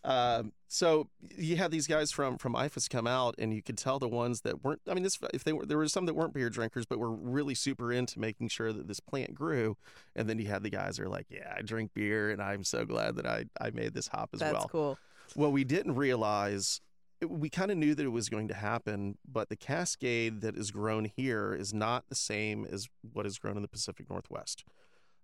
um, 0.03 0.53
so 0.67 1.09
you 1.35 1.57
had 1.57 1.71
these 1.71 1.87
guys 1.87 2.11
from 2.11 2.37
from 2.37 2.53
IFAS 2.53 2.89
come 2.89 3.07
out, 3.07 3.35
and 3.37 3.53
you 3.53 3.61
could 3.61 3.77
tell 3.77 3.99
the 3.99 4.07
ones 4.07 4.41
that 4.41 4.63
weren't. 4.63 4.81
I 4.87 4.93
mean, 4.93 5.03
this 5.03 5.17
if 5.33 5.43
they 5.43 5.53
were 5.53 5.65
there 5.65 5.77
were 5.77 5.87
some 5.87 6.05
that 6.05 6.13
weren't 6.13 6.33
beer 6.33 6.49
drinkers, 6.49 6.85
but 6.85 6.99
were 6.99 7.11
really 7.11 7.55
super 7.55 7.91
into 7.91 8.19
making 8.19 8.49
sure 8.49 8.73
that 8.73 8.87
this 8.87 8.99
plant 8.99 9.33
grew. 9.33 9.77
And 10.15 10.29
then 10.29 10.39
you 10.39 10.47
had 10.47 10.63
the 10.63 10.69
guys 10.69 10.97
that 10.97 11.03
are 11.03 11.09
like, 11.09 11.27
"Yeah, 11.29 11.53
I 11.57 11.61
drink 11.61 11.91
beer, 11.93 12.31
and 12.31 12.41
I'm 12.41 12.63
so 12.63 12.85
glad 12.85 13.15
that 13.15 13.25
I 13.25 13.45
I 13.59 13.71
made 13.71 13.93
this 13.93 14.07
hop 14.07 14.29
as 14.33 14.39
That's 14.39 14.53
well." 14.53 14.61
That's 14.61 14.71
cool. 14.71 14.97
Well, 15.35 15.51
we 15.51 15.63
didn't 15.63 15.95
realize, 15.95 16.81
we 17.25 17.49
kind 17.49 17.71
of 17.71 17.77
knew 17.77 17.95
that 17.95 18.05
it 18.05 18.09
was 18.09 18.29
going 18.29 18.47
to 18.47 18.53
happen, 18.53 19.17
but 19.29 19.49
the 19.49 19.55
cascade 19.55 20.41
that 20.41 20.55
is 20.55 20.71
grown 20.71 21.05
here 21.05 21.53
is 21.53 21.73
not 21.73 22.05
the 22.09 22.15
same 22.15 22.65
as 22.65 22.87
what 23.13 23.25
is 23.25 23.37
grown 23.37 23.55
in 23.55 23.61
the 23.61 23.67
Pacific 23.67 24.09
Northwest. 24.09 24.63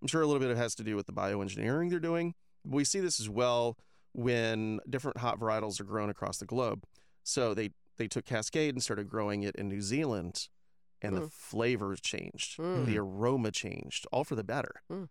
I'm 0.04 0.08
sure 0.08 0.22
a 0.22 0.26
little 0.28 0.42
bit 0.42 0.52
of 0.52 0.58
it 0.58 0.60
has 0.62 0.76
to 0.76 0.84
do 0.84 0.98
with 0.98 1.06
the 1.06 1.14
bioengineering 1.14 1.90
they're 1.90 1.98
doing. 2.00 2.36
We 2.66 2.84
see 2.84 3.00
this 3.00 3.22
as 3.22 3.30
well 3.30 3.78
when 4.12 4.82
different 4.90 5.18
hop 5.20 5.40
varietals 5.40 5.80
are 5.80 5.86
grown 5.86 6.10
across 6.10 6.38
the 6.40 6.46
globe. 6.46 6.84
So 7.24 7.54
they 7.54 7.70
they 7.96 8.08
took 8.10 8.26
Cascade 8.26 8.74
and 8.76 8.84
started 8.84 9.08
growing 9.08 9.44
it 9.44 9.56
in 9.56 9.70
New 9.70 9.80
Zealand, 9.80 10.50
and 11.02 11.16
the 11.16 11.22
Mm. 11.22 11.32
flavors 11.32 12.02
changed, 12.02 12.58
Mm. 12.60 12.86
the 12.86 12.98
aroma 12.98 13.52
changed, 13.52 14.06
all 14.12 14.24
for 14.26 14.36
the 14.36 14.44
better. 14.44 14.82
Mm. 14.92 15.08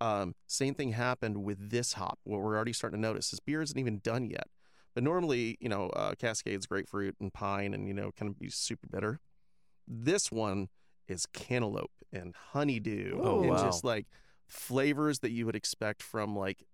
Um, 0.00 0.34
same 0.46 0.74
thing 0.74 0.92
happened 0.92 1.42
with 1.44 1.70
this 1.70 1.94
hop. 1.94 2.18
What 2.24 2.42
we're 2.42 2.54
already 2.56 2.72
starting 2.74 3.00
to 3.00 3.08
notice 3.08 3.32
is 3.32 3.40
beer 3.40 3.62
isn't 3.62 3.78
even 3.78 4.00
done 4.00 4.28
yet. 4.28 4.48
But 4.94 5.04
normally, 5.04 5.56
you 5.60 5.68
know, 5.70 5.88
uh, 5.90 6.16
Cascade's 6.16 6.66
grapefruit 6.66 7.16
and 7.18 7.32
pine, 7.32 7.72
and 7.72 7.86
you 7.88 7.94
know, 7.94 8.10
kind 8.12 8.28
of 8.28 8.38
be 8.38 8.50
super 8.50 8.88
bitter. 8.88 9.20
This 9.88 10.30
one 10.30 10.68
is 11.08 11.24
cantaloupe 11.26 11.92
and 12.12 12.34
honeydew, 12.52 13.20
Oh, 13.22 13.40
and 13.42 13.50
wow. 13.50 13.64
just 13.64 13.84
like 13.84 14.06
flavors 14.46 15.20
that 15.20 15.30
you 15.30 15.46
would 15.46 15.56
expect 15.56 16.02
from 16.02 16.36
like 16.36 16.64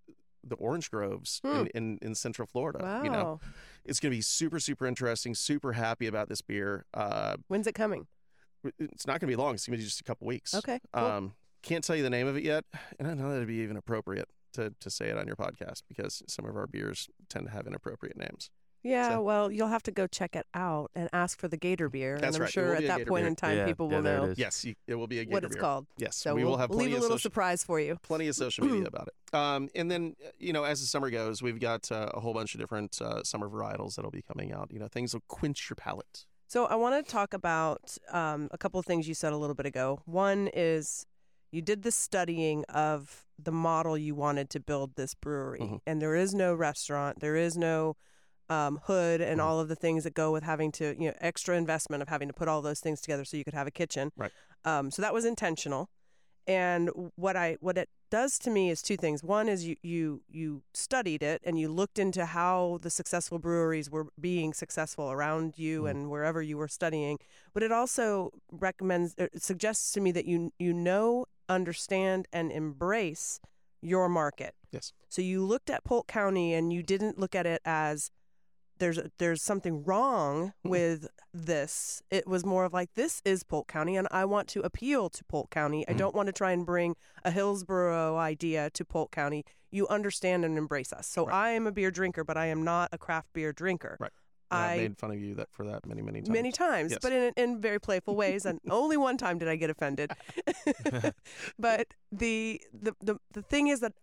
the 0.43 0.55
orange 0.55 0.89
groves 0.89 1.39
Hmm. 1.43 1.49
in, 1.61 1.67
in, 1.75 1.99
in 2.01 2.15
Central 2.15 2.47
Florida. 2.47 2.79
Wow. 2.81 3.03
You 3.03 3.09
know, 3.09 3.39
it's 3.85 3.99
going 3.99 4.11
to 4.11 4.17
be 4.17 4.21
super, 4.21 4.59
super 4.59 4.87
interesting. 4.87 5.35
Super 5.35 5.73
happy 5.73 6.07
about 6.07 6.29
this 6.29 6.41
beer. 6.41 6.85
Uh, 6.93 7.37
When's 7.47 7.67
it 7.67 7.73
coming? 7.75 8.07
it's 8.79 9.07
not 9.07 9.13
going 9.19 9.27
to 9.31 9.35
be 9.35 9.35
long. 9.35 9.55
It's 9.55 9.65
going 9.65 9.73
to 9.77 9.81
be 9.81 9.83
just 9.85 10.01
a 10.01 10.03
couple 10.03 10.27
weeks. 10.27 10.53
Okay. 10.53 10.79
Cool. 10.93 11.03
Um, 11.03 11.33
can't 11.63 11.83
tell 11.83 11.95
you 11.95 12.03
the 12.03 12.09
name 12.09 12.27
of 12.27 12.35
it 12.37 12.43
yet, 12.43 12.65
and 12.99 13.07
I 13.07 13.13
know 13.13 13.31
that'd 13.31 13.47
be 13.47 13.55
even 13.55 13.77
appropriate 13.77 14.29
to 14.53 14.73
to 14.79 14.89
say 14.89 15.09
it 15.09 15.17
on 15.17 15.27
your 15.27 15.35
podcast 15.35 15.83
because 15.87 16.21
some 16.27 16.45
of 16.45 16.55
our 16.57 16.65
beers 16.67 17.07
tend 17.29 17.45
to 17.45 17.51
have 17.51 17.67
inappropriate 17.67 18.17
names. 18.17 18.49
Yeah. 18.83 19.09
so- 19.09 19.21
Well, 19.21 19.51
you'll 19.51 19.67
have 19.67 19.83
to 19.83 19.91
go 19.91 20.07
check 20.07 20.35
it 20.35 20.45
out 20.53 20.91
and 20.95 21.09
ask 21.13 21.39
for 21.39 21.47
the 21.47 21.57
Gator 21.57 21.89
beer. 21.89 22.17
That's 22.19 22.35
and 22.35 22.35
I'm 22.37 22.41
right. 22.43 22.51
Sure 22.51 22.75
at 22.75 22.87
that 22.87 23.07
point 23.07 23.21
beer. 23.23 23.27
in 23.27 23.35
time, 23.35 23.57
Yeah, 23.57 23.65
people 23.65 23.89
yeah, 23.89 23.95
will 23.97 24.03
there 24.03 24.17
it 24.17 24.27
know. 24.27 24.33
Yes, 24.37 24.65
you, 24.65 24.75
it 24.87 24.95
will 24.95 25.07
be 25.07 25.19
a 25.19 25.25
Gator 25.25 25.33
what 25.35 25.43
it's 25.43 25.55
beer. 25.55 25.61
called. 25.61 25.87
Yes, 25.97 26.15
So 26.15 26.33
we 26.35 26.43
we'll 26.43 26.51
will 26.51 26.57
have 26.57 26.69
leave 26.71 26.77
plenty 26.79 26.91
a 26.93 26.95
of 26.95 27.01
little 27.03 27.17
social, 27.17 27.29
surprise 27.29 27.63
for 27.63 27.79
you. 27.79 27.97
plenty 28.03 28.27
of 28.27 28.35
social 28.35 28.65
media 28.65 28.87
about 28.87 29.07
it. 29.09 29.35
Um, 29.35 29.69
and 29.75 29.89
then 29.89 30.15
uh, 30.25 30.29
you 30.39 30.53
know, 30.53 30.63
as 30.63 30.81
the 30.81 30.87
summer 30.87 31.09
goes, 31.09 31.41
we've 31.41 31.59
got 31.59 31.91
uh, 31.91 32.09
a 32.13 32.19
whole 32.19 32.33
bunch 32.33 32.53
of 32.55 32.59
different 32.61 33.01
uh, 33.01 33.23
summer 33.23 33.47
varietals 33.49 33.95
that'll 33.95 34.11
be 34.11 34.21
coming 34.23 34.51
out. 34.53 34.69
You 34.71 34.79
know, 34.79 34.87
things 34.87 35.13
will 35.13 35.23
quench 35.27 35.69
your 35.69 35.75
palate. 35.75 36.25
So 36.47 36.65
I 36.65 36.75
want 36.75 37.05
to 37.05 37.09
talk 37.09 37.33
about 37.33 37.97
um, 38.11 38.49
a 38.51 38.57
couple 38.57 38.77
of 38.79 38.85
things 38.85 39.07
you 39.07 39.13
said 39.13 39.31
a 39.31 39.37
little 39.37 39.55
bit 39.55 39.65
ago. 39.65 40.01
One 40.05 40.49
is 40.53 41.05
you 41.49 41.61
did 41.61 41.83
the 41.83 41.91
studying 41.91 42.65
of 42.65 43.25
the 43.41 43.51
model 43.53 43.97
you 43.97 44.15
wanted 44.15 44.49
to 44.49 44.59
build 44.59 44.95
this 44.95 45.13
brewery, 45.13 45.59
Mhm. 45.59 45.79
and 45.87 46.01
there 46.01 46.15
is 46.15 46.33
no 46.33 46.53
restaurant, 46.53 47.21
there 47.21 47.35
is 47.37 47.55
no 47.57 47.95
um, 48.51 48.73
hood, 48.83 49.21
and 49.21 49.39
all 49.39 49.59
of 49.59 49.67
the 49.69 49.75
things 49.75 50.03
that 50.03 50.13
go 50.13 50.31
with 50.31 50.43
having 50.43 50.71
to, 50.73 50.85
you 50.99 51.07
know, 51.09 51.15
extra 51.21 51.55
investment 51.55 52.01
of 52.03 52.09
having 52.09 52.27
to 52.27 52.33
put 52.33 52.47
all 52.47 52.61
those 52.61 52.81
things 52.81 52.99
together 53.01 53.23
so 53.25 53.37
you 53.37 53.45
could 53.47 53.53
have 53.61 53.67
a 53.67 53.71
kitchen. 53.71 54.11
Right. 54.17 54.31
Um, 54.65 54.91
so 54.91 55.01
that 55.01 55.13
was 55.13 55.25
intentional. 55.25 55.89
And 56.47 56.89
what 57.15 57.35
I 57.37 57.57
what 57.61 57.77
it 57.77 57.87
does 58.09 58.37
to 58.39 58.49
me 58.49 58.69
is 58.73 58.81
two 58.81 58.97
things. 58.97 59.23
One 59.23 59.47
is 59.47 59.65
you 59.67 59.75
you 59.83 60.21
you 60.27 60.63
studied 60.73 61.21
it 61.23 61.39
and 61.45 61.57
you 61.57 61.69
looked 61.69 61.99
into 61.99 62.25
how 62.25 62.79
the 62.81 62.89
successful 62.89 63.39
breweries 63.39 63.89
were 63.89 64.07
being 64.19 64.53
successful 64.53 65.11
around 65.11 65.57
you 65.57 65.83
Mhm. 65.83 65.89
and 65.89 66.09
wherever 66.09 66.41
you 66.41 66.57
were 66.57 66.67
studying. 66.67 67.19
But 67.53 67.63
it 67.63 67.71
also 67.71 68.31
recommends 68.51 69.13
er, 69.19 69.29
it 69.31 69.43
suggests 69.43 69.93
to 69.93 70.01
me 70.01 70.11
that 70.11 70.25
you 70.25 70.51
you 70.57 70.73
know, 70.73 71.25
understand 71.47 72.27
and 72.33 72.51
embrace 72.51 73.39
your 73.81 74.09
market. 74.09 74.53
Yes. 74.71 74.93
So 75.09 75.21
you 75.21 75.45
looked 75.45 75.69
at 75.69 75.83
Polk 75.83 76.07
County 76.07 76.53
and 76.53 76.73
you 76.73 76.81
didn't 76.83 77.19
look 77.19 77.35
at 77.35 77.45
it 77.45 77.61
as 77.65 78.11
there's 78.81 78.99
there's 79.19 79.41
something 79.41 79.83
wrong 79.83 80.53
Mhm. 80.65 80.69
with 80.71 81.07
this. 81.33 82.01
It 82.09 82.27
was 82.27 82.43
more 82.45 82.65
of 82.65 82.73
like 82.73 82.93
this 82.95 83.21
is 83.23 83.43
Polk 83.43 83.67
County 83.69 83.95
and 83.95 84.07
I 84.11 84.25
want 84.25 84.49
to 84.49 84.61
appeal 84.61 85.09
to 85.11 85.23
Polk 85.23 85.49
County. 85.51 85.87
I 85.87 85.93
Mhm. 85.93 85.97
don't 85.97 86.15
want 86.15 86.27
to 86.27 86.33
try 86.33 86.51
and 86.51 86.65
bring 86.65 86.95
a 87.23 87.31
Hillsborough 87.31 88.17
idea 88.17 88.69
to 88.71 88.83
Polk 88.83 89.11
County. 89.11 89.45
You 89.69 89.87
understand 89.87 90.43
and 90.43 90.57
embrace 90.57 90.91
us. 90.91 91.07
So 91.07 91.25
Right. 91.27 91.35
I 91.35 91.49
am 91.51 91.67
a 91.67 91.71
beer 91.71 91.91
drinker, 91.91 92.23
but 92.25 92.35
I 92.37 92.47
am 92.47 92.63
not 92.63 92.89
a 92.91 92.97
craft 92.97 93.31
beer 93.33 93.53
drinker. 93.53 93.95
Right. 93.99 94.11
I 94.49 94.71
I've 94.73 94.77
made 94.81 94.97
fun 94.97 95.11
of 95.11 95.19
you 95.21 95.33
that 95.35 95.49
for 95.53 95.63
that 95.67 95.85
many, 95.85 96.01
many 96.01 96.19
times. 96.21 96.29
many 96.29 96.51
times, 96.51 96.91
Yes. 96.91 96.99
but 97.01 97.13
in 97.13 97.31
in 97.37 97.61
very 97.61 97.79
playful 97.79 98.15
ways. 98.17 98.45
And 98.45 98.59
only 98.69 98.97
one 98.97 99.17
time 99.17 99.37
did 99.37 99.47
I 99.47 99.55
get 99.55 99.69
offended. 99.69 100.11
but 101.57 101.93
the, 102.11 102.61
the 102.73 102.93
the 102.99 103.15
the 103.31 103.41
thing 103.41 103.67
is 103.67 103.79
that 103.79 103.93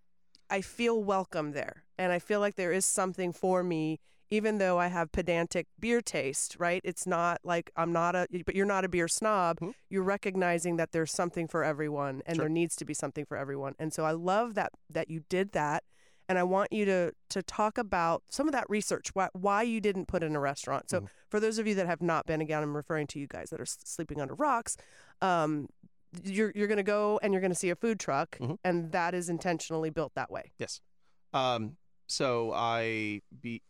I 0.50 0.62
feel 0.62 1.02
welcome 1.04 1.50
there, 1.52 1.84
and 1.98 2.12
I 2.12 2.18
feel 2.20 2.40
like 2.40 2.54
there 2.54 2.72
is 2.72 2.86
something 2.86 3.32
for 3.34 3.62
me 3.62 4.00
even 4.30 4.58
though 4.58 4.78
I 4.78 4.88
have 4.88 5.10
pedantic 5.12 5.66
beer 5.80 6.00
taste, 6.00 6.56
right? 6.58 6.80
It's 6.84 7.06
not 7.06 7.40
like 7.44 7.70
I'm 7.76 7.92
not 7.92 8.14
a, 8.14 8.26
but 8.44 8.54
you're 8.54 8.66
not 8.66 8.84
a 8.84 8.88
beer 8.88 9.08
snob. 9.08 9.58
Mhm. 9.60 9.74
You're 9.88 10.02
recognizing 10.02 10.76
that 10.76 10.92
there's 10.92 11.12
something 11.12 11.48
for 11.48 11.64
everyone, 11.64 12.22
and 12.26 12.36
Sure. 12.36 12.44
there 12.44 12.48
needs 12.50 12.76
to 12.76 12.84
be 12.84 12.94
something 12.94 13.24
for 13.24 13.36
everyone. 13.36 13.74
And 13.78 13.92
so 13.92 14.04
I 14.04 14.12
love 14.12 14.54
that 14.54 14.72
that 14.90 15.08
you 15.10 15.20
did 15.28 15.52
that, 15.52 15.84
and 16.28 16.38
I 16.38 16.42
want 16.42 16.72
you 16.72 16.84
to 16.84 17.12
to 17.30 17.42
talk 17.42 17.78
about 17.78 18.22
some 18.30 18.46
of 18.48 18.52
that 18.52 18.68
research, 18.68 19.14
why 19.14 19.28
why 19.32 19.62
you 19.62 19.80
didn't 19.80 20.06
put 20.06 20.22
in 20.22 20.36
a 20.36 20.40
restaurant. 20.40 20.90
So 20.90 21.00
Mhm. 21.02 21.08
for 21.30 21.40
those 21.40 21.58
of 21.58 21.66
you 21.66 21.74
that 21.76 21.86
have 21.86 22.02
not 22.02 22.26
been, 22.26 22.40
again, 22.40 22.62
I'm 22.62 22.76
referring 22.76 23.06
to 23.08 23.18
you 23.18 23.26
guys 23.26 23.50
that 23.50 23.60
are 23.60 23.66
sleeping 23.66 24.20
under 24.20 24.34
rocks. 24.34 24.76
Um, 25.22 25.68
you're 26.22 26.52
you're 26.54 26.68
going 26.68 26.76
to 26.78 26.82
go 26.82 27.18
and 27.22 27.32
you're 27.32 27.40
going 27.40 27.50
to 27.52 27.58
see 27.58 27.70
a 27.70 27.76
food 27.76 27.98
truck, 28.00 28.36
Mhm. 28.38 28.58
and 28.64 28.92
that 28.92 29.14
is 29.14 29.28
intentionally 29.28 29.90
built 29.90 30.14
that 30.14 30.30
way. 30.30 30.52
Yes. 30.58 30.80
Um, 31.34 31.76
so 32.06 32.52
I 32.54 33.20
be 33.40 33.62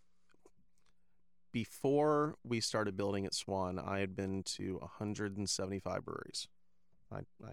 before 1.53 2.37
we 2.45 2.61
started 2.61 2.97
building 2.97 3.27
at 3.27 3.35
Swan, 3.35 3.79
I 3.79 4.01
had 4.01 4.15
been 4.15 4.43
to 4.57 4.79
175 4.81 6.05
breweries. 6.05 6.49
I, 7.13 7.19
I 7.45 7.53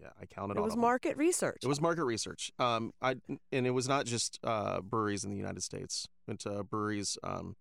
yeah, 0.00 0.08
I 0.20 0.24
counted 0.26 0.54
It 0.56 0.58
all 0.58 0.64
was 0.64 0.72
of 0.72 0.76
them. 0.76 0.80
market 0.82 1.16
research. 1.16 1.58
It 1.62 1.66
was 1.68 1.80
market 1.80 2.04
research. 2.04 2.50
Um, 2.58 2.92
I 3.02 3.16
and 3.52 3.66
it 3.66 3.70
was 3.70 3.86
not 3.86 4.06
just 4.06 4.38
uh, 4.42 4.80
breweries 4.80 5.24
in 5.24 5.30
the 5.30 5.36
United 5.36 5.62
States. 5.62 6.08
Went 6.26 6.40
to 6.40 6.64
breweries 6.64 7.18
um, 7.22 7.56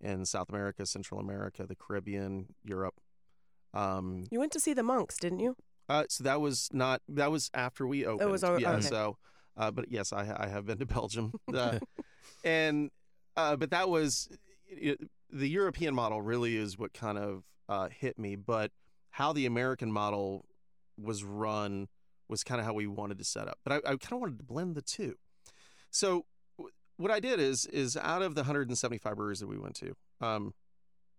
in 0.00 0.26
South 0.26 0.48
America, 0.48 0.84
Central 0.84 1.20
America, 1.20 1.64
the 1.66 1.76
Caribbean, 1.76 2.54
Europe. 2.64 2.94
Um, 3.72 4.24
You 4.30 4.40
went 4.40 4.52
to 4.52 4.60
see 4.60 4.74
the 4.74 4.82
monks, 4.82 5.16
didn't 5.16 5.40
you? 5.40 5.56
uh, 5.88 6.04
so 6.08 6.22
that 6.24 6.40
was 6.40 6.68
not 6.72 7.02
that 7.08 7.30
was 7.30 7.50
after 7.54 7.86
we 7.86 8.04
opened. 8.04 8.28
It 8.28 8.32
was 8.32 8.42
al- 8.44 8.60
yeah. 8.60 8.72
okay. 8.72 8.80
So, 8.82 9.16
uh, 9.56 9.70
but 9.70 9.90
yes, 9.90 10.12
I 10.12 10.22
I 10.36 10.48
have 10.48 10.66
been 10.66 10.78
to 10.78 10.86
Belgium, 10.86 11.32
uh, 11.54 11.78
and 12.44 12.90
uh, 13.36 13.54
but 13.56 13.70
that 13.70 13.88
was 13.88 14.28
it, 14.70 15.00
the 15.30 15.48
European 15.48 15.94
model. 15.94 16.22
Really 16.22 16.56
is 16.56 16.78
what 16.78 16.92
kind 16.92 17.18
of 17.18 17.44
uh, 17.68 17.88
hit 17.88 18.18
me. 18.18 18.36
But 18.36 18.72
how 19.10 19.32
the 19.32 19.46
American 19.46 19.90
model 19.92 20.46
was 20.96 21.24
run 21.24 21.88
was 22.28 22.44
kind 22.44 22.60
of 22.60 22.66
how 22.66 22.72
we 22.74 22.86
wanted 22.86 23.18
to 23.18 23.24
set 23.24 23.48
up. 23.48 23.58
But 23.64 23.72
I, 23.72 23.76
I 23.92 23.96
kind 23.96 24.12
of 24.12 24.20
wanted 24.20 24.38
to 24.38 24.44
blend 24.44 24.74
the 24.76 24.82
two. 24.82 25.16
So 25.90 26.26
w- 26.58 26.72
what 26.96 27.10
I 27.10 27.18
did 27.20 27.40
is 27.40 27.66
is 27.66 27.96
out 27.96 28.22
of 28.22 28.34
the 28.34 28.42
175 28.42 29.16
breweries 29.16 29.40
that 29.40 29.48
we 29.48 29.58
went 29.58 29.74
to, 29.76 29.94
um, 30.20 30.54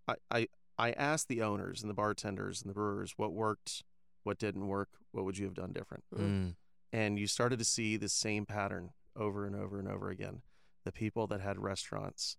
I, 0.08 0.16
I 0.32 0.48
I 0.78 0.92
asked 0.94 1.28
the 1.28 1.42
owners 1.42 1.82
and 1.82 1.90
the 1.90 1.94
bartenders 1.94 2.62
and 2.62 2.70
the 2.70 2.74
brewers 2.74 3.14
what 3.18 3.34
worked, 3.34 3.84
what 4.24 4.40
didn't 4.40 4.68
work, 4.68 4.90
what 5.12 5.26
would 5.26 5.38
you 5.38 5.46
have 5.46 5.54
done 5.54 5.74
different, 5.74 6.04
Mm. 6.16 6.56
and 6.94 7.20
you 7.20 7.28
started 7.28 7.60
to 7.60 7.66
see 7.66 7.98
the 7.98 8.10
same 8.10 8.46
pattern 8.46 8.92
over 9.16 9.46
and 9.46 9.56
over 9.56 9.78
and 9.80 9.88
over 9.88 10.10
again. 10.10 10.42
The 10.86 10.92
people 10.92 11.28
that 11.28 11.42
had 11.42 11.60
restaurants, 11.60 12.38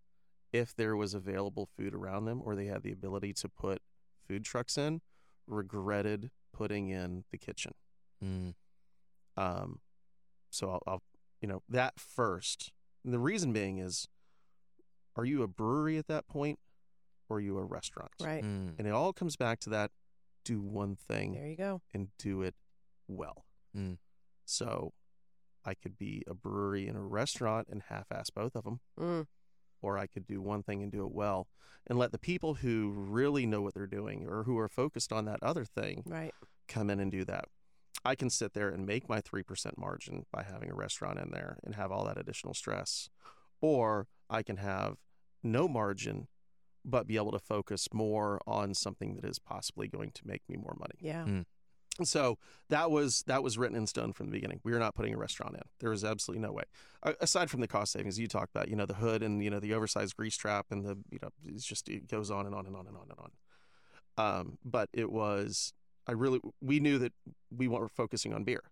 if 0.52 0.74
there 0.74 0.96
was 0.96 1.14
available 1.14 1.66
food 1.76 1.94
around 1.94 2.24
them 2.26 2.40
or 2.44 2.54
they 2.54 2.66
had 2.66 2.82
the 2.82 2.92
ability 2.92 3.32
to 3.34 3.48
put 3.48 3.80
food 4.28 4.44
trucks 4.44 4.76
in, 4.76 5.00
regretted 5.46 6.30
putting 6.52 6.88
in 6.88 7.24
the 7.30 7.38
kitchen. 7.38 7.72
Mm. 8.22 8.54
Um, 9.36 9.80
so 10.50 10.70
I'll, 10.70 10.82
I'll, 10.86 11.02
you 11.40 11.48
know, 11.48 11.62
that 11.68 11.98
first. 11.98 12.72
And 13.04 13.12
the 13.12 13.18
reason 13.18 13.52
being 13.52 13.78
is, 13.78 14.06
are 15.16 15.24
you 15.24 15.42
a 15.42 15.48
brewery 15.48 15.98
at 15.98 16.06
that 16.08 16.28
point, 16.28 16.58
or 17.28 17.38
are 17.38 17.40
you 17.40 17.58
a 17.58 17.64
restaurant? 17.64 18.10
Right. 18.20 18.42
Mm. 18.44 18.78
And 18.78 18.86
it 18.86 18.90
all 18.92 19.12
comes 19.12 19.36
back 19.36 19.58
to 19.60 19.70
that: 19.70 19.90
do 20.44 20.60
one 20.60 20.96
thing 20.96 21.32
There 21.34 21.46
you 21.48 21.56
go. 21.56 21.80
and 21.92 22.08
do 22.18 22.42
it 22.42 22.54
well. 23.08 23.44
Mm. 23.76 23.98
So, 24.44 24.92
I 25.64 25.74
could 25.74 25.98
be 25.98 26.22
a 26.26 26.34
brewery 26.34 26.86
and 26.88 26.96
a 26.96 27.00
restaurant 27.02 27.68
and 27.70 27.82
half-ass 27.88 28.30
both 28.30 28.54
of 28.54 28.64
them, 28.64 28.80
Mm. 28.98 29.26
Or 29.82 29.98
I 29.98 30.06
could 30.06 30.26
do 30.26 30.40
one 30.40 30.62
thing 30.62 30.82
and 30.82 30.90
do 30.90 31.04
it 31.04 31.12
well, 31.12 31.48
and 31.86 31.98
let 31.98 32.12
the 32.12 32.18
people 32.18 32.54
who 32.54 32.92
really 32.94 33.44
know 33.44 33.60
what 33.60 33.74
they're 33.74 33.86
doing 33.86 34.26
or 34.28 34.44
who 34.44 34.56
are 34.58 34.68
focused 34.68 35.12
on 35.12 35.24
that 35.26 35.42
other 35.42 35.64
thing 35.64 36.04
Right. 36.06 36.32
come 36.68 36.88
in 36.88 37.00
and 37.00 37.10
do 37.10 37.24
that. 37.24 37.46
I 38.04 38.14
can 38.14 38.30
sit 38.30 38.54
there 38.54 38.68
and 38.68 38.86
make 38.86 39.08
my 39.08 39.20
3% 39.20 39.76
margin 39.76 40.26
by 40.32 40.42
having 40.42 40.70
a 40.70 40.74
restaurant 40.74 41.18
in 41.18 41.30
there 41.30 41.58
and 41.62 41.74
have 41.74 41.92
all 41.92 42.04
that 42.06 42.18
additional 42.18 42.54
stress. 42.54 43.08
Or 43.60 44.08
I 44.30 44.42
can 44.42 44.56
have 44.56 44.96
no 45.42 45.68
margin, 45.68 46.26
but 46.84 47.06
be 47.06 47.16
able 47.16 47.30
to 47.32 47.38
focus 47.38 47.88
more 47.92 48.40
on 48.46 48.74
something 48.74 49.14
that 49.16 49.24
is 49.24 49.38
possibly 49.38 49.86
going 49.86 50.10
to 50.14 50.26
make 50.26 50.42
me 50.48 50.56
more 50.56 50.74
money. 50.78 50.96
Yeah. 50.98 51.24
Mm. 51.24 51.44
So 52.02 52.38
that 52.68 52.90
was 52.90 53.22
that 53.26 53.42
was 53.42 53.58
written 53.58 53.76
in 53.76 53.86
stone 53.86 54.12
from 54.12 54.26
the 54.26 54.32
beginning. 54.32 54.60
We 54.64 54.72
are 54.72 54.78
not 54.78 54.94
putting 54.94 55.14
a 55.14 55.18
restaurant 55.18 55.54
in. 55.54 55.62
There 55.80 55.92
is 55.92 56.04
absolutely 56.04 56.42
no 56.46 56.52
way. 56.52 56.64
Aside 57.20 57.50
from 57.50 57.60
the 57.60 57.68
cost 57.68 57.92
savings 57.92 58.18
you 58.18 58.28
talked 58.28 58.50
about, 58.54 58.68
you 58.68 58.76
know, 58.76 58.86
the 58.86 58.94
hood 58.94 59.22
and 59.22 59.42
you 59.42 59.50
know 59.50 59.60
the 59.60 59.74
oversized 59.74 60.16
grease 60.16 60.36
trap 60.36 60.66
and 60.70 60.84
the 60.84 60.98
you 61.10 61.18
know 61.22 61.28
it's 61.46 61.64
just 61.64 61.88
it 61.88 62.08
goes 62.08 62.30
on 62.30 62.46
and 62.46 62.54
on 62.54 62.66
and 62.66 62.76
on 62.76 62.86
and 62.86 62.96
on 62.96 63.06
and 63.10 63.18
on. 63.18 63.30
Um, 64.18 64.58
but 64.64 64.88
it 64.92 65.10
was 65.10 65.72
I 66.06 66.12
really 66.12 66.40
we 66.60 66.80
knew 66.80 66.98
that 66.98 67.12
we 67.54 67.68
were 67.68 67.88
focusing 67.88 68.32
on 68.32 68.44
beer. 68.44 68.62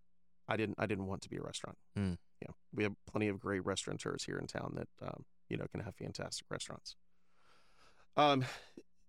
I 0.49 0.57
didn't 0.57 0.77
I 0.79 0.87
didn't 0.87 1.07
want 1.07 1.23
to 1.23 1.29
be 1.29 1.37
a 1.37 1.43
restaurant. 1.43 1.77
Mm. 1.99 2.17
Yeah, 2.43 2.53
we 2.75 2.85
have 2.85 2.95
plenty 3.07 3.29
of 3.29 3.39
great 3.39 3.65
restaurateurs 3.65 4.25
here 4.25 4.39
in 4.39 4.47
town 4.47 4.75
that 4.77 5.07
um, 5.07 5.25
you 5.49 5.57
know 5.57 5.67
can 5.71 5.81
have 5.83 5.95
fantastic 5.95 6.47
restaurants. 6.51 6.97
Um, 8.17 8.45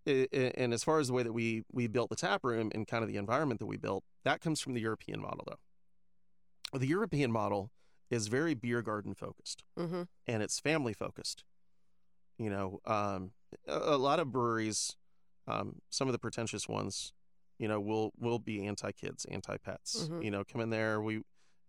and 0.05 0.73
as 0.73 0.83
far 0.83 0.99
as 0.99 1.07
the 1.07 1.13
way 1.13 1.23
that 1.23 1.33
we 1.33 1.63
we 1.71 1.87
built 1.87 2.09
the 2.09 2.15
tap 2.15 2.43
room 2.43 2.71
and 2.73 2.87
kind 2.87 3.03
of 3.03 3.09
the 3.09 3.17
environment 3.17 3.59
that 3.59 3.65
we 3.67 3.77
built, 3.77 4.03
that 4.23 4.41
comes 4.41 4.59
from 4.59 4.73
the 4.73 4.81
European 4.81 5.21
model, 5.21 5.43
though. 5.47 6.79
The 6.79 6.87
European 6.87 7.31
model 7.31 7.71
is 8.09 8.27
very 8.27 8.53
beer 8.53 8.81
garden 8.81 9.13
focused 9.13 9.63
Mm-hmm. 9.77 10.03
and 10.27 10.43
it's 10.43 10.59
family 10.59 10.93
focused. 10.93 11.43
You 12.37 12.49
know, 12.49 12.79
um, 12.85 13.31
a, 13.67 13.77
a 13.77 13.97
lot 13.97 14.19
of 14.19 14.31
breweries, 14.31 14.95
um, 15.47 15.81
some 15.89 16.07
of 16.07 16.11
the 16.13 16.19
pretentious 16.19 16.67
ones, 16.67 17.13
you 17.59 17.67
know, 17.67 17.79
will 17.79 18.11
will 18.17 18.39
be 18.39 18.65
anti 18.65 18.91
kids, 18.91 19.25
anti 19.25 19.57
pets. 19.57 20.07
Mhm. 20.09 20.23
You 20.23 20.31
know, 20.31 20.43
come 20.43 20.61
in 20.61 20.69
there, 20.71 21.01
we, 21.01 21.21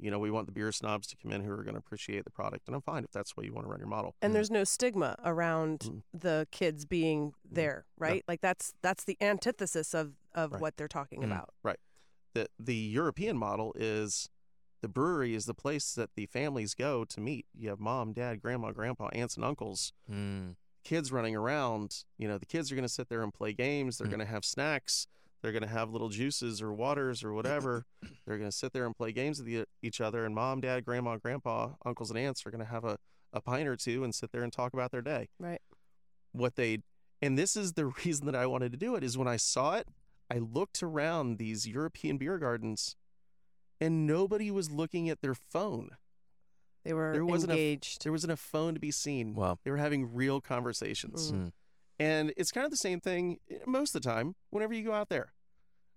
you 0.03 0.11
know, 0.11 0.19
we 0.19 0.31
want 0.31 0.47
the 0.47 0.53
beer 0.53 0.73
snobs 0.73 1.07
to 1.07 1.17
come 1.17 1.31
in 1.33 1.43
who 1.43 1.51
are 1.53 1.63
going 1.63 1.75
to 1.75 1.79
appreciate 1.79 2.25
the 2.25 2.31
product, 2.31 2.67
and 2.67 2.75
I'm 2.75 2.83
fine 2.83 3.05
if 3.05 3.13
that's 3.13 3.33
the 3.35 3.41
way 3.41 3.47
you 3.47 3.55
want 3.55 3.67
to 3.67 3.71
run 3.71 3.79
your 3.79 3.89
model. 3.89 4.15
And 4.21 4.31
Mm. 4.31 4.35
there's 4.35 4.51
no 4.51 4.65
stigma 4.65 5.17
around 5.25 5.81
Mm. 5.81 6.03
the 6.13 6.49
kids 6.51 6.85
being 6.85 7.35
there, 7.49 7.87
right? 7.97 8.25
Like 8.27 8.41
that's 8.41 8.75
that's 8.83 9.05
the 9.05 9.17
antithesis 9.21 9.95
of 9.95 10.15
of 10.35 10.53
Right. 10.53 10.61
what 10.61 10.77
they're 10.77 10.89
talking 10.89 11.21
Mm. 11.23 11.27
about. 11.27 11.51
the 12.35 12.49
the 12.59 12.75
European 12.75 13.37
model 13.37 13.75
is 13.77 14.31
the 14.81 14.89
brewery 14.89 15.35
is 15.35 15.45
the 15.45 15.53
place 15.55 15.95
that 15.95 16.15
the 16.15 16.25
families 16.27 16.75
go 16.75 17.05
to 17.05 17.21
meet. 17.21 17.47
You 17.55 17.69
have 17.69 17.79
mom, 17.79 18.15
dad, 18.15 18.41
grandma, 18.41 18.73
grandpa, 18.73 19.09
aunts, 19.13 19.37
and 19.37 19.45
uncles. 19.45 19.93
Mm. 20.11 20.57
Kids 20.83 21.13
running 21.13 21.37
around. 21.37 22.05
You 22.17 22.27
know, 22.29 22.39
the 22.39 22.47
kids 22.47 22.73
are 22.73 22.75
going 22.75 22.89
to 22.89 22.89
sit 22.89 23.09
there 23.11 23.23
and 23.23 23.33
play 23.35 23.53
games. 23.53 23.99
They're 23.99 24.07
Mm. 24.09 24.11
going 24.17 24.21
to 24.21 24.33
have 24.33 24.45
snacks. 24.47 25.07
They're 25.43 25.53
going 25.53 25.63
to 25.65 25.69
have 25.69 25.91
little 25.91 26.09
juices 26.09 26.63
or 26.63 26.73
waters 26.73 27.25
or 27.25 27.33
whatever. 27.33 27.85
They're 28.27 28.39
going 28.39 28.51
to 28.51 28.57
sit 28.57 28.73
there 28.73 28.87
and 28.87 28.97
play 28.97 29.11
games 29.13 29.39
with 29.41 29.49
e- 29.49 29.65
each 29.83 30.01
other. 30.01 30.25
And 30.25 30.35
mom, 30.35 30.61
dad, 30.61 30.85
grandma, 30.85 31.17
grandpa, 31.17 31.71
uncles, 31.85 32.11
and 32.11 32.19
aunts 32.19 32.47
are 32.47 32.51
going 32.51 32.65
to 32.65 32.71
have 32.71 32.85
a, 32.85 32.97
a 33.33 33.41
pint 33.41 33.67
or 33.69 33.75
two 33.77 34.05
and 34.05 34.15
sit 34.15 34.31
there 34.33 34.43
and 34.45 34.53
talk 34.53 34.73
about 34.73 34.93
their 34.93 35.03
day. 35.03 35.29
Right. 35.41 35.61
What 36.31 36.55
they, 36.55 36.79
and 37.21 37.37
this 37.37 37.57
is 37.57 37.73
the 37.73 37.87
reason 38.05 38.27
that 38.27 38.37
I 38.37 38.47
wanted 38.47 38.71
to 38.73 38.79
do 38.79 38.95
it 38.95 39.03
is 39.03 39.19
when 39.19 39.27
I 39.29 39.37
saw 39.37 39.75
it, 39.75 39.89
I 40.31 40.39
looked 40.39 40.83
around 40.83 41.39
these 41.39 41.67
European 41.67 42.19
beer 42.19 42.39
gardens 42.39 42.95
and 43.81 44.07
nobody 44.07 44.51
was 44.51 44.71
looking 44.71 45.09
at 45.11 45.21
their 45.23 45.35
phone. 45.35 45.91
They 46.85 46.93
were 46.93 47.13
There 47.13 47.25
wasn't 47.25 47.53
a- 47.53 47.55
engaged. 47.57 48.05
There 48.05 48.13
wasn't 48.13 48.33
a 48.33 48.37
phone 48.37 48.75
to 48.75 48.81
be 48.81 48.91
seen. 48.93 49.35
Wow. 49.35 49.59
They 49.65 49.71
were 49.73 49.77
having 49.77 50.15
real 50.15 50.41
conversations. 50.41 51.33
Mm. 51.33 51.53
And 52.03 52.33
it's 52.37 52.51
kind 52.51 52.65
of 52.65 52.71
the 52.73 52.77
same 52.77 53.01
thing 53.01 53.39
eh, 53.51 53.59
most 53.67 53.95
of 53.95 54.03
the 54.03 54.09
time 54.09 54.35
whenever 54.51 54.75
you 54.75 54.85
go 54.85 54.93
out 54.93 55.09
there 55.09 55.33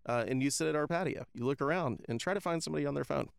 uh, 0.07 0.23
and 0.27 0.41
you 0.43 0.51
sit 0.51 0.67
at 0.67 0.75
our 0.75 0.85
patio, 0.87 1.25
you 1.33 1.45
look 1.45 1.61
around 1.61 2.01
and 2.07 2.19
try 2.19 2.33
to 2.35 2.41
find 2.41 2.61
somebody 2.61 2.85
on 2.85 2.93
their 2.93 3.03
phone. 3.03 3.29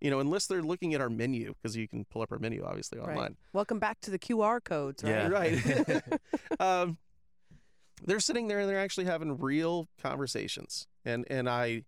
You 0.00 0.10
know, 0.10 0.18
unless 0.20 0.46
they're 0.46 0.62
looking 0.62 0.92
at 0.92 1.00
our 1.00 1.08
menu, 1.08 1.54
because 1.54 1.76
you 1.76 1.86
can 1.88 2.04
pull 2.04 2.22
up 2.22 2.32
our 2.32 2.38
menu 2.38 2.64
obviously 2.64 2.98
Right. 2.98 3.10
online. 3.10 3.36
Welcome 3.52 3.78
back 3.78 4.00
to 4.02 4.10
the 4.10 4.18
QR 4.18 4.62
codes, 4.62 5.02
right? 5.04 5.10
Yeah. 5.10 5.28
Right. 5.28 6.20
um, 6.60 6.98
they're 8.04 8.20
sitting 8.20 8.48
there 8.48 8.58
and 8.58 8.68
they're 8.68 8.78
actually 8.80 9.06
having 9.06 9.38
real 9.38 9.86
conversations. 10.02 10.86
And 11.04 11.24
and 11.30 11.48
I 11.48 11.84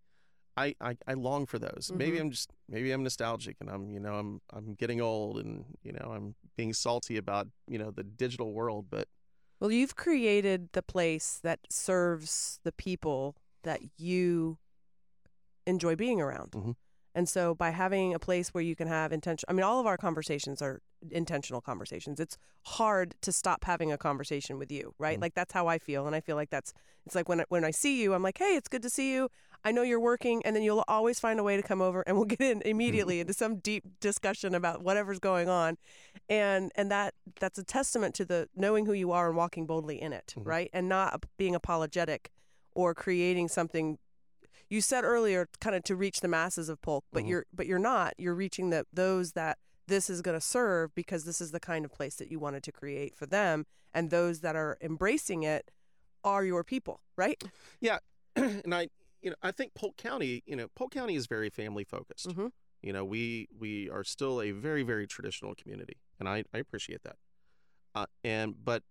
I 0.57 0.75
I, 0.81 0.97
I 1.07 1.15
long 1.15 1.47
for 1.47 1.59
those. 1.59 1.91
Maybe 1.95 2.17
Mhm. 2.17 2.21
I'm 2.23 2.31
just 2.31 2.51
maybe 2.69 2.93
I'm 2.93 3.03
nostalgic 3.03 3.57
and 3.61 3.69
I'm, 3.69 3.91
you 3.91 4.01
know, 4.01 4.15
I'm 4.15 4.41
I'm 4.53 4.75
getting 4.75 5.01
old 5.01 5.39
and, 5.39 5.65
you 5.83 5.93
know, 5.93 6.13
I'm 6.15 6.35
being 6.57 6.73
salty 6.73 7.17
about, 7.17 7.49
you 7.67 7.79
know, 7.79 7.91
the 7.91 8.05
digital 8.05 8.53
world, 8.53 8.87
but 8.89 9.07
Well, 9.61 9.73
you've 9.73 9.97
created 9.97 10.71
the 10.73 10.83
place 10.83 11.39
that 11.43 11.61
serves 11.71 12.61
the 12.63 12.73
people 12.73 13.37
that 13.65 13.81
you 13.99 14.59
enjoy 15.67 15.97
being 15.97 16.21
around. 16.21 16.53
Mhm. 16.53 16.77
And 17.15 17.29
so 17.29 17.55
by 17.55 17.71
having 17.71 18.15
a 18.15 18.19
place 18.19 18.51
where 18.55 18.63
you 18.63 18.77
can 18.77 18.87
have 18.87 19.13
intention 19.13 19.45
I 19.49 19.53
mean 19.53 19.65
all 19.65 19.81
of 19.81 19.87
our 19.87 19.97
conversations 19.97 20.63
are 20.63 20.81
intentional 21.11 21.61
conversations. 21.61 22.21
It's 22.21 22.39
hard 22.65 23.15
to 23.23 23.33
stop 23.33 23.65
having 23.65 23.91
a 23.93 23.99
conversation 23.99 24.59
with 24.59 24.71
you, 24.71 24.95
right? 24.99 25.19
Mhm. 25.19 25.23
Like 25.23 25.35
that's 25.35 25.53
how 25.53 25.67
I 25.67 25.79
feel 25.79 26.07
and 26.07 26.15
I 26.15 26.21
feel 26.21 26.37
like 26.37 26.51
that's 26.51 26.73
it's 27.07 27.15
like 27.15 27.29
when 27.29 27.41
I, 27.41 27.45
when 27.49 27.65
I 27.65 27.71
see 27.73 28.01
you 28.03 28.15
I'm 28.15 28.23
like, 28.23 28.39
"Hey, 28.39 28.57
it's 28.57 28.69
good 28.69 28.83
to 28.83 28.91
see 28.91 29.13
you." 29.13 29.29
I 29.65 29.73
know 29.73 29.83
you're 29.83 30.01
working, 30.01 30.41
and 30.45 30.55
then 30.55 30.63
you'll 30.63 30.85
always 30.89 31.19
find 31.21 31.39
a 31.41 31.43
way 31.43 31.57
to 31.57 31.63
come 31.63 31.81
over, 31.83 32.03
and 32.03 32.17
we'll 32.17 32.27
get 32.27 32.41
in 32.41 32.59
Mm-hmm. 32.61 32.69
immediately 32.69 33.21
into 33.21 33.35
some 33.35 33.57
deep 33.57 33.85
discussion 34.01 34.55
about 34.55 34.83
whatever's 34.83 35.19
going 35.19 35.49
on, 35.49 35.77
and 36.29 36.71
and 36.77 36.91
that 36.91 37.15
that's 37.41 37.59
a 37.59 37.65
testament 37.65 38.15
to 38.17 38.25
the 38.25 38.49
knowing 38.55 38.87
who 38.87 38.93
you 38.93 39.13
are 39.13 39.29
and 39.29 39.37
walking 39.37 39.67
boldly 39.67 40.01
in 40.01 40.13
it, 40.13 40.35
Mhm. 40.37 40.47
right, 40.47 40.71
and 40.73 40.89
not 40.89 41.25
being 41.37 41.55
apologetic 41.55 42.31
or 42.75 42.95
creating 42.95 43.49
something. 43.49 43.99
You 44.71 44.81
said 44.81 45.05
earlier, 45.05 45.49
kind 45.61 45.75
of 45.75 45.83
to 45.85 45.97
reach 45.97 46.21
the 46.21 46.29
masses 46.29 46.69
of 46.69 46.81
Polk, 46.83 47.05
but 47.13 47.25
Mhm. 47.25 47.29
you're 47.29 47.47
but 47.53 47.67
you're 47.67 47.79
not. 47.79 48.15
You're 48.19 48.35
reaching 48.35 48.71
the 48.71 48.87
those 48.93 49.33
that 49.33 49.59
this 49.87 50.11
is 50.11 50.21
going 50.23 50.37
to 50.39 50.47
serve 50.47 50.95
because 50.95 51.25
this 51.25 51.41
is 51.41 51.51
the 51.51 51.61
kind 51.61 51.85
of 51.85 51.91
place 51.91 52.17
that 52.17 52.31
you 52.31 52.39
wanted 52.39 52.63
to 52.63 52.73
create 52.73 53.15
for 53.17 53.27
them, 53.27 53.67
and 53.95 54.11
those 54.11 54.41
that 54.41 54.55
are 54.55 54.77
embracing 54.83 55.43
it 55.43 55.71
are 56.23 56.45
your 56.45 56.63
people, 56.63 57.01
right? 57.17 57.43
Yeah, 57.81 57.99
and 58.37 58.75
I, 58.75 58.89
you 59.23 59.31
know, 59.31 59.37
I 59.43 59.51
think 59.51 59.75
Polk 59.75 59.97
County, 59.97 60.43
you 60.47 60.57
know, 60.57 60.69
Polk 60.75 60.93
County 60.93 61.15
is 61.15 61.27
very 61.27 61.51
family 61.51 61.85
focused. 61.85 62.29
Mhm. 62.29 62.53
You 62.83 62.93
know, 62.93 63.05
we 63.05 63.49
we 63.59 63.91
are 63.91 64.05
still 64.05 64.41
a 64.41 64.53
very 64.53 64.83
very 64.83 65.07
traditional 65.07 65.55
community, 65.55 65.97
and 66.19 66.29
I 66.29 66.45
I 66.55 66.59
appreciate 66.59 67.03
that. 67.03 67.17
Uh, 67.95 68.07
and 68.23 68.65
but 68.65 68.83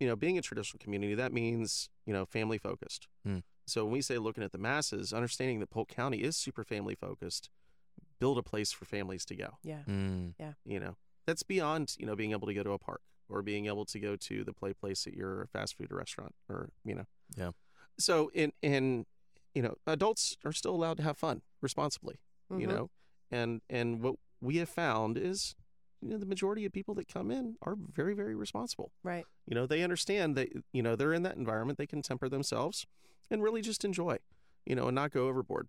you 0.00 0.06
know, 0.06 0.16
being 0.16 0.38
a 0.38 0.42
traditional 0.42 0.78
community, 0.78 1.14
that 1.14 1.32
means 1.32 1.90
you 2.06 2.12
know 2.12 2.26
family 2.26 2.58
focused. 2.58 3.06
Hmm. 3.24 3.38
So 3.66 3.84
when 3.84 3.92
we 3.92 4.00
say 4.00 4.18
looking 4.18 4.42
at 4.42 4.52
the 4.52 4.58
masses, 4.58 5.12
understanding 5.12 5.60
that 5.60 5.70
Polk 5.70 5.88
County 5.88 6.18
is 6.22 6.36
super 6.36 6.64
family 6.64 6.94
focused, 6.94 7.50
build 8.18 8.38
a 8.38 8.42
place 8.42 8.72
for 8.72 8.84
families 8.86 9.24
to 9.26 9.36
go. 9.36 9.58
Yeah. 9.62 9.82
Mm. 9.86 10.34
You 10.64 10.80
know, 10.80 10.96
that's 11.26 11.42
beyond 11.42 11.94
you 11.98 12.06
know 12.06 12.16
being 12.16 12.32
able 12.32 12.46
to 12.46 12.54
go 12.54 12.62
to 12.62 12.72
a 12.72 12.78
park 12.78 13.02
or 13.28 13.42
being 13.42 13.66
able 13.66 13.84
to 13.84 14.00
go 14.00 14.16
to 14.16 14.42
the 14.42 14.52
play 14.52 14.72
place 14.72 15.06
at 15.06 15.14
your 15.14 15.46
fast 15.52 15.76
food 15.76 15.92
restaurant 15.92 16.34
or 16.48 16.70
you 16.84 16.94
know. 16.94 17.04
Yeah. 17.36 17.50
So 17.98 18.30
in 18.34 18.52
in 18.62 19.06
you 19.58 19.62
know, 19.62 19.74
adults 19.88 20.36
are 20.44 20.52
still 20.52 20.72
allowed 20.72 20.96
to 20.98 21.02
have 21.02 21.16
fun 21.18 21.42
responsibly. 21.60 22.20
You 22.48 22.68
Mhm. 22.68 22.68
know, 22.68 22.90
and 23.28 23.60
and 23.68 24.00
what 24.00 24.14
we 24.40 24.58
have 24.58 24.68
found 24.68 25.18
is, 25.18 25.56
you 26.00 26.10
know, 26.10 26.16
the 26.16 26.26
majority 26.26 26.64
of 26.64 26.70
people 26.72 26.94
that 26.94 27.08
come 27.08 27.32
in 27.32 27.56
are 27.62 27.74
very 27.76 28.14
very 28.14 28.36
responsible. 28.36 28.92
Right. 29.02 29.26
You 29.48 29.56
know, 29.56 29.66
they 29.66 29.82
understand 29.82 30.36
that 30.36 30.48
you 30.72 30.80
know 30.84 30.94
they're 30.94 31.12
in 31.12 31.24
that 31.24 31.36
environment. 31.36 31.76
They 31.76 31.88
can 31.88 32.02
temper 32.02 32.28
themselves 32.28 32.86
and 33.32 33.42
really 33.42 33.60
just 33.62 33.84
enjoy. 33.84 34.18
You 34.64 34.76
know, 34.76 34.86
and 34.86 34.94
not 34.94 35.10
go 35.10 35.26
overboard. 35.26 35.66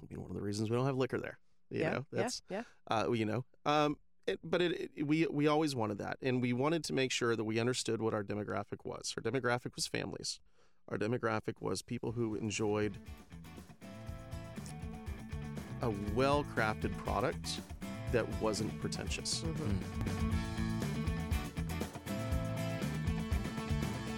I 0.00 0.06
mean, 0.08 0.22
one 0.22 0.30
of 0.30 0.36
the 0.36 0.42
reasons 0.42 0.70
we 0.70 0.76
don't 0.76 0.86
have 0.86 0.96
liquor 0.96 1.18
there. 1.18 1.38
You 1.68 1.80
yeah. 1.80 1.90
know, 1.90 2.06
that's 2.10 2.40
yeah. 2.48 2.62
uh, 2.90 3.12
you 3.12 3.26
know, 3.26 3.44
um, 3.66 3.98
it, 4.26 4.40
but 4.42 4.62
it, 4.62 4.90
it, 4.96 5.06
we 5.06 5.26
we 5.26 5.46
always 5.48 5.76
wanted 5.76 5.98
that, 5.98 6.16
and 6.22 6.40
we 6.40 6.54
wanted 6.54 6.82
to 6.84 6.94
make 6.94 7.12
sure 7.12 7.36
that 7.36 7.44
we 7.44 7.60
understood 7.60 8.00
what 8.00 8.14
our 8.14 8.24
demographic 8.24 8.84
was. 8.84 9.12
Our 9.18 9.22
demographic 9.22 9.74
was 9.76 9.86
families. 9.86 10.40
Our 10.88 10.98
demographic 10.98 11.54
was 11.60 11.82
people 11.82 12.12
who 12.12 12.34
enjoyed 12.34 12.98
a 15.80 15.90
well-crafted 16.14 16.96
product 16.98 17.60
that 18.12 18.26
wasn't 18.40 18.78
pretentious. 18.80 19.40
Mhm. 19.40 19.54
Mm. 19.54 20.52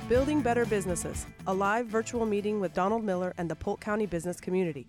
Building 0.09 0.43
Better 0.43 0.67
Businesses, 0.67 1.27
a 1.47 1.55
live 1.55 1.87
virtual 1.87 2.27
meeting 2.27 2.61
with 2.61 2.75
Donald 2.75 3.03
Miller 3.03 3.33
and 3.39 3.51
the 3.51 3.57
Polk 3.57 3.81
County 3.81 4.05
business 4.05 4.39
community. 4.39 4.87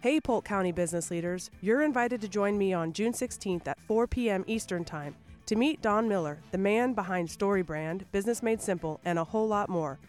Hey, 0.00 0.20
Polk 0.20 0.44
County 0.44 0.72
business 0.72 1.12
leaders, 1.12 1.48
you're 1.60 1.82
invited 1.82 2.20
to 2.22 2.28
join 2.28 2.58
me 2.58 2.72
on 2.72 2.92
June 2.92 3.12
16th 3.12 3.68
at 3.68 3.80
4 3.82 4.08
p.m. 4.08 4.42
Eastern 4.48 4.84
Time 4.84 5.14
to 5.46 5.54
meet 5.54 5.80
Don 5.80 6.08
Miller, 6.08 6.38
the 6.50 6.58
man 6.58 6.92
behind 6.92 7.30
Story 7.30 7.62
Brand, 7.62 8.04
Business 8.10 8.42
Made 8.42 8.60
Simple, 8.60 8.98
and 9.04 9.16
a 9.16 9.24
whole 9.24 9.46
lot 9.46 9.68
more. 9.68 10.00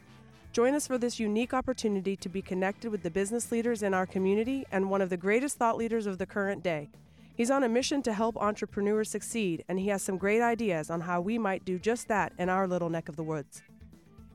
Join 0.54 0.76
us 0.76 0.86
for 0.86 0.99
this 0.99 1.20
unique 1.20 1.51
opportunity 1.51 2.16
to 2.18 2.30
be 2.30 2.43
connected 2.43 2.91
with 2.91 3.01
the 3.01 3.10
business 3.10 3.51
leaders 3.51 3.82
in 3.82 3.95
our 3.95 4.06
community 4.06 4.68
and 4.72 4.88
one 4.88 5.01
of 5.01 5.10
the 5.10 5.18
greatest 5.18 5.58
thought 5.58 5.78
leaders 5.78 6.06
of 6.06 6.20
the 6.20 6.28
current 6.28 6.62
day. 6.62 6.91
He's 7.36 7.49
on 7.49 7.64
a 7.64 7.68
mission 7.70 8.04
to 8.04 8.14
help 8.14 8.38
entrepreneurs 8.38 9.10
succeed, 9.10 9.66
and 9.68 9.80
he 9.80 9.88
has 9.88 10.04
some 10.04 10.20
great 10.20 10.43
ideas 10.43 10.91
on 10.91 11.01
how 11.01 11.22
we 11.22 11.39
might 11.39 11.66
do 11.66 11.80
just 11.80 12.08
that 12.10 12.34
in 12.38 12.49
our 12.49 12.68
little 12.68 12.91
neck 12.91 13.10
of 13.10 13.16
the 13.16 13.24
woods. 13.24 13.64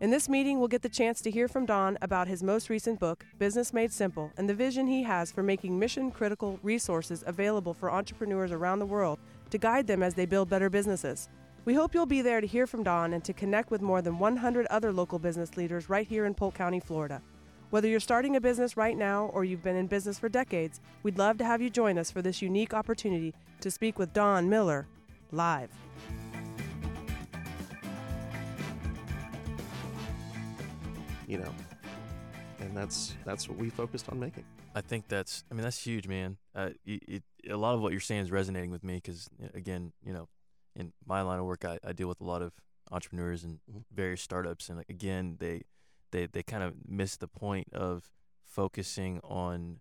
In 0.01 0.11
this 0.11 0.29
meeting, 0.29 0.59
we'll 0.59 0.67
get 0.67 0.83
the 0.83 0.89
chance 0.89 1.21
to 1.21 1.31
hear 1.31 1.47
from 1.47 1.67
Don 1.67 1.97
about 2.03 2.27
his 2.27 2.43
most 2.43 2.69
recent 2.69 2.99
book, 2.99 3.25
Business 3.39 3.73
Made 3.73 3.93
Simple, 3.93 4.33
and 4.37 4.49
the 4.49 4.55
vision 4.55 4.89
he 4.89 5.05
has 5.05 5.31
for 5.31 5.45
making 5.45 5.79
mission 5.79 6.11
critical 6.11 6.59
resources 6.65 7.23
available 7.29 7.75
for 7.75 7.93
entrepreneurs 7.93 8.51
around 8.51 8.81
the 8.81 8.87
world 8.87 9.21
to 9.51 9.59
guide 9.59 9.87
them 9.87 10.03
as 10.03 10.15
they 10.15 10.27
build 10.27 10.51
better 10.51 10.69
businesses. 10.69 11.29
We 11.65 11.75
hope 11.75 11.95
you'll 11.95 12.07
be 12.07 12.23
there 12.23 12.41
to 12.41 12.47
hear 12.47 12.67
from 12.67 12.83
Don 12.83 13.13
and 13.13 13.23
to 13.25 13.33
connect 13.33 13.71
with 13.71 13.83
more 13.83 14.01
than 14.01 14.19
100 14.19 14.67
other 14.67 14.93
local 14.93 15.19
business 15.19 15.57
leaders 15.57 15.89
right 15.89 16.07
here 16.07 16.25
in 16.25 16.35
Polk 16.35 16.55
County, 16.55 16.81
Florida. 16.81 17.21
Whether 17.71 17.89
you're 17.89 18.01
starting 18.01 18.37
a 18.37 18.41
business 18.41 18.77
right 18.77 18.97
now 18.97 19.27
or 19.35 19.45
you've 19.45 19.63
been 19.63 19.77
in 19.77 19.87
business 19.87 20.19
for 20.19 20.31
decades, 20.31 20.81
we'd 21.03 21.19
love 21.19 21.37
to 21.39 21.45
have 21.45 21.61
you 21.61 21.69
join 21.69 21.99
us 21.99 22.11
for 22.11 22.23
this 22.23 22.41
unique 22.41 22.73
opportunity 22.73 23.35
to 23.61 23.71
speak 23.71 23.99
with 23.99 24.15
Don 24.15 24.49
Miller 24.49 24.87
live. 25.33 25.71
You 31.27 31.39
know, 31.39 31.55
and 32.61 32.75
that's 32.75 33.15
that's 33.27 33.51
what 33.51 33.59
we 33.59 33.69
focused 33.69 34.09
on 34.09 34.19
making. 34.19 34.45
I 34.75 34.81
think 34.81 35.09
that's. 35.09 35.45
I 35.51 35.55
mean, 35.55 35.63
that's 35.63 35.85
huge, 35.85 36.09
man. 36.09 36.39
Uh, 36.55 36.71
it, 36.87 37.03
it, 37.07 37.51
a 37.51 37.57
lot 37.57 37.75
of 37.75 37.83
what 37.83 37.93
you're 37.93 38.01
saying 38.01 38.23
is 38.23 38.31
resonating 38.31 38.71
with 38.71 38.83
me 38.83 38.95
because, 38.95 39.29
again, 39.53 39.93
you 40.03 40.15
know, 40.15 40.29
in 40.79 40.93
my 41.05 41.21
line 41.23 41.39
of 41.41 41.45
work, 41.47 41.65
I, 41.65 41.79
I 41.85 41.93
deal 41.93 42.09
with 42.09 42.21
a 42.21 42.25
lot 42.25 42.41
of 42.43 42.53
entrepreneurs 42.91 43.45
and 43.45 43.59
Mhm. 43.71 43.85
various 43.91 44.23
startups, 44.23 44.69
and 44.71 44.85
again, 44.89 45.37
they 45.41 45.63
they 46.11 46.27
they 46.27 46.43
kind 46.43 46.63
of 46.63 46.89
miss 46.89 47.17
the 47.19 47.29
point 47.29 47.73
of 47.75 48.11
focusing 48.45 49.21
on 49.23 49.81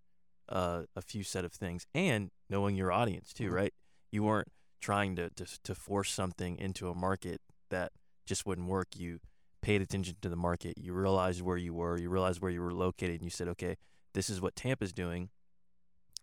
uh, 0.50 0.84
a 0.96 1.02
few 1.02 1.24
set 1.24 1.44
of 1.46 1.52
things 1.54 1.86
and 1.94 2.32
knowing 2.50 2.76
your 2.76 2.92
audience 2.92 3.34
too, 3.34 3.50
Mhm. 3.50 3.54
right? 3.54 3.74
You 4.12 4.24
weren't 4.24 4.52
trying 4.80 5.16
to, 5.18 5.30
to 5.32 5.46
to 5.64 5.76
force 5.76 6.12
something 6.12 6.58
into 6.58 6.90
a 6.90 6.96
market 6.96 7.42
that 7.70 7.92
just 8.26 8.46
wouldn't 8.46 8.68
work. 8.68 8.96
You 8.96 9.20
paid 9.62 9.82
attention 9.82 10.16
to 10.22 10.30
the 10.30 10.36
market. 10.38 10.78
You 10.78 10.94
realized 10.94 11.42
where 11.42 11.58
you 11.58 11.74
were. 11.74 11.98
You 11.98 12.10
realized 12.10 12.42
where 12.42 12.52
you 12.52 12.62
were 12.62 12.74
located, 12.74 13.16
and 13.16 13.24
you 13.24 13.30
said, 13.30 13.48
okay, 13.50 13.76
this 14.14 14.30
is 14.30 14.40
what 14.40 14.56
Tampa's 14.56 14.94
doing. 14.94 15.30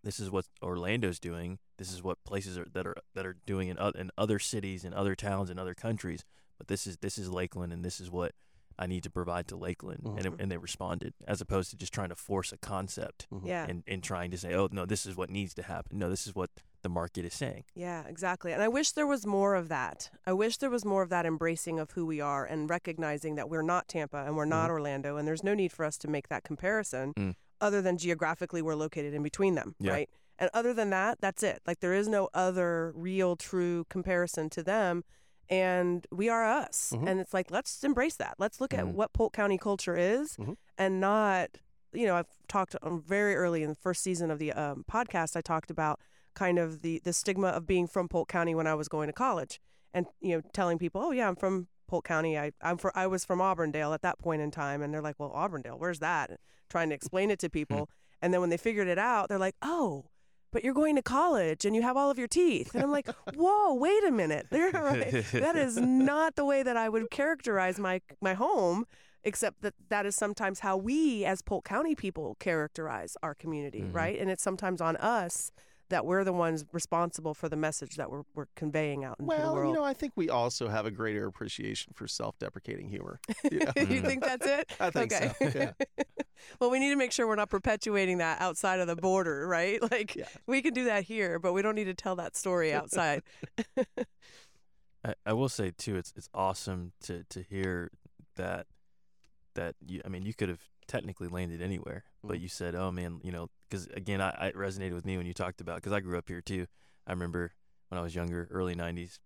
This 0.05 0.21
is 0.21 0.31
what 0.31 0.47
Orlando's 0.63 1.19
doing. 1.19 1.59
This 1.79 1.93
is 1.93 2.03
what 2.03 2.23
places 2.25 2.57
are 2.59 2.67
that 2.73 2.87
are 2.87 2.97
that 3.15 3.27
are 3.27 3.37
doing 3.47 3.69
in, 3.69 3.79
in 3.97 4.11
other 4.17 4.39
cities 4.39 4.85
and 4.85 4.95
other 4.95 5.15
towns 5.17 5.51
and 5.51 5.59
other 5.59 5.75
countries. 5.75 6.25
But 6.59 6.69
this 6.69 6.87
is 6.87 6.99
this 6.99 7.19
is 7.19 7.31
Lakeland, 7.31 7.73
and 7.73 7.85
this 7.85 8.01
is 8.01 8.11
what 8.11 8.33
I 8.79 8.87
need 8.87 9.03
to 9.05 9.11
provide 9.11 9.47
to 9.49 9.57
Lakeland. 9.57 10.01
And 10.05 10.27
it, 10.27 10.33
and 10.39 10.51
they 10.53 10.57
responded, 10.57 11.15
as 11.27 11.41
opposed 11.41 11.71
to 11.71 11.77
just 11.77 11.93
trying 11.93 12.11
to 12.11 12.17
force 12.17 12.53
a 12.53 12.59
concept 12.59 13.27
Mhm. 13.33 13.47
Yeah. 13.47 13.67
and 13.69 13.83
and 13.87 14.03
trying 14.03 14.31
to 14.33 14.39
say, 14.39 14.53
oh 14.55 14.69
no, 14.71 14.85
this 14.87 15.07
is 15.07 15.17
what 15.17 15.31
needs 15.31 15.55
to 15.55 15.63
happen. 15.63 15.99
No, 15.99 16.11
this 16.11 16.27
is 16.27 16.35
what 16.35 16.51
the 16.83 16.89
market 16.91 17.25
is 17.25 17.33
saying. 17.33 17.65
Yeah, 17.75 18.07
exactly. 18.07 18.53
And 18.53 18.63
I 18.63 18.69
wish 18.69 18.93
there 18.93 19.07
was 19.07 19.27
more 19.27 19.55
of 19.55 19.69
that. 19.69 20.11
I 20.27 20.35
wish 20.35 20.59
there 20.59 20.69
was 20.69 20.85
more 20.85 21.03
of 21.03 21.09
that 21.09 21.25
embracing 21.25 21.81
of 21.81 21.93
who 21.93 22.05
we 22.05 22.21
are 22.21 22.45
and 22.45 22.69
recognizing 22.69 23.37
that 23.37 23.49
we're 23.49 23.63
not 23.63 23.89
Tampa 23.89 24.19
and 24.27 24.37
we're 24.37 24.45
not 24.45 24.71
Orlando 24.71 25.17
and 25.17 25.27
there's 25.27 25.43
no 25.43 25.55
need 25.55 25.73
for 25.73 25.85
us 25.87 25.97
to 25.99 26.09
make 26.09 26.29
that 26.29 26.45
comparison 26.45 27.15
Mm. 27.15 27.37
Other 27.65 27.81
than 27.83 27.97
geographically 27.99 28.63
we're 28.63 28.75
located 28.87 29.13
in 29.15 29.23
between 29.23 29.55
them, 29.55 29.75
Yeah. 29.79 29.93
right? 29.93 30.11
And 30.39 30.51
other 30.53 30.73
than 30.75 30.91
that, 30.91 31.21
that's 31.21 31.43
it. 31.43 31.63
Like 31.67 31.81
there 31.81 31.95
is 31.95 32.09
no 32.09 32.29
other 32.35 32.93
real 32.95 33.37
true 33.37 33.85
comparison 33.89 34.51
to 34.51 34.63
them 34.63 35.05
and 35.49 36.07
we 36.11 36.29
are 36.29 36.45
us. 36.45 36.93
Mhm. 36.95 37.09
And 37.09 37.21
it's 37.21 37.35
like 37.35 37.51
let's 37.51 37.85
embrace 37.85 38.17
that. 38.17 38.35
Let's 38.39 38.61
look 38.61 38.73
at 38.75 38.85
Mhm. 38.85 38.93
what 38.95 39.13
Polk 39.13 39.33
County 39.33 39.59
culture 39.59 39.97
is 39.97 40.37
Mhm. 40.37 40.57
and 40.79 41.01
not 41.01 41.51
you 41.93 42.07
know, 42.07 42.17
I've 42.17 42.27
talked 42.49 42.75
um, 42.83 43.01
very 43.01 43.37
early 43.37 43.63
in 43.63 43.69
the 43.69 43.77
first 43.77 44.03
season 44.03 44.29
of 44.33 44.41
the 44.41 44.51
um, 44.53 44.85
podcast. 44.91 45.37
I 45.37 45.41
talked 45.41 45.71
about 45.71 46.01
kind 46.35 46.59
of 46.59 46.83
the 46.83 46.99
the 47.05 47.13
stigma 47.13 47.49
of 47.49 47.67
being 47.69 47.87
from 47.87 48.09
Polk 48.09 48.29
County 48.29 48.53
when 48.53 48.67
I 48.67 48.75
was 48.75 48.89
going 48.89 49.07
to 49.07 49.13
college, 49.13 49.61
and 49.93 50.07
you 50.21 50.35
know, 50.35 50.43
telling 50.53 50.77
people, 50.77 51.01
"Oh 51.01 51.13
yeah, 51.13 51.29
I'm 51.29 51.37
from 51.37 51.69
Polk 51.87 52.05
County. 52.07 52.39
I 52.39 52.53
I'm 52.63 52.77
for 52.79 52.91
I 52.97 53.07
was 53.07 53.25
from 53.25 53.41
Auburndale 53.41 53.93
at 53.93 54.03
that 54.03 54.19
point 54.19 54.43
in 54.43 54.51
time," 54.51 54.83
and 54.83 54.93
they're 54.93 55.03
like, 55.03 55.17
"Well, 55.19 55.33
Auburndale, 55.33 55.79
where's 55.79 55.99
that?" 56.01 56.39
Trying 56.71 56.89
to 56.91 56.95
explain 56.95 57.31
it 57.31 57.39
to 57.41 57.51
people, 57.61 57.89
and 58.23 58.33
then 58.33 58.41
when 58.41 58.51
they 58.51 58.57
figured 58.57 58.89
it 58.89 58.99
out, 58.99 59.29
they're 59.29 59.39
like, 59.39 59.57
"Oh." 59.63 60.07
But 60.53 60.63
you're 60.63 60.73
going 60.73 60.95
to 60.95 61.03
college 61.03 61.65
and 61.65 61.75
you 61.75 61.83
have 61.83 61.97
all 61.97 62.13
of 62.13 62.17
your 62.17 62.29
teeth. 62.29 62.75
And 62.77 62.85
I'm 62.85 62.93
like, 62.93 63.09
whoa, 63.35 63.75
wait 63.75 64.05
a 64.05 64.13
minute. 64.13 64.47
Right. 64.53 65.25
That 65.33 65.57
is 65.57 65.77
not 65.77 66.37
the 66.37 66.45
way 66.45 66.63
that 66.63 66.77
I 66.77 66.89
would 66.89 67.11
characterize 67.11 67.77
my 67.81 68.01
my 68.21 68.35
home 68.35 68.85
except 69.25 69.63
that 69.63 69.75
that 69.89 70.07
is 70.07 70.15
sometimes 70.15 70.61
how 70.61 70.77
we 70.77 71.25
as 71.25 71.43
Polk 71.43 71.65
County 71.65 71.97
people 71.97 72.37
characterize 72.39 73.17
our 73.21 73.35
community, 73.35 73.81
Mhm. 73.81 73.93
right? 73.93 74.17
And 74.17 74.31
it's 74.31 74.45
sometimes 74.45 74.81
on 74.81 74.95
us 74.99 75.51
that 75.91 76.07
we're 76.07 76.25
the 76.25 76.33
ones 76.33 76.65
responsible 76.73 77.35
for 77.35 77.49
the 77.49 77.57
message 77.57 77.97
that 77.97 78.11
we're, 78.11 78.23
we're 78.35 78.47
conveying 78.57 79.05
out 79.05 79.17
into 79.19 79.35
the 79.35 79.41
world. 79.41 79.43
Well, 79.43 79.55
world. 79.55 79.69
you 79.69 79.75
know, 79.81 79.85
I 79.85 79.93
think 79.95 80.13
we 80.17 80.31
also 80.31 80.69
have 80.69 80.87
a 80.87 80.91
greater 80.91 81.27
appreciation 81.27 81.93
for 81.95 82.07
self-deprecating 82.09 82.89
humor. 82.89 83.21
Yeah. 83.53 83.73
you 83.77 84.01
think 84.01 84.23
that's 84.23 84.47
it? 84.47 84.73
I 84.81 84.91
think 84.91 85.13
okay. 85.13 85.33
so. 85.39 85.59
Yeah. 85.59 85.73
well, 86.61 86.71
we 86.71 86.79
need 86.79 86.91
to 86.91 86.97
make 86.97 87.13
sure 87.13 87.27
we're 87.27 87.37
not 87.37 87.51
perpetuating 87.51 88.19
that 88.19 88.41
outside 88.41 88.81
of 88.81 88.87
the 88.87 88.97
border, 88.97 89.47
right? 89.47 89.81
Like 89.91 90.17
Yeah. 90.17 90.25
we 90.47 90.63
can 90.63 90.73
do 90.73 90.85
that 90.85 91.05
here, 91.05 91.39
but 91.39 91.53
we 91.53 91.61
don't 91.63 91.75
need 91.75 91.85
to 91.85 91.95
tell 91.95 92.17
that 92.17 92.37
story 92.37 92.73
outside. 92.73 93.23
I, 95.05 95.15
I 95.27 95.33
will 95.35 95.49
say 95.51 95.71
too, 95.77 95.97
it's 95.97 96.13
it's 96.17 96.29
awesome 96.33 96.93
to 97.03 97.25
to 97.29 97.43
hear 97.43 97.91
that 98.37 98.67
that 99.55 99.75
you, 99.87 100.01
I 100.05 100.09
mean, 100.09 100.23
you 100.25 100.33
could 100.35 100.49
have 100.49 100.63
technically 100.89 101.29
landed 101.29 101.61
anywhere, 101.63 102.05
but 102.23 102.39
Mhm. 102.39 102.43
you 102.43 102.49
said, 102.49 102.75
"Oh 102.75 102.91
man, 102.91 103.21
you 103.23 103.31
know," 103.31 103.51
because 103.75 103.87
again, 103.97 104.21
I, 104.21 104.49
it 104.49 104.55
resonated 104.57 104.95
with 104.95 105.05
me 105.05 105.17
when 105.17 105.27
you 105.27 105.35
talked 105.35 105.61
about 105.61 105.77
because 105.77 105.93
I 105.93 106.01
grew 106.01 106.17
up 106.19 106.29
here 106.29 106.41
too. 106.41 106.67
I 107.07 107.13
remember 107.13 107.53
when 107.89 107.99
I 107.99 108.03
was 108.03 108.15
younger, 108.15 108.49
early 108.51 108.75
'90s, 108.75 109.19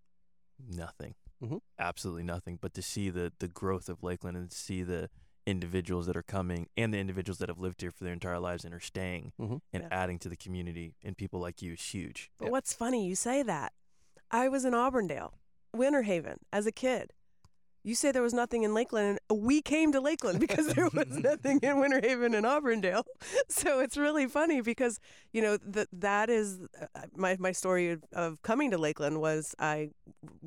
nothing, 0.58 1.14
Mhm. 1.42 1.60
absolutely 1.78 2.22
nothing. 2.24 2.58
But 2.60 2.74
to 2.74 2.82
see 2.82 3.10
the 3.10 3.32
the 3.38 3.48
growth 3.48 3.88
of 3.88 4.02
Lakeland 4.02 4.36
and 4.36 4.50
to 4.50 4.56
see 4.56 4.82
the 4.82 5.10
individuals 5.46 6.06
that 6.06 6.16
are 6.16 6.22
coming 6.22 6.68
and 6.76 6.92
the 6.92 6.98
individuals 6.98 7.38
that 7.38 7.48
have 7.48 7.58
lived 7.58 7.80
here 7.80 7.90
for 7.90 8.04
their 8.04 8.12
entire 8.12 8.38
lives 8.38 8.64
and 8.64 8.74
are 8.74 8.80
staying 8.80 9.32
Mhm. 9.38 9.60
and 9.72 9.82
Yeah. 9.84 9.88
adding 9.90 10.18
to 10.18 10.28
the 10.28 10.36
community 10.36 10.94
and 11.02 11.16
people 11.16 11.40
like 11.40 11.62
you 11.62 11.72
is 11.72 11.80
huge. 11.94 12.30
But 12.38 12.46
Yeah. 12.46 12.50
what's 12.52 12.74
funny, 12.74 13.06
you 13.06 13.14
say 13.14 13.42
that. 13.44 13.72
I 14.30 14.48
was 14.48 14.66
in 14.66 14.74
Auburndale, 14.74 15.38
Winter 15.72 16.02
Haven, 16.02 16.40
as 16.52 16.66
a 16.66 16.72
kid. 16.72 17.14
You 17.88 17.94
say 17.94 18.12
there 18.12 18.20
was 18.20 18.34
nothing 18.34 18.64
in 18.64 18.74
Lakeland, 18.74 19.18
and 19.30 19.40
we 19.40 19.62
came 19.62 19.92
to 19.92 20.00
Lakeland 20.00 20.40
because 20.40 20.74
there 20.74 20.90
was 20.92 21.08
nothing 21.10 21.58
in 21.62 21.80
Winter 21.80 22.00
Haven 22.02 22.34
and 22.34 22.44
Auburndale. 22.44 23.06
So 23.48 23.80
it's 23.80 23.96
really 23.96 24.26
funny 24.26 24.60
because 24.60 25.00
you 25.32 25.40
know 25.40 25.56
that 25.56 25.88
that 25.92 26.28
is 26.28 26.60
uh, 26.80 27.06
my 27.16 27.36
my 27.40 27.52
story 27.52 27.92
of, 27.92 28.04
of 28.12 28.42
coming 28.42 28.70
to 28.72 28.78
Lakeland 28.78 29.20
was 29.20 29.54
I 29.58 29.88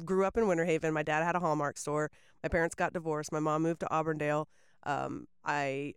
grew 0.06 0.24
up 0.24 0.38
in 0.38 0.48
Winter 0.48 0.66
Haven. 0.66 0.94
My 0.94 1.02
dad 1.02 1.24
had 1.24 1.36
a 1.36 1.40
Hallmark 1.40 1.78
store. 1.78 2.12
My 2.44 2.50
parents 2.50 2.76
got 2.76 2.94
divorced. 2.94 3.32
My 3.32 3.40
mom 3.40 3.64
moved 3.64 3.80
to 3.80 3.92
Auburndale. 3.92 4.48
Um, 4.84 5.28
I 5.44 5.96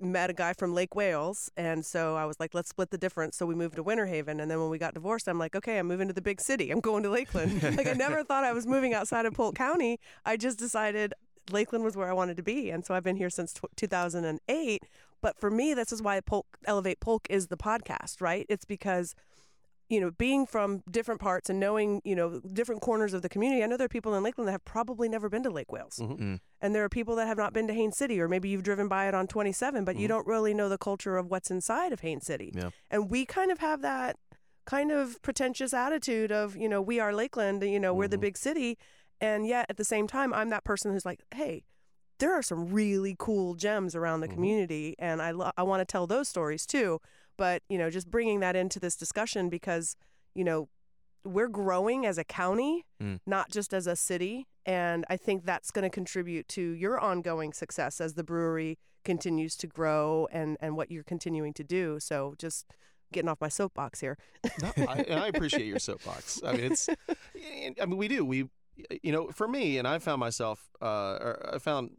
met 0.00 0.30
a 0.30 0.32
guy 0.32 0.52
from 0.52 0.74
Lake 0.74 0.94
Wales, 0.94 1.50
and 1.56 1.84
so 1.84 2.16
I 2.16 2.24
was 2.24 2.38
like, 2.38 2.54
let's 2.54 2.68
split 2.68 2.90
the 2.90 2.98
difference. 2.98 3.36
So 3.36 3.46
we 3.46 3.54
moved 3.54 3.76
to 3.76 3.82
Winter 3.82 4.06
Haven, 4.06 4.40
and 4.40 4.50
then 4.50 4.60
when 4.60 4.70
we 4.70 4.78
got 4.78 4.94
divorced, 4.94 5.28
I'm 5.28 5.38
like, 5.38 5.56
okay, 5.56 5.78
I'm 5.78 5.86
moving 5.86 6.08
to 6.08 6.14
the 6.14 6.22
big 6.22 6.40
city. 6.40 6.70
I'm 6.70 6.80
going 6.80 7.02
to 7.02 7.10
Lakeland. 7.10 7.62
like 7.76 7.86
I 7.86 7.92
never 7.92 8.22
thought 8.22 8.44
I 8.44 8.52
was 8.52 8.66
moving 8.66 8.94
outside 8.94 9.26
of 9.26 9.34
Polk 9.34 9.54
County. 9.54 9.98
I 10.24 10.36
just 10.36 10.58
decided 10.58 11.14
Lakeland 11.50 11.84
was 11.84 11.96
where 11.96 12.08
I 12.08 12.12
wanted 12.12 12.36
to 12.36 12.42
be, 12.42 12.70
and 12.70 12.84
so 12.84 12.94
I've 12.94 13.04
been 13.04 13.16
here 13.16 13.30
since 13.30 13.52
tw 13.52 13.64
2008. 13.76 14.82
But 15.20 15.40
for 15.40 15.50
me, 15.50 15.74
this 15.74 15.92
is 15.92 16.00
why 16.00 16.20
Polk 16.20 16.46
Elevate 16.64 17.00
Polk 17.00 17.26
is 17.28 17.48
the 17.48 17.56
podcast, 17.56 18.20
right? 18.20 18.46
It's 18.48 18.64
because 18.64 19.14
you 19.88 20.00
know, 20.00 20.10
being 20.10 20.44
from 20.46 20.82
different 20.90 21.20
parts 21.20 21.48
and 21.48 21.58
knowing, 21.58 22.02
you 22.04 22.14
know, 22.14 22.40
different 22.52 22.82
corners 22.82 23.14
of 23.14 23.22
the 23.22 23.28
community, 23.28 23.62
I 23.62 23.66
know 23.66 23.76
there 23.78 23.86
are 23.86 23.88
people 23.88 24.14
in 24.14 24.22
Lakeland 24.22 24.48
that 24.48 24.52
have 24.52 24.64
probably 24.64 25.08
never 25.08 25.28
been 25.30 25.42
to 25.44 25.50
Lake 25.50 25.72
Wales. 25.72 25.98
Mhm. 25.98 26.18
Mm. 26.18 26.40
And 26.60 26.74
there 26.74 26.84
are 26.84 26.88
people 26.90 27.16
that 27.16 27.26
have 27.26 27.38
not 27.38 27.52
been 27.54 27.66
to 27.68 27.72
Haines 27.74 27.96
City, 27.96 28.20
or 28.20 28.28
maybe 28.28 28.48
you've 28.50 28.62
driven 28.62 28.86
by 28.88 29.08
it 29.08 29.14
on 29.14 29.26
27, 29.26 29.84
but 29.84 29.96
you 29.96 30.04
Mhm. 30.04 30.08
don't 30.10 30.26
really 30.26 30.52
know 30.52 30.68
the 30.68 30.76
culture 30.78 31.16
of 31.16 31.30
what's 31.30 31.50
inside 31.50 31.92
of 31.92 32.00
Haines 32.00 32.26
City. 32.26 32.52
Yeah. 32.54 32.70
And 32.90 33.10
we 33.10 33.24
kind 33.24 33.50
of 33.50 33.60
have 33.60 33.80
that 33.82 34.16
kind 34.66 34.92
of 34.92 35.22
pretentious 35.22 35.72
attitude 35.72 36.30
of, 36.30 36.54
you 36.54 36.68
know, 36.68 36.82
we 36.82 37.00
are 37.00 37.14
Lakeland, 37.14 37.62
you 37.62 37.80
know, 37.80 37.94
we're 37.94 38.08
the 38.08 38.18
Mhm. 38.18 38.20
big 38.20 38.36
city. 38.36 38.76
And 39.22 39.46
yet 39.46 39.64
at 39.70 39.78
the 39.78 39.84
same 39.84 40.06
time, 40.06 40.34
I'm 40.34 40.50
that 40.50 40.64
person 40.64 40.92
who's 40.92 41.06
like, 41.06 41.20
hey, 41.34 41.64
there 42.18 42.34
are 42.34 42.42
some 42.42 42.66
really 42.66 43.16
cool 43.18 43.54
gems 43.54 43.94
around 43.96 44.20
the 44.20 44.28
Mhm. 44.28 44.34
community. 44.34 44.94
And 44.98 45.22
I, 45.22 45.30
lo- 45.30 45.52
I 45.56 45.62
want 45.62 45.80
to 45.80 45.84
tell 45.90 46.06
those 46.06 46.28
stories 46.28 46.66
too. 46.66 47.00
But, 47.38 47.62
you 47.70 47.78
know, 47.78 47.88
just 47.88 48.10
bringing 48.10 48.40
that 48.40 48.54
into 48.56 48.78
this 48.78 48.96
discussion 48.96 49.48
because, 49.48 49.96
you 50.34 50.44
know, 50.44 50.68
we're 51.24 51.48
growing 51.48 52.04
as 52.04 52.18
a 52.18 52.24
county, 52.24 52.84
Mm. 53.02 53.20
not 53.26 53.50
just 53.50 53.72
as 53.72 53.86
a 53.86 53.96
city. 53.96 54.46
And 54.66 55.06
I 55.08 55.16
think 55.16 55.44
that's 55.46 55.70
going 55.70 55.84
to 55.84 55.90
contribute 55.90 56.48
to 56.48 56.60
your 56.72 56.98
ongoing 57.00 57.52
success 57.54 58.00
as 58.00 58.14
the 58.14 58.24
brewery 58.24 58.76
continues 59.04 59.56
to 59.56 59.66
grow 59.66 60.28
and, 60.30 60.56
and 60.60 60.76
what 60.76 60.90
you're 60.90 61.04
continuing 61.04 61.54
to 61.54 61.64
do. 61.64 61.98
So 62.00 62.34
just 62.38 62.66
getting 63.12 63.28
off 63.28 63.40
my 63.40 63.48
soapbox 63.48 64.00
here. 64.00 64.18
No, 64.60 64.70
I, 64.86 65.06
I 65.08 65.26
appreciate 65.28 65.66
your 65.66 65.78
soapbox. 65.78 66.42
I 66.44 66.52
mean, 66.52 66.72
it's. 66.72 66.88
I 67.80 67.86
mean, 67.86 67.96
we 67.96 68.08
do. 68.08 68.24
We, 68.24 68.48
you 69.02 69.12
know, 69.12 69.28
for 69.28 69.48
me, 69.48 69.78
and 69.78 69.88
I 69.88 69.98
found 69.98 70.20
myself. 70.20 70.68
Uh, 70.82 71.18
or 71.20 71.50
I 71.54 71.58
found. 71.58 71.92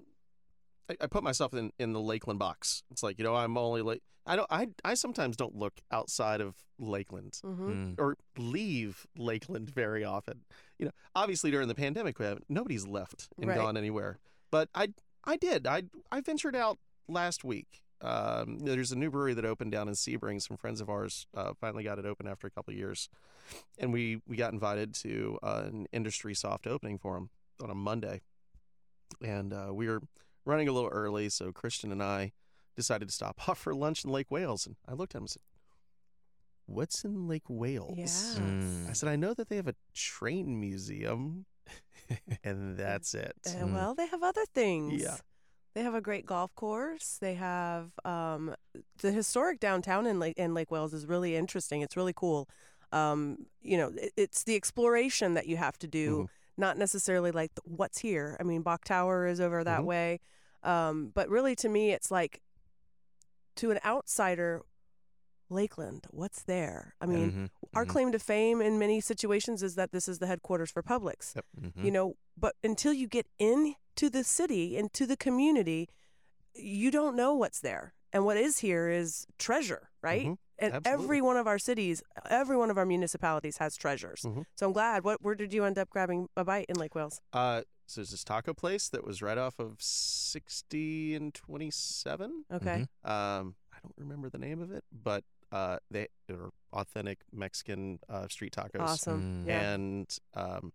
I, 0.89 0.95
I 1.01 1.07
put 1.07 1.23
myself 1.23 1.53
in 1.53 1.71
in 1.79 1.93
the 1.93 1.99
Lakeland 2.01 2.39
box. 2.39 2.83
It's 2.91 3.03
like 3.03 3.17
you 3.19 3.23
know, 3.23 3.35
I'm 3.35 3.57
only 3.57 3.81
like. 3.81 4.01
I 4.25 4.35
don't. 4.35 4.47
I 4.51 4.67
I 4.83 4.93
sometimes 4.93 5.35
don't 5.37 5.55
look 5.55 5.79
outside 5.91 6.39
of 6.41 6.55
Lakeland 6.77 7.39
Mm-hmm. 7.43 7.69
Mm. 7.71 7.95
or 7.97 8.15
leave 8.37 9.07
Lakeland 9.17 9.69
very 9.69 10.03
often. 10.03 10.41
You 10.77 10.85
know, 10.85 10.91
obviously 11.15 11.49
during 11.51 11.67
the 11.67 11.75
pandemic, 11.75 12.19
we 12.19 12.25
haven't, 12.25 12.45
nobody's 12.49 12.85
left 12.85 13.29
and 13.39 13.47
Right. 13.49 13.57
gone 13.57 13.75
anywhere. 13.77 14.19
But 14.51 14.69
I 14.75 14.89
I 15.23 15.37
did. 15.37 15.65
I 15.65 15.83
I 16.11 16.21
ventured 16.21 16.55
out 16.55 16.77
last 17.07 17.43
week. 17.43 17.81
Um, 18.01 18.59
there's 18.59 18.91
a 18.93 18.95
new 18.97 19.09
brewery 19.11 19.33
that 19.33 19.43
opened 19.45 19.71
down 19.71 19.87
in 19.89 19.93
Sebring. 19.93 20.41
Some 20.41 20.57
friends 20.57 20.79
of 20.79 20.89
ours 20.89 21.27
uh, 21.35 21.53
finally 21.59 21.83
got 21.83 21.99
it 21.99 22.05
open 22.05 22.27
after 22.27 22.47
a 22.47 22.51
couple 22.51 22.71
of 22.71 22.77
years, 22.77 23.09
and 23.77 23.91
we 23.91 24.21
we 24.27 24.37
got 24.37 24.53
invited 24.53 24.93
to 24.95 25.39
uh, 25.43 25.63
an 25.65 25.87
industry 25.91 26.33
soft 26.35 26.65
opening 26.67 26.97
for 26.97 27.15
them 27.15 27.29
on 27.63 27.69
a 27.69 27.75
Monday, 27.75 28.21
and 29.21 29.53
uh, 29.53 29.69
we 29.73 29.87
were 29.87 30.01
running 30.45 30.67
a 30.67 30.71
little 30.71 30.89
early, 30.89 31.29
so 31.29 31.51
Christian 31.51 31.91
and 31.91 32.01
I 32.03 32.31
decided 32.75 33.07
to 33.09 33.13
stop 33.13 33.35
off 33.49 33.57
for 33.59 33.73
lunch 33.73 34.03
in 34.05 34.11
Lake 34.11 34.29
Wales. 34.31 34.65
And 34.65 34.75
I 34.87 34.93
looked 34.93 35.13
at 35.13 35.17
him 35.17 35.23
and 35.23 35.29
said, 35.29 35.41
"What's 36.65 37.03
in 37.03 37.27
Lake 37.27 37.49
Wales?" 37.49 37.95
Yeah. 37.97 38.41
Mm. 38.41 38.89
I 38.89 38.93
said, 38.93 39.09
"I 39.09 39.15
know 39.15 39.33
that 39.33 39.49
they 39.49 39.55
have 39.55 39.67
a 39.67 39.75
train 39.93 40.59
museum, 40.59 41.45
and 42.43 42.77
that's 42.77 43.13
it." 43.13 43.35
Uh, 43.45 43.49
Mm. 43.65 43.73
well, 43.73 43.95
they 43.95 44.07
have 44.07 44.23
other 44.23 44.45
things. 44.53 45.01
Yeah. 45.01 45.17
They 45.75 45.83
have 45.83 45.93
a 45.95 46.01
great 46.01 46.25
golf 46.25 46.53
course. 46.55 47.17
They 47.21 47.35
have 47.35 47.91
um, 48.03 48.55
the 49.01 49.11
historic 49.11 49.59
downtown 49.59 50.07
in 50.07 50.19
Lake 50.19 50.35
in 50.37 50.53
Lake 50.53 50.71
Wales 50.71 50.93
is 50.93 51.05
really 51.05 51.35
interesting. 51.35 51.81
It's 51.81 51.95
really 51.95 52.13
cool. 52.13 52.49
Um, 52.91 53.45
you 53.61 53.77
know, 53.77 53.91
it, 53.95 54.11
it's 54.17 54.43
the 54.43 54.55
exploration 54.55 55.35
that 55.35 55.45
you 55.45 55.57
have 55.57 55.77
to 55.79 55.87
do, 55.87 56.23
Mhm. 56.23 56.29
Not 56.60 56.78
necessarily 56.78 57.32
like 57.32 57.51
what's 57.64 57.99
here. 57.99 58.36
I 58.39 58.43
mean, 58.43 58.62
Bok 58.64 58.84
Tower 58.84 59.26
is 59.26 59.39
over 59.39 59.64
that 59.64 59.82
Mhm. 59.82 59.86
way, 59.86 60.20
um, 60.62 61.12
but 61.16 61.30
really 61.30 61.55
to 61.55 61.70
me, 61.70 61.91
it's 61.91 62.12
like 62.12 62.41
to 63.55 63.72
an 63.72 63.80
outsider, 63.86 64.64
Lakeland. 65.49 66.05
What's 66.12 66.43
there? 66.43 66.95
I 66.99 67.05
mean, 67.05 67.32
Mhm. 67.32 67.49
our 67.74 67.86
Mhm. 67.86 67.89
claim 67.89 68.12
to 68.12 68.20
fame 68.20 68.62
in 68.62 68.78
many 68.78 68.99
situations 68.99 69.64
is 69.64 69.76
that 69.76 69.91
this 69.93 70.07
is 70.10 70.20
the 70.20 70.28
headquarters 70.28 70.70
for 70.70 70.84
Publix 70.84 71.34
Mhm. 71.60 71.84
you 71.84 71.91
know 71.91 72.18
but 72.36 72.55
until 72.64 72.91
you 72.93 73.07
get 73.07 73.28
into 73.38 74.10
the 74.10 74.24
city 74.24 74.76
into 74.78 75.05
the 75.05 75.18
community 75.18 75.88
you 76.55 76.89
don't 76.89 77.16
know 77.16 77.34
what's 77.34 77.60
there 77.60 77.93
and 78.12 78.26
what 78.26 78.38
is 78.38 78.60
here 78.60 78.89
is 78.89 79.28
treasure 79.38 79.91
right 80.01 80.26
Mhm. 80.28 80.38
And 80.60 80.74
Absolutely. 80.74 81.03
every 81.05 81.22
one 81.22 81.38
of 81.38 81.47
our 81.47 81.57
cities 81.60 82.03
every 82.30 82.55
one 82.57 82.70
of 82.70 82.78
our 82.78 82.86
municipalities 82.86 83.57
has 83.57 83.76
treasures 83.78 84.22
Mhm. 84.22 84.45
so 84.55 84.68
i'm 84.68 84.74
glad 84.74 85.03
what 85.03 85.22
where 85.22 85.36
did 85.36 85.53
you 85.53 85.64
end 85.66 85.78
up 85.78 85.89
grabbing 85.89 86.28
a 86.36 86.43
bite 86.43 86.66
in 86.70 86.76
lake 86.76 86.95
wales 86.95 87.22
Uh, 87.34 87.62
so 87.88 88.01
there's 88.01 88.12
this 88.12 88.24
taco 88.24 88.53
place 88.53 88.89
that 88.89 89.03
was 89.03 89.22
right 89.22 89.38
off 89.38 89.57
of 89.60 89.78
60 89.82 91.16
and 91.16 91.34
27. 91.34 92.45
okay 92.51 92.86
Um, 93.03 93.55
I 93.74 93.78
don't 93.82 93.95
remember 93.97 94.30
the 94.30 94.38
name 94.38 94.62
of 94.62 94.72
it, 94.72 94.84
but 94.91 95.24
uh, 95.51 95.78
they 95.89 96.07
are 96.30 96.51
authentic 96.74 97.20
Mexican 97.32 97.99
uh, 98.07 98.28
street 98.28 98.53
tacos. 98.53 98.80
awesome 98.82 99.43
Mm. 99.43 99.47
yeah 99.47 99.72
And 99.74 100.18
um, 100.36 100.45
w- 100.45 100.72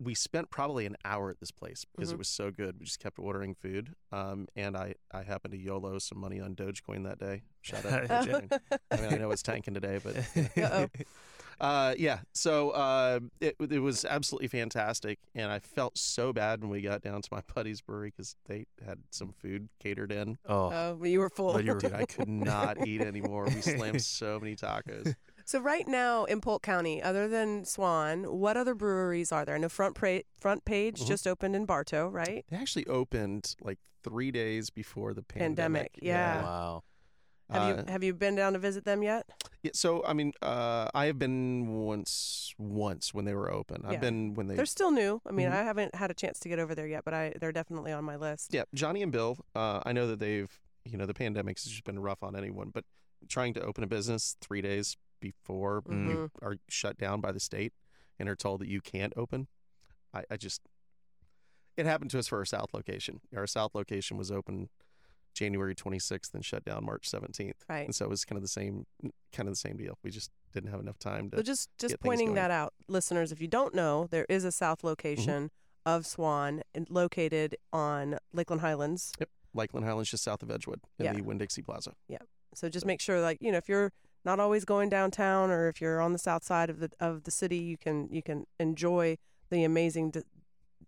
we 0.00 0.14
spent 0.14 0.50
probably 0.50 0.86
an 0.86 0.96
hour 1.04 1.30
at 1.30 1.40
this 1.40 1.50
place 1.50 1.84
because 1.84 2.10
Mhm. 2.10 2.14
it 2.14 2.18
was 2.18 2.28
so 2.28 2.50
good. 2.50 2.76
We 2.78 2.84
just 2.86 2.98
kept 3.00 3.18
ordering 3.18 3.54
food. 3.54 3.94
Um, 4.10 4.48
and 4.56 4.76
I, 4.76 4.94
I 5.12 5.22
happened 5.22 5.52
to 5.52 5.58
YOLO 5.58 5.98
some 5.98 6.18
money 6.18 6.40
on 6.40 6.54
Dogecoin 6.56 7.04
that 7.04 7.18
day. 7.18 7.42
Shout 7.60 7.84
out 7.84 8.02
to 8.02 8.08
Dogecoin. 8.08 8.60
I 8.90 8.96
mean, 9.00 9.12
I 9.12 9.16
know 9.18 9.30
it's 9.30 9.42
tanking 9.42 9.74
today, 9.74 10.00
but 10.02 10.16
Uh-oh. 10.56 10.88
uh, 11.60 11.94
yeah. 11.98 12.20
So 12.34 12.70
uh, 12.70 13.20
it 13.40 13.56
it 13.60 13.80
was 13.80 14.04
absolutely 14.04 14.48
fantastic, 14.48 15.18
and 15.34 15.50
I 15.52 15.58
felt 15.58 15.98
so 15.98 16.32
bad 16.32 16.60
when 16.62 16.70
we 16.70 16.80
got 16.80 17.02
down 17.02 17.20
to 17.22 17.28
my 17.30 17.42
buddy's 17.54 17.80
brewery 17.80 18.12
because 18.16 18.36
they 18.46 18.66
had 18.84 18.98
some 19.10 19.32
food 19.32 19.68
catered 19.80 20.12
in. 20.12 20.38
oh, 20.46 20.72
oh 20.72 20.96
but 21.00 21.08
you 21.10 21.20
were 21.20 21.30
full 21.30 21.52
But 21.52 21.64
you 21.64 21.74
were- 21.74 21.78
Dude, 21.80 21.92
I 21.92 22.06
could 22.06 22.28
not 22.28 22.78
eat 22.86 23.00
anymore. 23.00 23.44
We 23.46 23.60
slammed 23.60 24.02
so 24.02 24.38
many 24.40 24.56
tacos. 24.56 25.14
So 25.48 25.58
right 25.60 25.88
now 25.88 26.24
in 26.26 26.40
polk 26.42 26.62
county 26.62 27.02
other 27.02 27.26
than 27.26 27.64
swan 27.64 28.24
what 28.24 28.56
other 28.56 28.74
breweries 28.74 29.32
are 29.32 29.44
there 29.46 29.54
i 29.54 29.58
know 29.58 29.68
front, 29.68 29.94
pra- 29.94 30.22
front 30.38 30.64
page 30.66 31.00
Mhm. 31.00 31.06
just 31.08 31.26
opened 31.26 31.56
in 31.56 31.64
bartow 31.64 32.08
right 32.08 32.44
They 32.50 32.56
actually 32.56 32.86
opened 32.86 33.56
like 33.60 33.78
three 34.04 34.30
days 34.30 34.70
before 34.70 35.14
the 35.14 35.22
Pandemic, 35.22 35.92
pandemic. 35.94 35.98
yeah. 36.02 36.42
wow. 36.42 36.82
have 37.50 37.62
Uh, 37.62 37.68
you 37.86 37.92
have 37.92 38.02
you 38.04 38.12
been 38.14 38.36
down 38.36 38.52
to 38.52 38.58
visit 38.58 38.84
them 38.84 39.02
yet 39.02 39.24
yeah, 39.62 39.72
so 39.74 40.04
I 40.04 40.12
mean, 40.12 40.32
uh, 40.40 40.88
I 40.94 41.06
have 41.06 41.18
been 41.18 41.66
once 41.84 42.54
once 42.58 43.12
when 43.12 43.24
they 43.24 43.34
were 43.34 43.50
open. 43.52 43.78
Yeah. 43.82 43.90
I've 43.90 44.00
been 44.00 44.34
when 44.34 44.46
they 44.46 44.54
They're 44.54 44.66
still 44.78 44.92
new. 44.92 45.20
I 45.26 45.32
mean, 45.32 45.48
Mhm. 45.48 45.52
I 45.60 45.62
haven't 45.64 45.94
had 45.96 46.12
a 46.12 46.14
chance 46.14 46.38
to 46.40 46.48
get 46.48 46.60
over 46.60 46.76
there 46.76 46.86
yet, 46.86 47.02
but 47.04 47.12
I 47.12 47.32
they're 47.40 47.50
definitely 47.60 47.90
on 47.90 48.04
my 48.04 48.14
list. 48.14 48.54
Yeah, 48.54 48.62
Johnny 48.72 49.02
and 49.02 49.10
Bill. 49.10 49.36
Uh, 49.56 49.80
I 49.84 49.90
know 49.92 50.06
that 50.06 50.20
they've, 50.20 50.52
you 50.84 50.96
know, 50.96 51.06
the 51.06 51.14
pandemic's 51.22 51.64
just 51.64 51.82
been 51.82 51.98
rough 51.98 52.22
on 52.22 52.36
anyone, 52.36 52.70
but 52.70 52.84
trying 53.28 53.52
to 53.54 53.60
open 53.62 53.82
a 53.82 53.88
business 53.88 54.36
three 54.40 54.62
days 54.62 54.96
before 55.20 55.82
Mm. 55.82 56.06
we 56.08 56.14
Mhm. 56.14 56.30
are 56.42 56.56
shut 56.68 56.96
down 56.98 57.20
by 57.20 57.32
the 57.32 57.40
state 57.40 57.72
and 58.18 58.28
are 58.28 58.36
told 58.36 58.60
that 58.60 58.68
you 58.68 58.80
can't 58.80 59.12
open, 59.16 59.48
I, 60.14 60.24
I 60.30 60.36
just, 60.36 60.62
it 61.76 61.86
happened 61.86 62.10
to 62.12 62.18
us 62.18 62.26
for 62.28 62.38
our 62.38 62.44
South 62.44 62.72
location. 62.74 63.20
Our 63.34 63.46
South 63.46 63.74
location 63.74 64.16
was 64.16 64.30
open 64.30 64.68
January 65.34 65.74
26th 65.74 66.34
and 66.34 66.44
shut 66.44 66.64
down 66.64 66.84
March 66.84 67.08
17th. 67.08 67.64
Right. 67.68 67.84
And 67.84 67.94
so 67.94 68.06
it 68.06 68.08
was 68.10 68.24
kind 68.24 68.36
of 68.36 68.42
the 68.42 68.48
same, 68.48 68.86
kind 69.32 69.48
of 69.48 69.52
the 69.52 69.56
same 69.56 69.76
deal. 69.76 69.98
We 70.02 70.10
just 70.10 70.30
didn't 70.52 70.70
have 70.70 70.80
enough 70.80 70.98
time 70.98 71.30
So 71.30 71.36
to. 71.38 71.42
just 71.42 71.68
just 71.78 71.92
get 71.92 72.00
pointing 72.00 72.34
that 72.34 72.50
out, 72.50 72.74
listeners, 72.88 73.30
if 73.30 73.40
you 73.40 73.46
don't 73.48 73.74
know, 73.74 74.08
there 74.10 74.26
is 74.28 74.44
a 74.44 74.50
south 74.50 74.82
location 74.82 75.50
of 75.86 76.04
Swan, 76.06 76.62
and 76.74 76.90
located 76.90 77.56
on 77.72 78.18
Lakeland 78.32 78.60
Highlands. 78.60 79.12
Yep. 79.20 79.30
Lakeland 79.54 79.86
Highlands, 79.86 80.10
just 80.10 80.22
south 80.24 80.42
of 80.42 80.50
Edgewood, 80.50 80.80
in 80.98 81.04
Yeah. 81.06 81.12
the 81.14 81.22
Winn 81.22 81.38
Dixie 81.38 81.62
Plaza. 81.62 81.94
Yeah. 82.08 82.18
So 82.54 82.68
just 82.68 82.84
make 82.84 83.00
sure, 83.00 83.20
like 83.22 83.38
you 83.40 83.50
know, 83.52 83.58
if 83.58 83.68
you're 83.68 83.92
not 84.28 84.40
always 84.40 84.66
going 84.66 84.90
downtown, 84.90 85.50
or 85.50 85.68
if 85.68 85.80
you're 85.80 86.02
on 86.02 86.12
the 86.12 86.18
south 86.18 86.44
side 86.44 86.68
of 86.68 86.80
the 86.80 86.90
of 87.00 87.24
the 87.24 87.30
city, 87.30 87.56
you 87.56 87.78
can 87.78 88.08
you 88.10 88.22
can 88.22 88.46
enjoy 88.60 89.16
the 89.48 89.64
amazing, 89.64 90.10
di- 90.10 90.22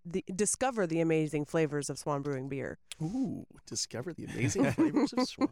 the 0.05 0.23
discover 0.35 0.87
the 0.87 1.01
amazing 1.01 1.47
flavors 1.47 1.89
of 1.89 1.99
Swan 1.99 2.21
Brewing 2.21 2.51
beer. 2.51 2.79
Ooh, 3.03 3.47
discover 3.67 4.13
the 4.13 4.27
amazing 4.27 4.71
flavors 4.73 5.15
of 5.15 5.27
Swan. 5.27 5.49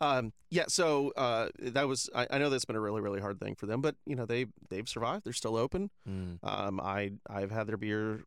Um, 0.00 0.32
yeah, 0.48 0.64
so 0.68 1.12
uh, 1.16 1.48
that 1.58 1.86
was. 1.86 2.08
I, 2.14 2.26
I 2.30 2.38
know 2.38 2.48
that's 2.48 2.64
been 2.64 2.76
a 2.76 2.80
really, 2.80 3.02
really 3.02 3.20
hard 3.20 3.38
thing 3.38 3.54
for 3.54 3.66
them, 3.66 3.82
but 3.82 3.96
you 4.06 4.16
know 4.16 4.24
they 4.24 4.46
they've 4.70 4.88
survived. 4.88 5.24
They're 5.24 5.34
still 5.34 5.56
open. 5.56 5.90
Mm. 6.08 6.38
Um, 6.42 6.80
I 6.80 7.12
I've 7.28 7.50
had 7.50 7.66
their 7.66 7.76
beer 7.76 8.24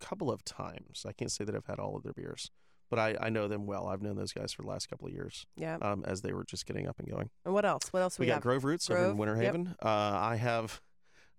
a 0.00 0.04
couple 0.04 0.30
of 0.30 0.44
times. 0.44 1.06
I 1.08 1.12
can't 1.12 1.32
say 1.32 1.44
that 1.44 1.54
I've 1.54 1.66
had 1.66 1.78
all 1.78 1.96
of 1.96 2.02
their 2.02 2.12
beers, 2.12 2.50
but 2.92 2.98
I, 2.98 3.16
I 3.18 3.30
know 3.30 3.48
them 3.48 3.64
well. 3.64 3.86
I've 3.88 4.02
known 4.02 4.16
those 4.16 4.34
guys 4.34 4.52
for 4.52 4.60
the 4.60 4.68
last 4.68 4.90
couple 4.90 5.06
of 5.08 5.14
years 5.14 5.46
Yeah. 5.56 5.78
um, 5.80 6.04
as 6.06 6.20
they 6.20 6.34
were 6.34 6.44
just 6.44 6.66
getting 6.66 6.86
up 6.86 6.98
and 6.98 7.08
going. 7.08 7.30
And 7.46 7.54
what 7.54 7.64
else? 7.64 7.90
What 7.90 8.02
else 8.02 8.18
We, 8.18 8.24
we, 8.24 8.28
got 8.28 8.34
have? 8.34 8.42
Grove 8.42 8.64
Roots 8.64 8.90
over 8.90 9.06
in 9.06 9.16
Winter 9.16 9.36
yep. 9.36 9.44
Haven. 9.44 9.74
Uh, 9.82 9.88
I 9.88 10.36
have 10.36 10.82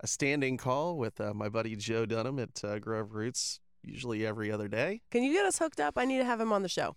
a 0.00 0.08
standing 0.08 0.56
call 0.56 0.96
with 0.98 1.20
uh, 1.20 1.32
my 1.32 1.48
buddy 1.48 1.76
Joe 1.76 2.06
Dunham 2.06 2.40
at 2.40 2.64
uh, 2.64 2.80
Grove 2.80 3.14
Roots, 3.14 3.60
usually 3.84 4.26
every 4.26 4.50
other 4.50 4.66
day. 4.66 5.02
Can 5.12 5.22
you 5.22 5.32
get 5.32 5.46
us 5.46 5.58
hooked 5.60 5.78
up? 5.78 5.94
I 5.96 6.04
need 6.06 6.18
to 6.18 6.24
have 6.24 6.40
him 6.40 6.52
on 6.52 6.62
the 6.62 6.68
show. 6.68 6.96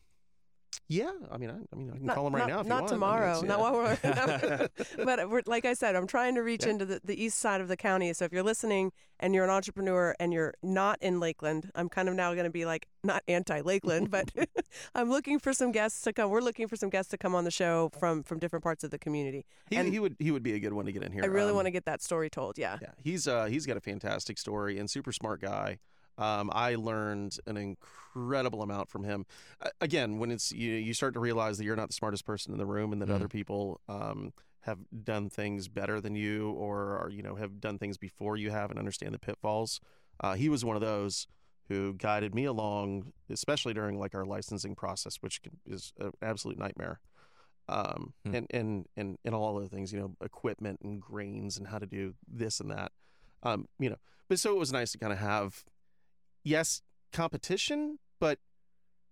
Yeah, 0.89 1.11
I 1.30 1.38
mean, 1.38 1.49
I, 1.49 1.55
I 1.73 1.75
mean, 1.75 1.89
I 1.91 1.97
can 1.97 2.05
Not- 2.05 2.15
call 2.15 2.28
him 2.28 2.36
right 2.36 2.47
not- 2.47 2.49
now 2.49 2.59
if 2.61 2.67
not 2.67 2.75
you 2.75 2.82
want. 2.82 2.91
I 2.91 2.93
mean, 2.93 2.95
tomorrow. 2.95 3.32
it's- 3.32 3.43
Not 3.43 3.59
yeah. 3.59 4.61
while 4.61 4.67
we're. 4.97 5.05
but 5.05 5.30
we're, 5.30 5.41
like 5.45 5.65
I 5.65 5.73
said, 5.73 5.95
I'm 5.97 6.07
trying 6.07 6.36
to 6.36 6.41
reach 6.41 6.63
Yeah. 6.63 6.71
into 6.71 6.86
the, 6.86 7.01
the 7.03 7.21
east 7.21 7.39
side 7.39 7.59
of 7.59 7.67
the 7.67 7.75
county. 7.75 8.13
So 8.13 8.23
if 8.23 8.32
you're 8.32 8.41
listening 8.43 8.93
and 9.19 9.36
you're 9.36 9.43
an 9.43 9.49
entrepreneur 9.49 10.15
and 10.19 10.32
you're 10.32 10.53
not 10.63 10.97
in 11.01 11.19
Lakeland, 11.19 11.71
I'm 11.75 11.89
kind 11.89 12.07
of 12.07 12.15
now 12.15 12.32
going 12.34 12.45
to 12.45 12.49
be 12.49 12.65
like 12.65 12.88
not 13.03 13.21
anti 13.28 13.59
Lakeland, 13.61 14.09
but 14.11 14.32
I'm 14.95 15.09
looking 15.09 15.39
for 15.39 15.51
some 15.51 15.73
guests 15.73 16.01
to 16.03 16.13
come. 16.13 16.30
We're 16.30 16.39
looking 16.39 16.69
for 16.69 16.78
some 16.78 16.89
guests 16.89 17.11
to 17.11 17.17
come 17.17 17.36
on 17.36 17.43
the 17.43 17.51
show 17.51 17.89
from 17.99 18.23
from 18.23 18.39
different 18.39 18.63
parts 18.63 18.86
of 18.86 18.91
the 18.91 18.99
community. 18.99 19.45
he, 19.69 19.75
and- 19.75 19.91
he 19.91 19.99
would 19.99 20.15
he 20.19 20.32
would 20.32 20.43
be 20.43 20.53
a 20.53 20.59
good 20.59 20.71
one 20.73 20.86
to 20.86 20.93
get 20.93 21.03
in 21.03 21.11
here. 21.11 21.23
I 21.23 21.28
really 21.28 21.49
Um, 21.49 21.55
want 21.57 21.65
to 21.65 21.71
get 21.71 21.84
that 21.86 22.01
story 22.01 22.30
told. 22.30 22.57
Yeah. 22.57 22.78
Yeah, 22.82 22.91
he's 23.03 23.28
uh 23.28 23.45
he's 23.45 23.65
got 23.65 23.75
a 23.75 23.82
fantastic 23.82 24.38
story 24.38 24.78
and 24.80 24.89
super 24.89 25.11
smart 25.11 25.41
guy. 25.41 25.80
Um, 26.18 26.49
I 26.53 26.76
learned 26.76 27.38
an 27.45 27.57
incredible 27.57 28.61
amount 28.61 28.89
from 28.89 29.03
him. 29.03 29.26
Again, 29.82 30.18
when 30.18 30.32
it's 30.32 30.51
you, 30.51 30.74
you 30.74 30.93
start 30.93 31.13
to 31.13 31.20
realize 31.20 31.57
that 31.57 31.63
you're 31.65 31.76
not 31.76 31.88
the 31.89 31.93
smartest 31.93 32.26
person 32.26 32.51
in 32.51 32.57
the 32.57 32.65
room, 32.65 32.91
and 32.91 33.01
that 33.01 33.09
Mm. 33.09 33.15
other 33.15 33.28
people 33.28 33.80
um, 33.88 34.34
have 34.61 34.80
done 35.03 35.30
things 35.30 35.68
better 35.68 36.01
than 36.01 36.15
you, 36.15 36.51
or 36.51 36.97
are, 36.97 37.09
you 37.09 37.22
know 37.22 37.36
have 37.36 37.59
done 37.61 37.78
things 37.78 37.97
before 37.97 38.36
you 38.38 38.49
have, 38.51 38.70
and 38.70 38.80
understand 38.80 39.13
the 39.13 39.20
pitfalls. 39.20 39.80
Uh, 40.20 40.34
he 40.34 40.49
was 40.49 40.65
one 40.65 40.76
of 40.76 40.82
those 40.82 41.28
who 41.70 41.93
guided 41.93 42.34
me 42.34 42.45
along, 42.45 43.11
especially 43.30 43.74
during 43.74 43.99
like 43.99 44.15
our 44.15 44.26
licensing 44.26 44.74
process, 44.74 45.18
which 45.18 45.41
is 45.65 45.93
an 45.99 46.11
absolute 46.22 46.57
nightmare. 46.57 46.99
Um, 47.70 48.13
Hmm. 48.26 48.36
and, 48.36 48.47
and, 48.51 48.86
and, 48.95 49.18
and 49.26 49.36
all 49.36 49.57
other 49.57 49.68
things, 49.68 49.91
you 49.91 49.99
know, 49.99 50.15
equipment 50.24 50.80
and 50.82 51.01
grains 51.01 51.57
and 51.57 51.68
how 51.68 51.80
to 51.80 51.86
do 51.86 52.13
this 52.26 52.61
and 52.61 52.72
that. 52.72 52.93
Um, 53.43 53.68
you 53.78 53.89
know, 53.89 53.97
but 54.30 54.39
so 54.39 54.51
it 54.53 54.57
was 54.57 54.72
nice 54.72 54.93
to 54.93 54.97
kind 54.97 55.11
of 55.11 55.20
have, 55.20 55.65
yes, 56.48 56.82
competition, 57.14 58.00
but 58.20 58.39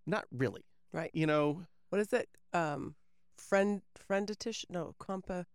not 0.05 0.25
really. 0.31 0.63
Right. 0.91 1.11
You 1.13 1.27
know, 1.27 1.63
What 1.89 1.99
is 2.01 2.13
it? 2.13 2.29
Um, 2.53 2.95
friend 3.37 3.81
frienditish? 4.09 4.65
No, 4.69 4.95
compa. 4.99 5.45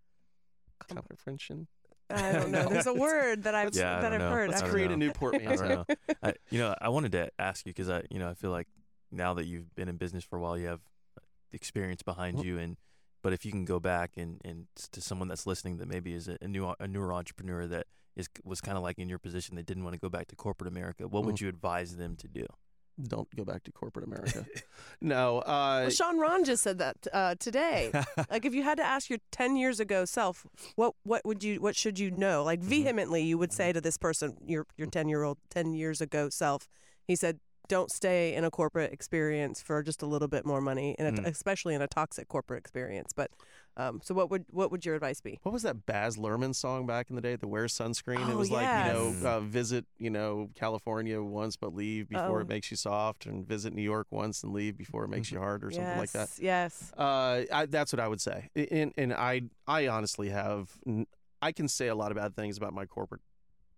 compa 0.81 0.95
competition. 1.09 1.67
I 2.11 2.33
don't 2.33 2.51
know. 2.57 2.69
There's 2.69 2.87
a 2.87 2.95
word 2.95 3.45
that 3.45 3.55
I've 3.55 3.75
Yeah, 3.75 3.99
I 3.99 4.01
that 4.01 4.11
don't 4.11 4.13
I've 4.15 4.19
know. 4.21 4.31
heard. 4.31 4.51
Let's 4.51 4.63
create 4.63 4.89
know. 4.89 4.95
a 4.95 4.99
new 4.99 5.13
portmanteau. 5.13 5.85
I, 6.23 6.35
you 6.51 6.59
know, 6.59 6.75
I 6.81 6.89
wanted 6.91 7.13
to 7.13 7.31
ask 7.39 7.65
you 7.67 7.71
because 7.73 7.89
I, 7.89 8.03
you 8.11 8.19
know, 8.19 8.29
I 8.29 8.35
feel 8.35 8.51
like 8.51 8.69
now 9.11 9.35
that 9.35 9.47
you've 9.47 9.75
been 9.75 9.89
in 9.89 9.97
business 9.97 10.25
for 10.25 10.37
a 10.37 10.41
while, 10.41 10.59
you 10.59 10.67
have 10.67 10.81
experience 11.53 12.03
behind 12.03 12.39
Mhm. 12.39 12.45
you, 12.45 12.59
and 12.59 12.77
but 13.23 13.33
if 13.33 13.45
you 13.45 13.53
can 13.53 13.65
go 13.65 13.79
back 13.81 14.13
and 14.17 14.41
and 14.45 14.67
s- 14.77 14.89
to 14.89 15.01
someone 15.01 15.29
that's 15.29 15.47
listening 15.47 15.77
that 15.79 15.89
maybe 15.89 16.13
is 16.15 16.29
a, 16.29 16.37
a 16.41 16.49
new 16.49 16.75
a 16.79 16.87
newer 16.89 17.13
entrepreneur 17.13 17.67
that 17.67 17.87
is 18.17 18.29
was 18.45 18.61
kind 18.61 18.77
of 18.77 18.83
like 18.83 18.99
in 18.99 19.09
your 19.09 19.19
position, 19.19 19.57
they 19.57 19.63
didn't 19.63 19.85
want 19.85 19.95
to 19.95 20.01
go 20.01 20.09
back 20.09 20.27
to 20.29 20.37
corporate 20.37 20.69
America. 20.69 21.07
What 21.09 21.25
would 21.25 21.41
you 21.41 21.49
advise 21.49 21.97
them 21.97 22.17
to 22.17 22.29
do? 22.29 22.47
Don't 23.03 23.35
go 23.35 23.45
back 23.45 23.63
to 23.65 23.73
corporate 23.73 24.05
America. 24.05 24.45
no. 25.01 25.39
Uh, 25.39 25.79
Well, 25.83 25.91
Sean 25.91 26.19
Ron 26.19 26.45
just 26.45 26.63
said 26.63 26.79
that 26.79 26.97
uh, 27.15 27.35
today. 27.39 27.91
like, 28.31 28.45
if 28.45 28.53
you 28.53 28.63
had 28.63 28.77
to 28.77 28.85
ask 28.85 29.09
your 29.09 29.21
ten 29.31 29.57
years 29.57 29.81
ago 29.81 30.05
self, 30.05 30.45
what 30.77 30.95
what 31.05 31.25
would 31.25 31.43
you 31.43 31.61
what 31.63 31.77
should 31.77 31.99
you 31.99 32.11
know? 32.11 32.45
Like 32.45 32.61
vehemently, 32.61 33.23
you 33.23 33.39
would 33.39 33.53
say 33.53 33.73
to 33.73 33.81
this 33.81 33.97
person, 33.97 34.37
your 34.45 34.67
your 34.77 34.89
ten 34.89 35.09
year 35.09 35.23
old 35.23 35.39
ten 35.49 35.73
years 35.73 36.01
ago 36.03 36.29
self. 36.29 36.69
He 37.07 37.17
said, 37.17 37.41
"Don't 37.71 37.91
stay 37.91 38.35
in 38.35 38.43
a 38.45 38.51
corporate 38.51 38.93
experience 38.93 39.63
for 39.63 39.83
just 39.83 40.03
a 40.03 40.07
little 40.07 40.29
bit 40.29 40.45
more 40.45 40.61
money, 40.61 40.95
and 40.99 41.17
Mm. 41.19 41.27
especially 41.27 41.75
in 41.75 41.81
a 41.83 41.89
toxic 41.89 42.29
corporate 42.29 42.59
experience." 42.59 43.13
But 43.15 43.31
um, 43.77 44.01
so, 44.03 44.13
what 44.15 44.31
would 44.31 44.45
what 44.51 44.71
would 44.73 44.85
your 44.85 44.97
advice 44.97 45.21
be? 45.21 45.39
what 45.45 45.53
was 45.53 45.63
that 45.63 45.87
Baz 45.87 46.17
Luhrmann 46.17 46.55
song 46.55 46.87
back 46.87 47.09
in 47.09 47.17
the 47.17 47.23
day? 47.23 47.37
The 47.37 47.47
Wear 47.49 47.67
Sunscreen. 47.67 48.27
Oh, 48.27 48.31
it 48.33 48.37
was 48.37 48.51
like 48.51 48.69
you 48.87 48.93
know, 48.93 49.15
uh, 49.29 49.41
visit 49.41 49.87
you 49.99 50.11
know 50.11 50.51
California 50.57 51.23
once 51.23 51.57
but 51.57 51.73
leave 51.75 52.09
before 52.09 52.39
Oh. 52.41 52.43
it 52.43 52.49
makes 52.49 52.71
you 52.71 52.77
soft, 52.77 53.25
and 53.27 53.47
visit 53.47 53.73
New 53.73 53.83
York 53.95 54.09
once 54.11 54.43
and 54.43 54.53
leave 54.53 54.77
before 54.77 55.05
it 55.05 55.09
makes 55.09 55.31
you 55.33 55.39
hard, 55.39 55.65
or 55.65 55.71
something 55.71 55.97
like 55.97 56.11
that. 56.13 56.29
Yes. 56.39 56.93
Uh, 56.99 57.43
I, 57.53 57.67
that's 57.67 57.93
what 57.93 58.01
I 58.01 58.09
would 58.09 58.21
say. 58.21 58.51
And 58.57 58.93
and 58.99 59.15
I 59.15 59.43
I 59.67 59.87
honestly 59.87 60.29
have 60.31 60.77
I 61.41 61.53
can 61.53 61.69
say 61.69 61.87
a 61.89 61.95
lot 61.95 62.11
of 62.11 62.17
bad 62.19 62.35
things 62.37 62.59
about 62.59 62.75
my 62.75 62.85
corporate 62.85 63.23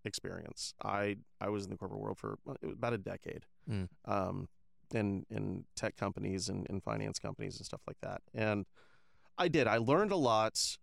experience. 0.05 0.74
I 0.82 1.16
I 1.40 1.48
was 1.48 1.64
in 1.64 1.70
the 1.70 1.76
corporate 1.76 2.00
world 2.00 2.18
for 2.18 2.38
uh, 2.48 2.55
about 2.70 2.92
a 2.92 2.98
decade, 2.98 3.46
Mm. 3.70 3.88
um, 4.05 4.48
in 4.94 5.24
in 5.30 5.64
tech 5.76 5.96
companies 5.96 6.48
and 6.48 6.66
in 6.66 6.80
finance 6.80 7.18
companies 7.18 7.57
and 7.59 7.66
stuff 7.66 7.80
like 7.86 8.00
that. 8.03 8.20
And 8.34 8.66
I 9.38 9.48
did. 9.48 9.66
I 9.66 9.78
learned 9.78 10.12
a 10.12 10.16
lot 10.16 10.76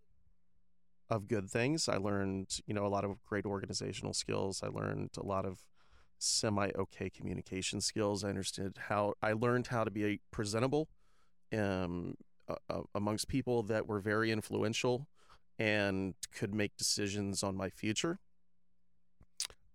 of 1.09 1.27
good 1.27 1.49
things. 1.49 1.89
I 1.89 1.97
learned 1.97 2.59
you 2.65 2.73
know 2.73 2.85
a 2.85 2.93
lot 2.95 3.03
of 3.03 3.23
great 3.25 3.45
organizational 3.45 4.13
skills. 4.13 4.61
I 4.63 4.67
learned 4.67 5.11
a 5.17 5.23
lot 5.25 5.45
of 5.45 5.63
semi 6.17 6.69
okay 6.77 7.09
communication 7.09 7.81
skills. 7.81 8.23
I 8.23 8.29
understood 8.29 8.77
how 8.89 9.13
I 9.21 9.33
learned 9.33 9.67
how 9.67 9.83
to 9.83 9.91
be 9.91 10.19
presentable 10.31 10.89
um, 11.53 12.15
uh, 12.47 12.81
amongst 12.93 13.27
people 13.27 13.63
that 13.63 13.87
were 13.87 13.99
very 13.99 14.31
influential 14.31 15.07
and 15.57 16.13
could 16.33 16.53
make 16.53 16.75
decisions 16.77 17.43
on 17.43 17.55
my 17.55 17.69
future. 17.69 18.19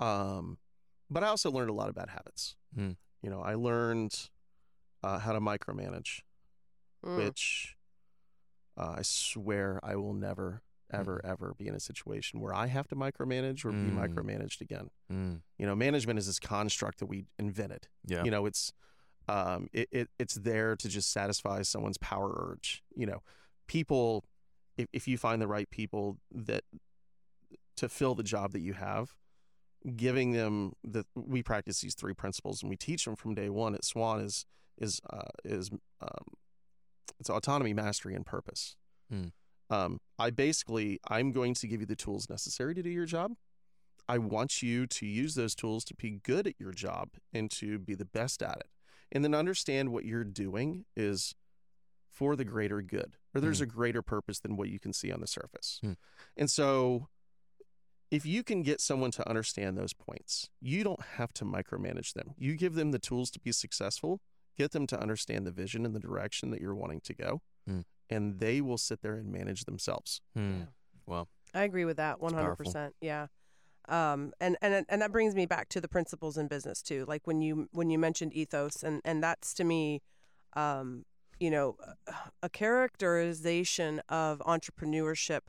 Um, 0.04 0.58
but 1.10 1.22
I 1.22 1.28
also 1.28 1.50
learned 1.50 1.70
a 1.70 1.74
lot 1.74 1.88
of 1.88 1.94
bad 1.94 2.10
habits. 2.10 2.56
Hmm. 2.74 2.92
You 3.22 3.30
know, 3.30 3.40
I 3.40 3.54
learned 3.54 4.28
uh, 5.02 5.18
how 5.18 5.32
to 5.32 5.40
micromanage, 5.40 6.20
Mm. 7.04 7.18
which 7.18 7.76
uh, 8.78 8.94
I 8.98 9.02
swear 9.02 9.78
I 9.82 9.96
will 9.96 10.14
never, 10.14 10.62
ever, 10.90 11.20
ever 11.24 11.54
be 11.58 11.68
in 11.68 11.74
a 11.74 11.80
situation 11.80 12.40
where 12.40 12.54
I 12.54 12.66
have 12.66 12.88
to 12.88 12.96
micromanage 12.96 13.64
or 13.64 13.70
be 13.72 13.90
Mm. 13.90 13.96
micromanaged 13.96 14.60
again. 14.62 14.88
Mm. 15.12 15.42
You 15.58 15.66
know, 15.66 15.74
management 15.74 16.18
is 16.18 16.26
this 16.26 16.38
construct 16.38 16.98
that 17.00 17.06
we 17.06 17.26
invented 17.38 17.88
Yeah. 18.06 18.24
you 18.24 18.30
know 18.30 18.46
it's 18.46 18.72
um 19.28 19.68
it, 19.72 19.88
it 19.92 20.08
it's 20.18 20.34
there 20.34 20.76
to 20.76 20.88
just 20.88 21.10
satisfy 21.12 21.62
someone's 21.62 21.96
power 21.98 22.30
urge 22.50 22.82
you 22.94 23.06
know 23.06 23.22
people 23.66 24.24
if, 24.76 24.86
if 24.92 25.08
you 25.08 25.16
find 25.16 25.40
the 25.40 25.46
right 25.46 25.68
people 25.70 26.18
that 26.30 26.62
to 27.76 27.88
fill 27.88 28.14
the 28.14 28.22
job 28.22 28.52
that 28.52 28.60
you 28.60 28.74
have 28.74 29.14
giving 29.96 30.32
them 30.32 30.72
that 30.82 31.06
we 31.14 31.42
practice 31.42 31.80
these 31.80 31.94
three 31.94 32.14
principles 32.14 32.62
and 32.62 32.70
we 32.70 32.76
teach 32.76 33.04
them 33.04 33.16
from 33.16 33.34
day 33.34 33.48
one 33.50 33.74
at 33.74 33.84
swan 33.84 34.20
is 34.20 34.46
is 34.78 35.00
uh, 35.10 35.22
is 35.44 35.70
um, 36.00 36.24
it's 37.20 37.28
autonomy 37.30 37.74
mastery 37.74 38.14
and 38.14 38.24
purpose 38.26 38.76
Hmm. 39.10 39.24
um, 39.70 40.00
i 40.18 40.30
basically 40.30 40.98
i'm 41.08 41.30
going 41.32 41.52
to 41.54 41.66
give 41.68 41.80
you 41.80 41.86
the 41.86 41.96
tools 41.96 42.28
necessary 42.30 42.74
to 42.74 42.82
do 42.82 42.90
your 42.90 43.06
job 43.06 43.32
I 44.06 44.18
want 44.18 44.62
you 44.62 44.86
to 44.86 45.06
use 45.06 45.34
those 45.34 45.54
tools 45.54 45.82
to 45.86 45.94
be 45.94 46.10
good 46.10 46.46
at 46.46 46.56
your 46.58 46.72
job 46.72 47.08
and 47.32 47.50
to 47.52 47.78
be 47.78 47.94
the 47.94 48.04
best 48.04 48.42
at 48.42 48.58
it. 48.58 48.66
And 49.10 49.24
then 49.24 49.34
understand 49.34 49.92
what 49.92 50.04
you're 50.04 50.24
doing 50.24 50.84
is 50.94 51.34
for 52.10 52.36
the 52.36 52.44
greater 52.44 52.82
good, 52.82 53.16
or 53.34 53.40
there's 53.40 53.60
Hmm. 53.60 53.64
a 53.64 53.66
greater 53.68 54.02
purpose 54.02 54.40
than 54.40 54.56
what 54.58 54.68
you 54.68 54.78
can 54.78 54.92
see 54.92 55.10
on 55.10 55.22
the 55.22 55.26
surface. 55.26 55.78
Hmm. 55.82 55.92
And 56.36 56.50
so, 56.50 57.08
if 58.14 58.24
you 58.24 58.42
can 58.42 58.62
get 58.62 58.80
someone 58.80 59.10
to 59.12 59.28
understand 59.28 59.76
those 59.76 59.92
points, 59.92 60.48
you 60.60 60.84
don't 60.84 61.02
have 61.16 61.32
to 61.34 61.44
micromanage 61.44 62.12
them. 62.12 62.34
You 62.38 62.56
give 62.56 62.74
them 62.74 62.90
the 62.92 62.98
tools 62.98 63.30
to 63.32 63.40
be 63.40 63.52
successful, 63.52 64.20
get 64.56 64.70
them 64.72 64.86
to 64.88 65.00
understand 65.00 65.46
the 65.46 65.50
vision 65.50 65.84
and 65.84 65.94
the 65.94 66.00
direction 66.00 66.50
that 66.50 66.60
you're 66.60 66.74
wanting 66.74 67.00
to 67.02 67.14
go, 67.14 67.42
Hmm. 67.66 67.80
and 68.08 68.38
they 68.38 68.60
will 68.60 68.78
sit 68.78 69.00
there 69.02 69.14
and 69.14 69.32
manage 69.32 69.64
themselves. 69.64 70.20
Mm. 70.36 70.68
Well, 71.06 71.28
I 71.54 71.64
agree 71.64 71.84
with 71.84 71.96
that 71.96 72.20
100%. 72.20 72.92
Yeah. 73.00 73.26
Um, 73.88 74.32
and, 74.40 74.56
and 74.62 74.86
and 74.88 75.02
that 75.02 75.12
brings 75.12 75.34
me 75.34 75.44
back 75.44 75.68
to 75.70 75.80
the 75.80 75.88
principles 75.88 76.38
in 76.38 76.48
business 76.48 76.80
too. 76.80 77.04
Like 77.06 77.26
when 77.26 77.42
you 77.42 77.68
when 77.72 77.90
you 77.90 77.98
mentioned 77.98 78.32
ethos, 78.32 78.82
and 78.82 79.02
and 79.04 79.22
that's 79.22 79.52
to 79.54 79.64
me, 79.64 80.00
um, 80.54 81.04
you 81.38 81.50
know, 81.50 81.76
a 82.42 82.48
characterization 82.48 84.00
of 84.08 84.38
entrepreneurship 84.40 85.40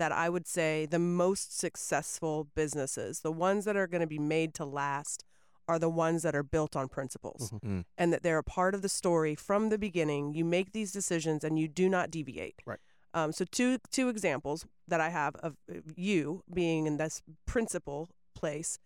that 0.00 0.12
I 0.12 0.28
would 0.28 0.46
say 0.48 0.86
the 0.86 0.98
most 0.98 1.56
successful 1.58 2.48
businesses, 2.54 3.20
the 3.20 3.30
ones 3.32 3.64
that 3.66 3.76
are 3.76 3.86
going 3.86 4.00
to 4.00 4.06
be 4.06 4.18
made 4.18 4.54
to 4.54 4.64
last, 4.64 5.24
are 5.68 5.78
the 5.78 5.88
ones 5.90 6.22
that 6.24 6.34
are 6.34 6.42
built 6.42 6.74
on 6.74 6.88
principles 6.88 7.50
Mhm. 7.52 7.60
Mm. 7.62 7.84
and 7.96 8.12
that 8.12 8.22
they're 8.24 8.38
a 8.38 8.42
part 8.58 8.74
of 8.74 8.82
the 8.82 8.88
story 8.88 9.34
from 9.36 9.68
the 9.68 9.78
beginning. 9.78 10.34
You 10.34 10.44
make 10.44 10.72
these 10.72 10.90
decisions 10.90 11.44
and 11.44 11.58
you 11.60 11.68
do 11.68 11.88
not 11.88 12.10
deviate. 12.10 12.56
Right. 12.66 12.80
Um, 13.14 13.30
so 13.32 13.44
two 13.44 13.78
two 13.90 14.08
examples 14.08 14.66
that 14.88 15.00
I 15.00 15.10
have 15.10 15.36
of 15.36 15.56
you 15.96 16.42
being 16.52 16.86
in 16.86 16.96
this 16.96 17.22
principal 17.46 18.08
place. 18.34 18.78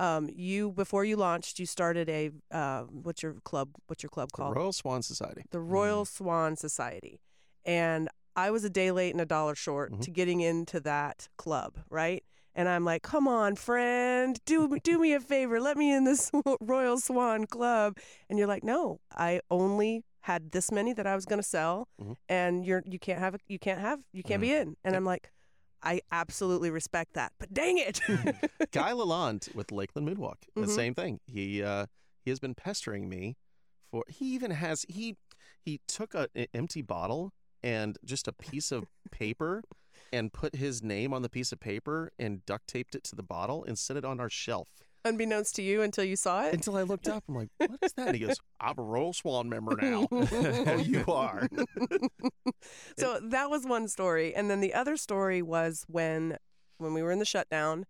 Um, 0.00 0.28
you 0.32 0.72
before 0.72 1.04
you 1.04 1.16
launched, 1.16 1.58
you 1.60 1.66
started 1.66 2.08
a 2.08 2.30
uh, 2.50 2.82
what's 2.84 3.22
your 3.22 3.34
club? 3.50 3.68
What's 3.86 4.02
your 4.02 4.10
club 4.10 4.32
called? 4.32 4.50
The 4.50 4.54
called? 4.54 4.62
Royal 4.64 4.72
Swan 4.72 5.02
Society. 5.02 5.42
the 5.50 5.60
Royal 5.60 6.04
Swan 6.04 6.56
Society. 6.56 7.20
And 7.64 8.08
I 8.36 8.50
was 8.50 8.64
a 8.64 8.70
day 8.70 8.90
late 8.90 9.12
and 9.12 9.20
a 9.20 9.26
dollar 9.26 9.54
short 9.54 9.92
Mhm. 9.92 10.00
to 10.02 10.10
getting 10.10 10.40
into 10.40 10.80
that 10.80 11.28
club, 11.36 11.78
right? 11.90 12.24
And 12.54 12.68
I'm 12.68 12.84
like, 12.84 13.02
"Come 13.02 13.26
on, 13.26 13.56
friend, 13.56 14.38
do 14.44 14.78
do 14.82 14.98
me 14.98 15.12
a 15.14 15.20
favor, 15.20 15.58
let 15.60 15.76
me 15.76 15.92
in 15.92 16.04
this 16.04 16.30
Royal 16.60 16.98
Swan 16.98 17.46
Club." 17.46 17.96
And 18.28 18.38
you're 18.38 18.48
like, 18.48 18.62
"No, 18.62 19.00
I 19.16 19.40
only 19.50 20.04
had 20.20 20.52
this 20.52 20.70
many 20.70 20.92
that 20.92 21.06
I 21.06 21.14
was 21.14 21.24
going 21.24 21.40
to 21.40 21.48
sell, 21.48 21.88
Mhm. 22.00 22.16
and 22.28 22.64
you're 22.66 22.82
you 22.86 22.98
can't 22.98 23.18
have 23.18 23.36
you 23.48 23.58
can't 23.58 23.80
have 23.80 24.00
you 24.12 24.22
can't 24.22 24.40
be 24.42 24.52
in." 24.52 24.76
And 24.84 24.92
Yep. 24.92 24.94
I'm 24.96 25.04
like, 25.04 25.32
"I 25.82 26.00
absolutely 26.10 26.70
respect 26.70 27.14
that, 27.14 27.32
but 27.38 27.52
dang 27.54 27.78
it!" 27.78 28.00
Guy 28.72 28.92
Lalonde 28.92 29.54
with 29.54 29.72
Lakeland 29.72 30.06
Moonwalk. 30.08 30.36
The 30.54 30.62
Mhm. 30.62 30.68
same 30.76 30.94
thing. 30.94 31.20
He 31.26 31.62
uh, 31.62 31.86
he 32.24 32.30
has 32.30 32.38
been 32.38 32.54
pestering 32.54 33.08
me 33.08 33.36
for. 33.90 34.04
He 34.08 34.34
even 34.34 34.50
has 34.50 34.84
he 34.90 35.16
he 35.64 35.80
took 35.88 36.14
a, 36.14 36.28
an 36.34 36.46
empty 36.52 36.82
bottle 36.82 37.32
and 37.62 37.98
just 38.04 38.26
a 38.28 38.32
piece 38.32 38.72
of 38.72 38.84
paper 39.10 39.62
and 40.12 40.32
put 40.32 40.56
his 40.56 40.82
name 40.82 41.12
on 41.14 41.22
the 41.22 41.28
piece 41.28 41.52
of 41.52 41.60
paper 41.60 42.12
and 42.18 42.44
duct 42.46 42.66
taped 42.68 42.94
it 42.94 43.04
to 43.04 43.16
the 43.16 43.22
bottle 43.22 43.64
and 43.64 43.78
set 43.78 43.96
it 43.96 44.04
on 44.04 44.20
our 44.20 44.28
shelf. 44.30 44.68
Unbeknownst 45.04 45.56
to 45.56 45.62
you 45.62 45.82
until 45.82 46.04
you 46.04 46.14
saw 46.14 46.44
it. 46.46 46.54
Until 46.54 46.76
I 46.76 46.82
looked 46.82 47.08
up, 47.08 47.24
I'm 47.28 47.34
like, 47.34 47.48
"What 47.58 47.70
is 47.82 47.92
that?" 47.94 48.08
And 48.08 48.16
he 48.16 48.24
goes, 48.24 48.36
"I'm 48.60 48.78
a 48.78 48.82
Royal 48.82 49.12
Swan 49.12 49.48
member 49.48 49.74
now." 49.76 50.06
oh, 50.12 50.76
you 50.78 51.04
are. 51.08 51.48
so 52.98 53.18
that 53.20 53.50
was 53.50 53.64
one 53.66 53.88
story 53.88 54.34
and 54.34 54.50
then 54.50 54.60
the 54.60 54.74
other 54.74 54.96
story 54.96 55.42
was 55.42 55.84
when 55.88 56.36
when 56.78 56.94
we 56.94 57.02
were 57.02 57.10
in 57.12 57.18
the 57.18 57.24
shutdown 57.24 57.84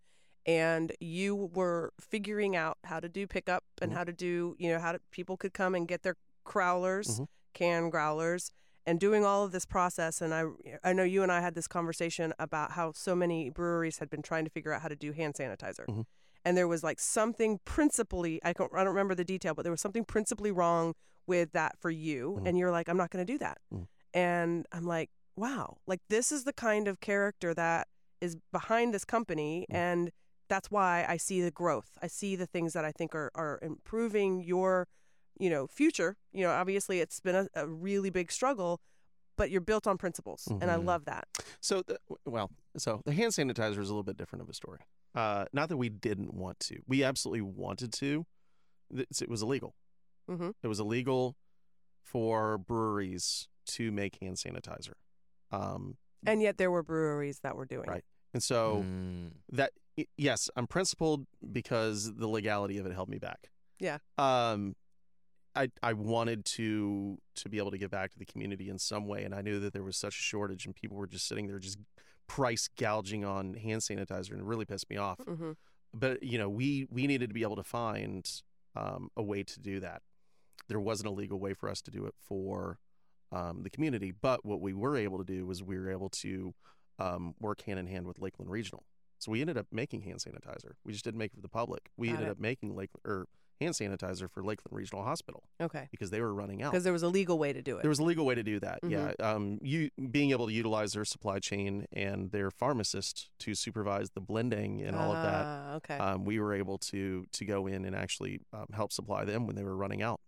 and 0.47 0.93
you 1.01 1.51
were 1.55 1.93
figuring 2.01 2.57
out 2.57 2.79
how 2.85 2.99
to 3.01 3.09
do 3.09 3.27
pickup 3.27 3.65
and 3.81 3.93
Mhm. 3.93 3.95
how 3.97 4.05
to 4.05 4.13
do 4.13 4.57
you 4.59 4.71
know 4.71 4.79
how 4.81 4.93
to, 4.93 5.01
people 5.11 5.37
could 5.37 5.53
come 5.55 5.75
and 5.75 5.87
get 5.87 6.03
their 6.03 6.17
crowlers 6.47 7.21
Mhm. 7.21 7.27
can 7.55 7.91
growlers 7.91 8.51
and 8.87 8.99
doing 8.99 9.25
all 9.25 9.45
of 9.45 9.53
this 9.53 9.65
process 9.67 10.21
and 10.21 10.35
I 10.35 10.45
I 10.83 10.93
know 10.93 11.05
you 11.05 11.23
and 11.23 11.31
I 11.33 11.41
had 11.41 11.55
this 11.55 11.69
conversation 11.69 12.33
about 12.39 12.73
how 12.73 12.93
so 12.93 13.15
many 13.15 13.51
breweries 13.51 13.99
had 13.99 14.11
been 14.11 14.23
trying 14.23 14.45
to 14.45 14.51
figure 14.51 14.73
out 14.73 14.83
how 14.83 14.89
to 14.89 14.97
do 14.97 15.13
hand 15.13 15.35
sanitizer. 15.35 15.87
Mhm. 15.87 16.05
And 16.45 16.57
there 16.57 16.67
was 16.67 16.83
like 16.83 16.99
something 16.99 17.61
principally 17.65 18.41
I 18.45 18.53
don't 18.53 18.73
I 18.75 18.79
don't 18.85 18.89
remember 18.95 19.15
the 19.15 19.25
detail 19.25 19.55
but 19.55 19.63
there 19.63 19.73
was 19.73 19.81
something 19.81 20.05
principally 20.05 20.51
wrong 20.51 20.95
with 21.27 21.53
that 21.53 21.79
for 21.79 21.91
you 21.91 22.39
Mhm. 22.41 22.49
and 22.49 22.59
you're 22.59 22.71
like 22.73 22.89
I'm 22.89 22.97
not 22.97 23.11
going 23.11 23.25
to 23.27 23.33
do 23.33 23.39
that. 23.39 23.59
Mhm. 23.73 23.87
And 24.15 24.67
I'm 24.73 24.85
like, 24.85 25.11
wow, 25.37 25.79
like 25.87 26.01
this 26.09 26.33
is 26.33 26.45
the 26.45 26.53
kind 26.53 26.89
of 26.89 27.01
character 27.01 27.55
that 27.55 27.89
is 28.21 28.37
behind 28.51 28.93
this 28.93 29.05
company 29.05 29.67
Mhm. 29.71 29.75
and 29.77 30.13
that's 30.49 30.71
why 30.71 31.07
I 31.09 31.17
see 31.17 31.41
the 31.41 31.51
growth. 31.51 31.97
I 32.03 32.09
see 32.09 32.37
the 32.37 32.47
things 32.47 32.73
that 32.75 32.85
I 32.85 32.93
think 32.93 33.15
are 33.15 33.31
are 33.35 33.59
improving 33.63 34.41
your 34.43 34.87
you 35.39 35.49
know 35.51 35.67
future 35.67 36.17
you 36.33 36.43
know 36.45 36.51
obviously 36.51 37.01
it's 37.01 37.21
been 37.21 37.35
a, 37.35 37.49
a 37.55 37.67
really 37.67 38.11
big 38.11 38.31
struggle 38.31 38.81
but 39.37 39.51
you're 39.51 39.61
built 39.63 39.87
on 39.87 39.97
principles 39.99 40.47
and 40.61 40.71
i 40.71 40.77
Mhm. 40.77 40.85
love 40.85 41.05
that 41.07 41.27
So, 41.61 41.83
the, 41.83 41.99
well, 42.27 42.51
so 42.77 43.01
the 43.05 43.13
hand 43.13 43.33
sanitizer 43.33 43.79
is 43.79 43.89
a 43.89 43.93
little 43.93 44.03
bit 44.03 44.17
different 44.17 44.43
of 44.43 44.49
a 44.49 44.55
story. 44.55 44.81
Uh, 45.15 45.45
not 45.53 45.69
that 45.69 45.77
we 45.77 45.89
didn't 45.89 46.33
want 46.35 46.59
to. 46.61 46.81
We 46.87 47.05
absolutely 47.05 47.43
wanted 47.43 47.93
to. 47.95 48.27
It 48.95 49.29
was 49.29 49.43
illegal. 49.43 49.75
mm-hmm. 50.29 50.51
It 50.63 50.67
was 50.69 50.81
illegal 50.81 51.37
for 52.03 52.59
breweries 52.59 53.49
to 53.67 53.93
make 53.93 54.19
hand 54.21 54.37
sanitizer. 54.37 54.95
Um, 55.51 55.97
and 56.27 56.43
yet 56.43 56.59
there 56.59 56.71
were 56.71 56.83
breweries 56.83 57.41
that 57.41 57.57
were 57.57 57.67
doing 57.67 57.89
Right. 57.89 57.99
it 57.99 58.05
and 58.35 58.43
so 58.43 58.83
Mm. 58.85 59.33
that 59.53 59.73
yes, 60.17 60.51
I'm 60.57 60.67
principled 60.67 61.27
because 61.53 62.15
the 62.15 62.27
legality 62.29 62.79
of 62.79 62.87
it 62.87 62.93
held 62.93 63.09
me 63.09 63.19
back. 63.19 63.51
Yeah. 63.79 63.99
Um, 64.19 64.75
I 65.55 65.71
I 65.83 65.93
wanted 65.93 66.45
to 66.47 67.19
to 67.37 67.49
be 67.49 67.59
able 67.59 67.71
to 67.71 67.79
give 67.79 67.91
back 67.91 68.11
to 68.13 68.19
the 68.19 68.25
community 68.25 68.69
in 68.69 68.79
some 68.79 69.07
way, 69.07 69.25
and 69.25 69.35
I 69.35 69.43
knew 69.43 69.61
that 69.61 69.73
there 69.73 69.83
was 69.83 69.97
such 69.97 70.19
a 70.19 70.23
shortage, 70.23 70.67
and 70.67 70.75
people 70.75 70.97
were 70.97 71.07
just 71.07 71.27
sitting 71.27 71.47
there 71.47 71.59
just 71.59 71.79
price 72.27 72.69
gouging 72.79 73.25
on 73.25 73.55
hand 73.55 73.83
sanitizer, 73.83 74.31
and 74.31 74.41
it 74.41 74.45
really 74.45 74.65
pissed 74.65 74.89
me 74.89 74.97
off. 74.97 75.19
mm-hmm. 75.19 75.53
But 75.95 76.23
you 76.23 76.39
know, 76.39 76.49
we 76.49 76.87
we 76.91 77.07
needed 77.07 77.29
to 77.29 77.35
be 77.35 77.43
able 77.43 77.57
to 77.57 77.65
find 77.65 78.29
um, 78.75 79.09
a 79.17 79.23
way 79.23 79.43
to 79.43 79.61
do 79.61 79.81
that. 79.81 80.03
There 80.69 80.81
wasn't 80.81 81.09
a 81.09 81.13
legal 81.13 81.39
way 81.39 81.55
for 81.55 81.69
us 81.69 81.83
to 81.83 81.91
do 81.91 82.07
it 82.07 82.15
for 82.19 82.79
um, 83.31 83.63
the 83.63 83.71
community, 83.71 84.13
but 84.13 84.45
what 84.45 84.61
we 84.61 84.73
were 84.73 84.97
able 84.97 85.19
to 85.19 85.25
do 85.25 85.45
was 85.47 85.63
we 85.63 85.79
were 85.79 85.91
able 85.91 86.09
to 86.11 86.55
um, 86.99 87.35
work 87.41 87.63
hand 87.63 87.79
in 87.79 87.87
hand 87.87 88.07
with 88.07 88.19
Lakeland 88.19 88.51
Regional. 88.51 88.85
So 89.19 89.31
we 89.31 89.41
ended 89.41 89.57
up 89.57 89.67
making 89.71 90.03
hand 90.03 90.19
sanitizer. 90.19 90.73
We 90.85 90.93
just 90.93 91.05
didn't 91.05 91.19
make 91.19 91.33
it 91.33 91.37
for 91.37 91.43
the 91.43 91.49
public. 91.49 91.91
We 91.97 92.09
Got 92.09 92.15
ended 92.15 92.29
it. 92.29 92.31
up 92.33 92.41
making 92.41 92.75
Lake 92.75 92.91
or 93.05 93.27
hand 93.63 93.75
sanitizer 93.75 94.29
for 94.31 94.43
Lakeland 94.43 94.77
Regional 94.77 95.03
Hospital 95.05 95.43
okay 95.61 95.89
because 95.91 96.11
they 96.11 96.21
were 96.21 96.35
running 96.35 96.63
out. 96.63 96.73
because 96.73 96.85
there 96.85 96.93
was 96.93 97.03
a 97.03 97.09
legal 97.09 97.39
way 97.39 97.53
to 97.53 97.63
do 97.63 97.77
it 97.79 97.83
There 97.83 97.89
was 97.89 97.99
a 97.99 98.05
legal 98.05 98.25
way 98.27 98.35
to 98.35 98.43
do 98.43 98.59
that. 98.61 98.81
Mhm. 98.83 98.91
Yeah, 98.91 99.13
um, 99.31 99.59
you 99.63 99.91
being 100.11 100.31
able 100.33 100.47
to 100.49 100.53
utilize 100.53 100.93
their 100.93 101.05
supply 101.05 101.39
chain 101.39 101.87
and 101.93 102.31
their 102.31 102.51
pharmacist 102.51 103.31
to 103.41 103.55
supervise 103.55 104.11
the 104.11 104.21
blending 104.21 104.83
and 104.83 104.95
all 104.97 105.13
of 105.17 105.23
that 105.23 105.45
Ah, 105.47 105.75
okay 105.77 105.99
um, 105.99 106.25
we 106.25 106.39
were 106.41 106.53
able 106.55 106.79
to 106.93 107.25
to 107.33 107.45
go 107.45 107.67
in 107.67 107.85
and 107.85 107.95
actually 107.97 108.41
um, 108.53 108.67
help 108.75 108.93
supply 108.93 109.25
them 109.25 109.47
when 109.47 109.57
they 109.57 109.65
were 109.65 109.77
running 109.77 110.03
out. 110.03 110.21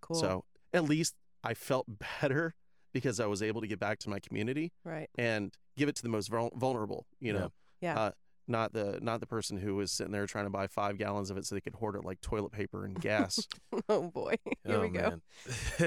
cool 0.00 0.16
So 0.16 0.44
at 0.72 0.84
least 0.84 1.14
I 1.42 1.54
felt 1.54 1.86
better 2.20 2.54
because 2.92 3.18
I 3.20 3.26
was 3.26 3.42
able 3.42 3.60
to 3.60 3.66
get 3.66 3.78
back 3.80 3.98
to 4.00 4.08
my 4.10 4.20
community 4.20 4.72
right 4.84 5.10
and 5.18 5.52
give 5.76 5.88
it 5.88 5.96
to 5.96 6.02
the 6.02 6.08
most 6.08 6.28
vulnerable. 6.28 7.06
You 7.20 7.32
know, 7.32 7.52
Yeah. 7.80 7.98
Uh, 7.98 8.10
not 8.46 8.72
the 8.72 8.98
not 9.00 9.20
the 9.20 9.26
person 9.26 9.56
who 9.56 9.74
was 9.76 9.90
sitting 9.90 10.12
there 10.12 10.26
trying 10.26 10.44
to 10.44 10.50
buy 10.50 10.66
five 10.66 10.98
gallons 10.98 11.30
of 11.30 11.36
it 11.36 11.46
so 11.46 11.54
they 11.54 11.60
could 11.60 11.74
hoard 11.74 11.96
it 11.96 12.04
like 12.04 12.20
toilet 12.20 12.52
paper 12.52 12.84
and 12.84 13.00
gas. 13.00 13.46
oh 13.88 14.02
boy 14.10 14.34
here 14.66 14.76
oh, 14.76 14.80
we 14.82 14.88
go. 14.88 15.20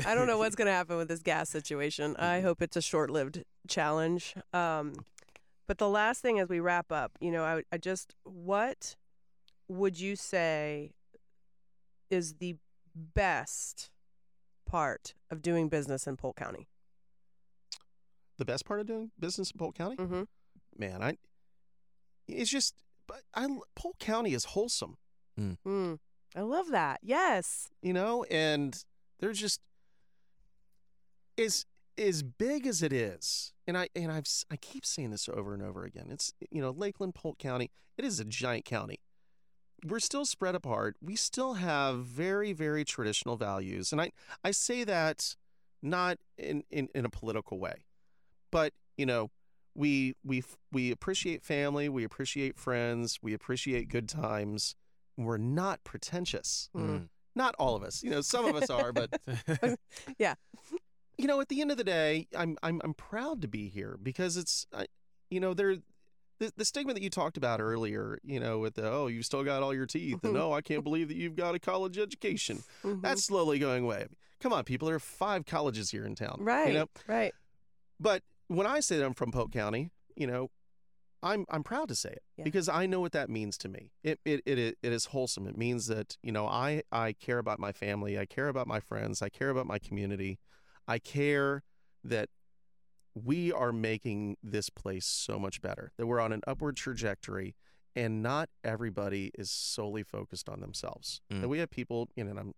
I 0.05 0.15
don't 0.15 0.27
know 0.27 0.37
what's 0.39 0.55
going 0.55 0.65
to 0.67 0.71
happen 0.71 0.97
with 0.97 1.07
this 1.07 1.21
gas 1.21 1.49
situation. 1.49 2.15
I 2.17 2.41
hope 2.41 2.61
it's 2.61 2.75
a 2.75 2.81
short-lived 2.81 3.43
challenge. 3.67 4.35
Um, 4.53 4.93
but 5.67 5.77
the 5.77 5.89
last 5.89 6.21
thing 6.21 6.39
as 6.39 6.49
we 6.49 6.59
wrap 6.59 6.91
up, 6.91 7.11
you 7.19 7.31
know, 7.31 7.43
I, 7.43 7.63
I 7.71 7.77
just 7.77 8.15
what 8.23 8.95
would 9.67 9.99
you 9.99 10.15
say 10.15 10.91
is 12.09 12.35
the 12.35 12.55
best 12.95 13.91
part 14.65 15.13
of 15.29 15.41
doing 15.41 15.69
business 15.69 16.07
in 16.07 16.17
Polk 16.17 16.35
County? 16.37 16.67
the 18.37 18.45
best 18.45 18.65
part 18.65 18.79
of 18.79 18.85
doing 18.85 19.09
business 19.19 19.49
in 19.49 19.57
Polk 19.57 19.75
County, 19.75 19.95
Mm-hmm. 19.95 20.23
man, 20.77 21.01
I 21.01 21.17
it's 22.27 22.49
just 22.49 22.75
but 23.07 23.21
I 23.33 23.47
Polk 23.75 23.99
County 23.99 24.33
is 24.33 24.45
wholesome. 24.45 24.97
Mm. 25.39 25.99
I 26.35 26.41
love 26.41 26.71
that. 26.71 26.99
Yes. 27.01 27.69
you 27.81 27.93
know, 27.93 28.23
and 28.25 28.83
they're 29.19 29.33
just 29.33 29.61
as 31.37 31.65
as 31.97 32.23
big 32.23 32.67
as 32.67 32.83
it 32.83 32.93
is. 32.93 33.53
And 33.65 33.77
I 33.77 33.89
and 33.95 34.11
I've 34.11 34.27
I 34.51 34.55
keep 34.57 34.85
saying 34.85 35.11
this 35.11 35.27
over 35.29 35.53
and 35.53 35.63
over 35.63 35.83
again. 35.83 36.07
It's 36.09 36.33
you 36.51 36.61
know 36.61 36.71
Lakeland, 36.71 37.15
Polk 37.15 37.37
County. 37.37 37.71
It 37.97 38.05
is 38.05 38.19
a 38.19 38.25
giant 38.25 38.65
county. 38.65 38.99
We're 39.85 39.99
still 39.99 40.25
spread 40.25 40.55
apart. 40.55 40.95
We 41.01 41.15
still 41.15 41.55
have 41.55 41.99
very 41.99 42.53
very 42.53 42.83
traditional 42.83 43.37
values, 43.37 43.91
and 43.91 44.01
I 44.01 44.11
I 44.43 44.51
say 44.51 44.83
that 44.83 45.35
not 45.81 46.17
in 46.37 46.63
in, 46.69 46.89
in 46.93 47.05
a 47.05 47.09
political 47.09 47.59
way, 47.59 47.85
but 48.51 48.73
you 48.97 49.05
know. 49.05 49.31
We 49.77 50.15
we 50.25 50.43
we 50.71 50.91
appreciate 50.91 51.43
family, 51.43 51.87
we 51.87 52.03
appreciate 52.03 52.57
friends, 52.57 53.19
we 53.21 53.33
appreciate 53.33 53.89
good 53.89 54.09
times. 54.09 54.75
We're 55.17 55.37
not 55.37 55.83
pretentious 55.83 56.69
Mm. 56.75 57.09
not 57.35 57.53
all 57.59 57.75
of 57.75 57.83
us. 57.83 58.01
You 58.03 58.09
know, 58.09 58.21
some 58.21 58.45
of 58.45 58.55
us 58.55 58.69
are, 58.71 58.91
but 58.91 59.19
yeah. 60.17 60.33
you 61.17 61.27
know, 61.27 61.39
at 61.39 61.49
the 61.49 61.61
end 61.61 61.69
of 61.71 61.77
the 61.77 61.83
day, 61.83 62.27
I'm 62.35 62.57
I'm 62.63 62.81
I'm 62.83 62.95
proud 62.95 63.41
to 63.43 63.47
be 63.47 63.69
here 63.69 63.97
because 64.01 64.35
it's, 64.35 64.65
I, 64.73 64.87
you 65.29 65.39
know, 65.39 65.53
there. 65.53 65.75
The, 66.39 66.51
the 66.55 66.65
stigma 66.65 66.93
that 66.93 67.01
you 67.01 67.09
talked 67.09 67.35
about 67.35 67.59
earlier, 67.59 68.19
you 68.23 68.39
know, 68.39 68.59
with 68.59 68.75
the 68.75 68.87
oh, 68.91 69.07
you've 69.07 69.25
still 69.25 69.43
got 69.43 69.63
all 69.63 69.73
your 69.73 69.87
teeth, 69.87 70.23
and 70.23 70.37
oh, 70.37 70.53
I 70.53 70.61
can't 70.61 70.83
believe 70.83 71.07
that 71.07 71.17
you've 71.17 71.35
got 71.35 71.55
a 71.55 71.59
college 71.59 71.97
education. 71.97 72.63
Mhm. 72.83 73.01
That's 73.01 73.23
slowly 73.25 73.57
going 73.57 73.83
away. 73.85 74.05
Come 74.39 74.53
on, 74.53 74.63
people, 74.63 74.87
there 74.87 74.95
are 74.97 74.99
five 74.99 75.47
colleges 75.47 75.89
here 75.89 76.05
in 76.05 76.13
town, 76.13 76.37
right. 76.41 76.67
You 76.67 76.73
know, 76.75 76.89
Right. 77.07 77.33
but 77.99 78.21
when 78.47 78.67
I 78.67 78.79
say 78.79 78.97
that 78.97 79.05
I'm 79.05 79.13
from 79.13 79.31
Polk 79.31 79.51
County, 79.51 79.91
you 80.15 80.27
know, 80.27 80.49
I'm 81.23 81.45
I'm 81.49 81.63
proud 81.63 81.87
to 81.89 81.95
say 81.95 82.09
it 82.09 82.21
Yeah. 82.37 82.43
because 82.43 82.69
I 82.69 82.85
know 82.85 82.99
what 82.99 83.11
that 83.13 83.29
means 83.29 83.57
to 83.59 83.69
me. 83.69 83.91
It 84.03 84.19
it, 84.23 84.41
it 84.45 84.77
it 84.81 84.93
is 84.93 85.05
wholesome. 85.05 85.47
It 85.47 85.57
means 85.57 85.87
that 85.87 86.15
you 86.21 86.31
know 86.31 86.47
I 86.47 86.83
I 86.91 87.13
care 87.13 87.39
about 87.39 87.59
my 87.59 87.71
family. 87.71 88.17
I 88.19 88.25
care 88.25 88.47
about 88.49 88.67
my 88.67 88.79
friends. 88.79 89.21
I 89.21 89.29
care 89.29 89.49
about 89.49 89.65
my 89.65 89.79
community. 89.79 90.39
I 90.87 90.99
care 90.99 91.63
that 92.03 92.29
we 93.15 93.51
are 93.51 93.71
making 93.73 94.37
this 94.43 94.69
place 94.69 95.05
so 95.07 95.39
much 95.39 95.59
better. 95.61 95.91
That 95.97 96.05
we're 96.05 96.19
on 96.19 96.31
an 96.31 96.41
upward 96.45 96.77
trajectory, 96.77 97.55
and 97.95 98.21
not 98.21 98.49
everybody 98.63 99.31
is 99.33 99.49
solely 99.49 100.03
focused 100.03 100.47
on 100.47 100.59
themselves. 100.61 101.19
Mm. 101.33 101.41
And 101.41 101.49
we 101.49 101.57
have 101.57 101.71
people, 101.71 102.09
you 102.15 102.23
know, 102.23 102.29
and 102.29 102.39
I'm 102.39 102.53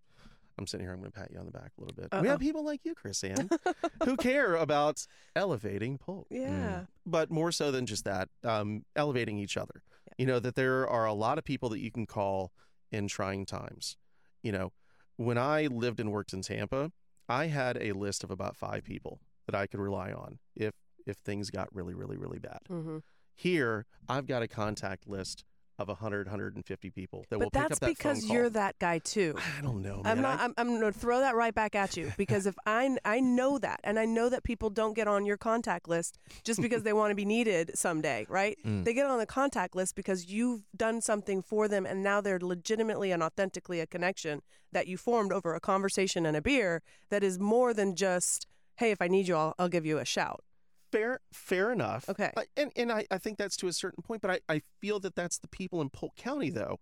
I'm 0.59 0.67
sitting 0.67 0.85
here, 0.85 0.93
I'm 0.93 0.99
going 0.99 1.11
to 1.11 1.17
pat 1.19 1.31
you 1.31 1.39
on 1.39 1.45
the 1.45 1.51
back 1.51 1.71
a 1.77 1.81
little 1.81 1.95
bit. 1.95 2.09
We 2.11 2.17
Uh-oh. 2.19 2.31
have 2.31 2.39
people 2.39 2.63
like 2.65 2.81
you, 2.83 2.93
Chris 2.93 3.23
Ann, 3.23 3.49
who 4.03 4.17
care 4.17 4.55
about 4.55 5.05
elevating 5.35 5.97
polk 5.97 6.27
Yeah. 6.29 6.85
but 7.05 7.31
more 7.31 7.51
so 7.51 7.71
than 7.71 7.85
just 7.85 8.03
that, 8.05 8.29
um, 8.43 8.83
elevating 8.95 9.37
each 9.39 9.57
other. 9.57 9.81
You 10.17 10.25
know, 10.25 10.39
that 10.39 10.55
there 10.55 10.87
are 10.87 11.05
a 11.05 11.13
lot 11.13 11.37
of 11.37 11.43
people 11.45 11.69
that 11.69 11.79
you 11.79 11.91
can 11.91 12.05
call 12.05 12.51
in 12.91 13.07
trying 13.07 13.45
times. 13.45 13.95
You 14.43 14.51
know, 14.51 14.73
when 15.15 15.37
I 15.37 15.67
lived 15.67 15.99
and 15.99 16.11
worked 16.11 16.33
in 16.33 16.41
Tampa, 16.41 16.91
I 17.29 17.47
had 17.47 17.77
a 17.81 17.93
list 17.93 18.23
of 18.23 18.31
about 18.31 18.55
five 18.57 18.83
people 18.83 19.21
that 19.45 19.55
I 19.55 19.65
could 19.67 19.79
rely 19.79 20.11
on 20.11 20.39
if 20.55 20.73
if 21.05 21.17
things 21.17 21.49
got 21.49 21.73
really, 21.73 21.93
really, 21.93 22.17
really 22.17 22.39
bad. 22.39 22.59
hmm 22.67 22.97
Here, 23.33 23.85
I've 24.07 24.27
got 24.27 24.41
a 24.43 24.47
contact 24.47 25.07
list 25.07 25.43
of 25.79 25.87
100, 25.87 26.27
150 26.27 26.89
people 26.89 27.25
that 27.29 27.39
will 27.39 27.45
But 27.47 27.53
pick 27.53 27.61
that's 27.69 27.73
up 27.73 27.79
that 27.81 27.97
because 27.97 28.29
you're 28.29 28.49
that 28.49 28.79
guy 28.79 28.99
too. 28.99 29.35
I 29.57 29.61
don't 29.61 29.81
know, 29.81 30.01
man. 30.03 30.05
I'm 30.17 30.21
not. 30.21 30.39
I- 30.39 30.43
I'm, 30.45 30.53
I'm 30.57 30.79
going 30.79 30.91
to 30.93 30.97
throw 30.97 31.19
that 31.19 31.35
right 31.35 31.53
back 31.53 31.75
at 31.75 31.95
you 31.97 32.11
because 32.17 32.45
if 32.45 32.55
I 32.65 32.97
I 33.05 33.19
know 33.19 33.57
that, 33.59 33.79
and 33.83 33.99
I 33.99 34.05
know 34.05 34.29
that 34.29 34.43
people 34.43 34.69
don't 34.69 34.93
get 34.93 35.07
on 35.07 35.25
your 35.25 35.37
contact 35.37 35.87
list 35.87 36.17
just 36.43 36.61
because 36.61 36.83
they 36.83 36.93
want 36.93 37.11
to 37.11 37.15
be 37.15 37.25
needed 37.25 37.71
someday, 37.75 38.25
right? 38.29 38.57
Mm. 38.69 38.83
They 38.83 38.93
get 38.93 39.05
on 39.05 39.17
the 39.19 39.25
contact 39.25 39.75
list 39.75 39.95
because 39.95 40.27
you've 40.27 40.63
done 40.75 41.01
something 41.01 41.41
for 41.41 41.67
them, 41.67 41.85
and 41.85 42.03
now 42.03 42.19
they're 42.19 42.39
legitimately 42.39 43.11
and 43.11 43.23
authentically 43.23 43.79
a 43.79 43.87
connection 43.87 44.41
that 44.71 44.85
you 44.85 44.97
formed 44.97 45.31
over 45.31 45.55
a 45.55 45.59
conversation 45.59 46.25
and 46.25 46.35
a 46.35 46.41
beer 46.41 46.81
that 47.09 47.23
is 47.23 47.39
more 47.39 47.73
than 47.73 47.95
just, 47.95 48.47
hey, 48.75 48.91
if 48.91 49.01
I 49.01 49.07
need 49.07 49.27
you, 49.27 49.35
I'll, 49.35 49.55
I'll 49.57 49.69
give 49.69 49.85
you 49.85 49.97
a 49.97 50.05
shout. 50.05 50.43
Fair 50.91 51.19
fair 51.31 51.71
enough 51.71 52.07
Okay. 52.09 52.31
I- 52.35 52.45
and 52.57 52.71
and 52.75 52.91
I, 52.91 53.05
I 53.11 53.17
think 53.17 53.37
that's 53.37 53.55
to 53.57 53.67
a 53.67 53.73
certain 53.73 54.01
point 54.03 54.21
but 54.21 54.31
I, 54.31 54.39
I 54.55 54.61
feel 54.81 54.99
that 55.01 55.15
that's 55.15 55.37
the 55.37 55.47
people 55.47 55.81
in 55.81 55.89
polk 55.89 56.15
county 56.15 56.49
though 56.49 56.79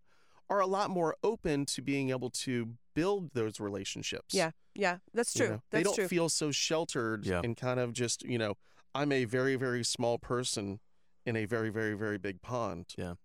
are 0.49 0.59
a 0.61 0.67
lot 0.67 0.89
more 0.89 1.15
open 1.23 1.65
to 1.65 1.81
being 1.81 2.09
able 2.09 2.29
to 2.29 2.75
build 2.95 3.31
those 3.33 3.59
relationships 3.59 4.33
Yeah, 4.33 4.51
yeah, 4.73 4.97
that's 5.13 5.35
you 5.35 5.39
true. 5.39 5.49
know? 5.55 5.61
they 5.71 5.79
That's 5.79 5.87
don't 5.89 5.95
true. 5.95 6.07
feel 6.07 6.29
so 6.29 6.51
sheltered 6.51 7.25
Yeah. 7.25 7.41
and 7.43 7.55
kind 7.57 7.79
of 7.79 7.93
just 7.93 8.23
you 8.23 8.37
know 8.37 8.55
i'm 8.95 9.11
a 9.11 9.25
very 9.25 9.55
very 9.55 9.83
small 9.83 10.17
person 10.17 10.79
in 11.25 11.35
a 11.35 11.45
very 11.45 11.69
very 11.69 11.93
very 11.95 12.17
big 12.17 12.41
pond 12.41 12.85
Yeah. 12.97 13.15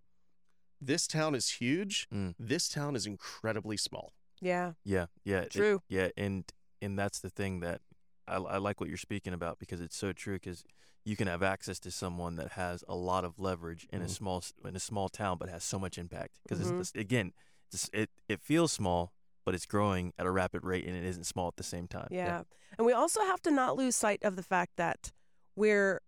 this 0.81 1.07
town 1.07 1.35
is 1.35 1.49
huge 1.61 2.09
Mm. 2.13 2.35
this 2.39 2.69
town 2.69 2.97
is 2.97 3.07
incredibly 3.07 3.77
small 3.77 4.13
yeah, 4.41 4.73
Yeah, 4.85 5.07
yeah, 5.25 5.43
it- 5.43 5.53
true. 5.53 5.83
yeah, 5.89 6.09
and 6.17 6.45
and 6.81 6.99
that's 6.99 7.21
the 7.21 7.31
thing 7.31 7.61
that 7.61 7.81
I, 8.27 8.37
I 8.37 8.59
like 8.59 8.81
what 8.81 8.89
you're 8.89 8.99
speaking 8.99 9.33
about 9.33 9.59
because 9.59 9.81
it's 9.81 9.97
so 9.97 10.13
true. 10.13 10.35
Because 10.35 10.65
you 11.05 11.17
can 11.17 11.27
have 11.27 11.43
access 11.43 11.79
to 11.81 11.91
someone 11.91 12.37
that 12.37 12.53
has 12.53 12.85
a 12.89 12.95
lot 12.95 13.25
of 13.25 13.39
leverage 13.39 13.87
in 13.93 14.03
a 14.03 14.05
Mhm. 14.07 14.11
small 14.11 14.37
s- 14.39 14.53
in 14.65 14.77
a 14.77 14.81
small 14.81 15.09
town, 15.09 15.37
but 15.39 15.49
has 15.49 15.65
so 15.65 15.79
much 15.79 15.99
impact. 15.99 16.39
Because 16.43 16.61
Mhm. 16.61 16.79
it's, 16.81 16.91
it's 16.91 17.01
again, 17.01 17.33
it's, 17.73 17.91
it 17.93 18.11
it 18.29 18.41
feels 18.41 18.71
small, 18.73 19.13
but 19.45 19.55
it's 19.55 19.67
growing 19.67 20.13
at 20.19 20.27
a 20.27 20.31
rapid 20.31 20.63
rate, 20.65 20.87
and 20.87 20.95
it 20.97 21.05
isn't 21.05 21.25
small 21.25 21.49
at 21.49 21.57
the 21.57 21.65
same 21.65 21.89
time. 21.89 22.09
Yeah. 22.11 22.27
yeah, 22.27 22.43
And 22.79 22.87
we 22.87 22.93
also 22.93 23.21
have 23.23 23.41
to 23.43 23.51
not 23.51 23.77
lose 23.77 23.97
sight 23.97 24.23
of 24.23 24.37
the 24.37 24.43
fact 24.45 24.73
that 24.77 25.11
we're 25.57 26.01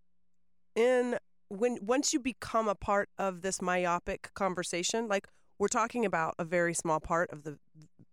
in 0.77 1.19
when 1.49 1.79
once 1.83 2.12
you 2.12 2.21
become 2.21 2.69
a 2.69 2.75
part 2.75 3.09
of 3.19 3.43
this 3.43 3.61
myopic 3.61 4.31
conversation, 4.35 5.09
like 5.09 5.27
we're 5.59 5.69
talking 5.69 6.05
about 6.05 6.35
a 6.39 6.45
very 6.45 6.75
small 6.75 7.01
part 7.01 7.31
of 7.31 7.43
the 7.45 7.59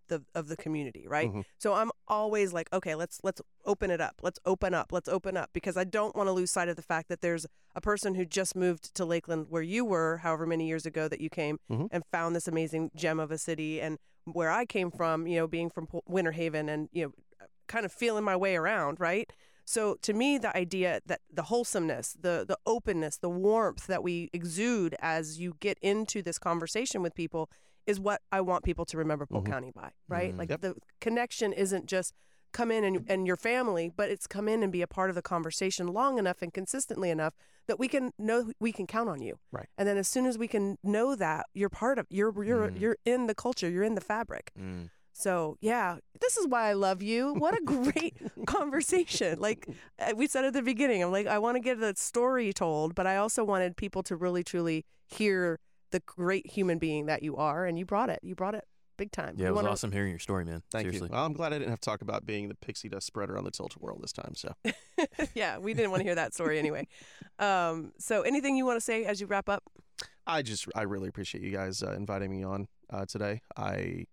the 0.07 0.23
of 0.35 0.47
the 0.47 0.57
community, 0.57 1.07
right? 1.07 1.29
Mhm. 1.31 1.45
So 1.57 1.73
I'm 1.73 1.90
always 2.11 2.53
like, 2.53 2.67
okay, 2.71 2.93
let's 2.93 3.19
let's 3.23 3.41
open 3.65 3.89
it 3.89 3.99
up. 4.01 4.15
Let's 4.21 4.39
open 4.45 4.73
up. 4.75 4.91
Let's 4.91 5.09
open 5.09 5.35
up 5.37 5.49
because 5.53 5.77
I 5.77 5.83
don't 5.85 6.15
want 6.15 6.27
to 6.27 6.31
lose 6.33 6.51
sight 6.51 6.69
of 6.69 6.75
the 6.75 6.81
fact 6.83 7.09
that 7.09 7.21
there's 7.21 7.47
a 7.73 7.81
person 7.81 8.13
who 8.15 8.25
just 8.25 8.55
moved 8.55 8.93
to 8.95 9.05
Lakeland 9.05 9.47
where 9.49 9.61
you 9.63 9.83
were 9.85 10.17
however 10.17 10.45
many 10.45 10.67
years 10.67 10.85
ago 10.85 11.07
that 11.07 11.21
you 11.21 11.29
came 11.29 11.57
Mhm. 11.71 11.87
and 11.91 12.03
found 12.11 12.35
this 12.35 12.47
amazing 12.47 12.91
gem 12.95 13.19
of 13.19 13.31
a 13.31 13.37
city 13.37 13.81
and 13.81 13.97
where 14.25 14.51
I 14.51 14.65
came 14.65 14.91
from, 14.91 15.25
you 15.25 15.37
know, 15.37 15.47
being 15.47 15.69
from 15.71 15.87
Winter 16.05 16.33
Haven 16.33 16.69
and 16.69 16.89
you 16.91 17.05
know 17.05 17.13
kind 17.67 17.85
of 17.85 17.91
feeling 17.93 18.23
my 18.25 18.35
way 18.35 18.55
around, 18.57 18.99
right? 18.99 19.31
So 19.63 19.95
to 20.01 20.13
me, 20.13 20.37
the 20.37 20.55
idea 20.57 20.99
that 21.05 21.21
the 21.31 21.43
wholesomeness, 21.43 22.17
the 22.19 22.43
the 22.45 22.57
openness, 22.65 23.17
the 23.17 23.29
warmth 23.29 23.87
that 23.87 24.03
we 24.03 24.29
exude 24.33 24.95
as 24.99 25.39
you 25.39 25.55
get 25.61 25.77
into 25.81 26.21
this 26.21 26.37
conversation 26.37 27.01
with 27.01 27.15
people 27.15 27.49
is 27.87 27.99
what 27.99 28.21
I 28.31 28.41
want 28.41 28.63
people 28.63 28.85
to 28.85 28.97
remember 28.97 29.25
Polk 29.25 29.45
Mhm. 29.45 29.51
County 29.51 29.71
by, 29.73 29.91
right? 30.07 30.33
Mhm. 30.33 30.37
Like 30.37 30.49
Yep. 30.49 30.61
the 30.61 30.75
connection 30.99 31.51
isn't 31.53 31.85
just 31.87 32.13
come 32.53 32.69
in 32.69 32.83
and, 32.83 33.05
and 33.07 33.25
your 33.25 33.37
family, 33.37 33.89
but 33.95 34.09
it's 34.09 34.27
come 34.27 34.47
in 34.49 34.61
and 34.61 34.71
be 34.73 34.81
a 34.81 34.87
part 34.87 35.09
of 35.09 35.15
the 35.15 35.21
conversation 35.21 35.87
long 35.87 36.17
enough 36.19 36.41
and 36.41 36.53
consistently 36.53 37.09
enough 37.09 37.33
that 37.67 37.79
we 37.79 37.87
can 37.87 38.11
know 38.19 38.51
we 38.59 38.71
can 38.73 38.85
count 38.85 39.07
on 39.07 39.21
you. 39.21 39.39
Right. 39.51 39.67
And 39.77 39.87
then 39.87 39.97
as 39.97 40.07
soon 40.09 40.25
as 40.25 40.37
we 40.37 40.47
can 40.49 40.77
know 40.83 41.15
that 41.15 41.45
you're 41.53 41.69
part 41.69 41.97
of 41.97 42.07
you're 42.09 42.43
you're 42.43 42.69
Mhm. 42.69 42.79
you're 42.79 42.97
in 43.05 43.27
the 43.27 43.35
culture, 43.35 43.69
you're 43.69 43.83
in 43.85 43.95
the 43.95 44.01
fabric. 44.01 44.51
Mm. 44.59 44.89
So 45.13 45.57
yeah, 45.61 45.97
this 46.19 46.35
is 46.37 46.47
why 46.47 46.69
I 46.69 46.73
love 46.73 47.01
you. 47.01 47.33
What 47.33 47.53
a 47.53 47.61
great 47.65 48.15
conversation! 48.47 49.39
Like 49.39 49.67
uh, 49.99 50.13
we 50.15 50.27
said 50.27 50.45
at 50.45 50.53
the 50.53 50.61
beginning, 50.61 51.03
I'm 51.03 51.11
like 51.11 51.27
I 51.27 51.39
want 51.39 51.55
to 51.55 51.59
get 51.61 51.79
the 51.79 51.93
story 51.95 52.51
told, 52.53 52.95
but 52.95 53.07
I 53.07 53.17
also 53.17 53.43
wanted 53.43 53.75
people 53.77 54.03
to 54.03 54.15
really 54.15 54.43
truly 54.43 54.85
hear 55.07 55.59
the 55.91 55.99
great 56.01 56.47
human 56.47 56.77
being 56.79 57.05
that 57.07 57.23
you 57.23 57.35
are, 57.37 57.65
and 57.65 57.77
you 57.77 57.85
brought 57.85 58.09
it. 58.09 58.19
You 58.23 58.35
brought 58.35 58.55
it 58.55 58.65
big 58.97 59.11
time. 59.11 59.33
Yeah, 59.35 59.43
You 59.43 59.47
it 59.47 59.51
was 59.51 59.55
wanna- 59.57 59.69
awesome 59.69 59.91
hearing 59.91 60.09
your 60.11 60.19
story, 60.19 60.45
man. 60.45 60.61
thank 60.71 60.83
Seriously. 60.85 61.07
you 61.09 61.13
well 61.15 61.25
i'm 61.25 61.33
glad 61.33 61.53
i 61.53 61.57
didn't 61.57 61.71
have 61.71 61.79
to 61.79 61.89
talk 61.89 62.01
about 62.03 62.23
being 62.25 62.49
the 62.49 62.55
pixie 62.55 62.87
dust 62.87 63.07
spreader 63.07 63.35
on 63.37 63.43
the 63.43 63.49
tilt 63.49 63.75
world 63.79 63.99
this 64.03 64.11
time 64.11 64.35
so 64.35 64.53
yeah, 65.33 65.57
we 65.57 65.73
didn't 65.73 65.89
want 65.91 66.01
to 66.01 66.03
hear 66.05 66.13
that 66.15 66.33
story 66.33 66.59
anyway. 66.59 66.87
Um, 67.39 67.93
so 67.97 68.21
anything 68.21 68.55
you 68.55 68.65
want 68.65 68.77
to 68.77 68.81
say 68.81 69.05
as 69.05 69.19
you 69.19 69.25
wrap 69.27 69.49
up? 69.49 69.63
I 70.27 70.43
just 70.43 70.67
I 70.75 70.83
really 70.83 71.07
appreciate 71.07 71.43
you 71.43 71.51
guys 71.51 71.81
uh, 71.81 71.93
inviting 71.93 72.29
me 72.31 72.43
on 72.43 72.67
uh, 72.91 73.05
today. 73.05 73.41
I 73.57 74.05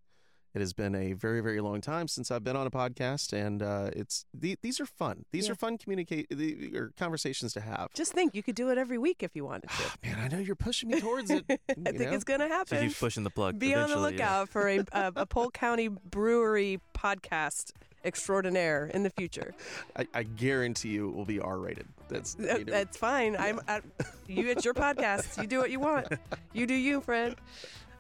it 0.55 0.61
has 0.61 0.73
been 0.73 0.95
a 0.95 1.13
very 1.13 1.41
very 1.41 1.61
long 1.61 1.81
time 1.81 2.09
since 2.09 2.31
I've 2.31 2.45
been 2.45 2.57
on 2.57 2.67
a 2.67 2.71
podcast, 2.71 3.33
and 3.33 3.63
uh, 3.63 3.91
it's 3.95 4.25
the, 4.35 4.57
these 4.63 4.81
are 4.81 4.87
fun. 4.87 5.25
These 5.33 5.47
Yeah. 5.47 5.53
are 5.53 5.57
fun 5.57 5.79
communicate 5.79 6.29
the, 6.31 6.77
or 6.77 6.93
conversations 6.97 7.53
to 7.55 7.61
have. 7.61 7.93
Just 7.95 8.13
think, 8.13 8.35
you 8.35 8.43
could 8.43 8.55
do 8.55 8.71
it 8.71 8.79
every 8.79 8.99
week 8.99 9.23
if 9.23 9.37
you 9.37 9.45
wanted 9.45 9.69
to. 9.71 9.75
Ah, 9.79 9.95
Man, 10.05 10.19
I 10.19 10.29
know 10.29 10.39
you're 10.39 10.57
pushing 10.57 10.89
me 10.91 11.01
towards 11.09 11.31
it. 11.31 11.45
I 11.49 11.75
think 11.75 12.01
know? 12.01 12.11
it's 12.13 12.25
gonna 12.25 12.49
So 12.49 12.55
happen. 12.55 12.83
he's 12.83 12.99
pushing 12.99 13.25
the 13.25 13.31
plug. 13.31 13.59
Be 13.59 13.75
on 13.75 13.89
the 13.89 13.97
eventually, 13.97 14.17
yeah. 14.17 14.39
lookout 14.41 14.49
for 14.49 14.69
a, 14.69 14.79
a, 14.93 15.13
a 15.17 15.27
Polk 15.27 15.53
County 15.55 15.89
Brewery 15.89 16.81
podcast 16.97 17.73
extraordinaire 18.05 18.87
in 18.87 19.03
the 19.03 19.11
future. 19.11 19.55
I, 19.97 20.07
I 20.15 20.23
guarantee 20.23 20.91
you 20.91 21.09
it 21.11 21.15
will 21.15 21.25
be 21.25 21.41
R 21.41 21.59
rated. 21.59 21.87
That's 22.09 22.37
you 22.39 22.47
know, 22.47 22.59
That's 22.65 22.97
fine. 22.97 23.37
I'm 23.39 23.61
I, 23.69 23.81
you. 24.27 24.49
It's 24.49 24.65
your 24.65 24.75
podcast. 24.75 25.41
You 25.41 25.47
do 25.47 25.59
what 25.59 25.71
you 25.71 25.81
want. 25.81 26.09
You 26.55 26.67
do 26.67 26.75
you, 26.75 27.01
friend. 27.01 27.37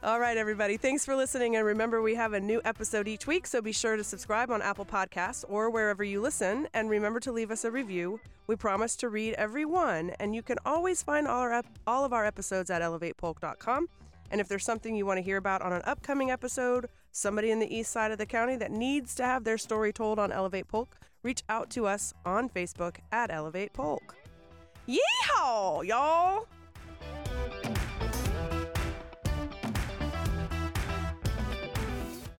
All 0.00 0.20
right, 0.20 0.36
everybody. 0.36 0.76
Thanks 0.76 1.04
for 1.04 1.16
listening. 1.16 1.56
And 1.56 1.66
remember, 1.66 2.00
we 2.00 2.14
have 2.14 2.32
a 2.32 2.38
new 2.38 2.60
episode 2.64 3.08
each 3.08 3.26
week, 3.26 3.48
so 3.48 3.60
be 3.60 3.72
sure 3.72 3.96
to 3.96 4.04
subscribe 4.04 4.48
on 4.48 4.62
Apple 4.62 4.84
Podcasts 4.84 5.44
or 5.48 5.70
wherever 5.70 6.04
you 6.04 6.20
listen. 6.20 6.68
And 6.72 6.88
remember 6.88 7.18
to 7.18 7.32
leave 7.32 7.50
us 7.50 7.64
a 7.64 7.70
review. 7.72 8.20
We 8.46 8.54
promise 8.54 8.94
to 8.96 9.08
read 9.08 9.34
every 9.34 9.64
one. 9.64 10.10
And 10.20 10.36
you 10.36 10.42
can 10.42 10.56
always 10.64 11.02
find 11.02 11.26
all, 11.26 11.40
our 11.40 11.64
all 11.84 12.04
of 12.04 12.12
our 12.12 12.24
episodes 12.24 12.70
at 12.70 12.80
elevatepolk.com. 12.80 13.88
And 14.30 14.40
if 14.40 14.46
there's 14.46 14.64
something 14.64 14.94
you 14.94 15.04
want 15.04 15.18
to 15.18 15.22
hear 15.22 15.36
about 15.36 15.62
on 15.62 15.72
an 15.72 15.82
upcoming 15.84 16.30
episode, 16.30 16.88
somebody 17.10 17.50
in 17.50 17.58
the 17.58 17.74
east 17.74 17.90
side 17.90 18.12
of 18.12 18.18
the 18.18 18.26
county 18.26 18.54
that 18.54 18.70
needs 18.70 19.16
to 19.16 19.24
have 19.24 19.42
their 19.42 19.58
story 19.58 19.92
told 19.92 20.20
on 20.20 20.30
Elevate 20.30 20.68
Polk, 20.68 20.96
reach 21.24 21.42
out 21.48 21.70
to 21.70 21.88
us 21.88 22.14
on 22.24 22.48
Facebook 22.48 22.98
at 23.10 23.32
Elevate 23.32 23.72
Polk. 23.72 24.14
Yeehaw, 24.86 25.84
y'all! 25.84 26.46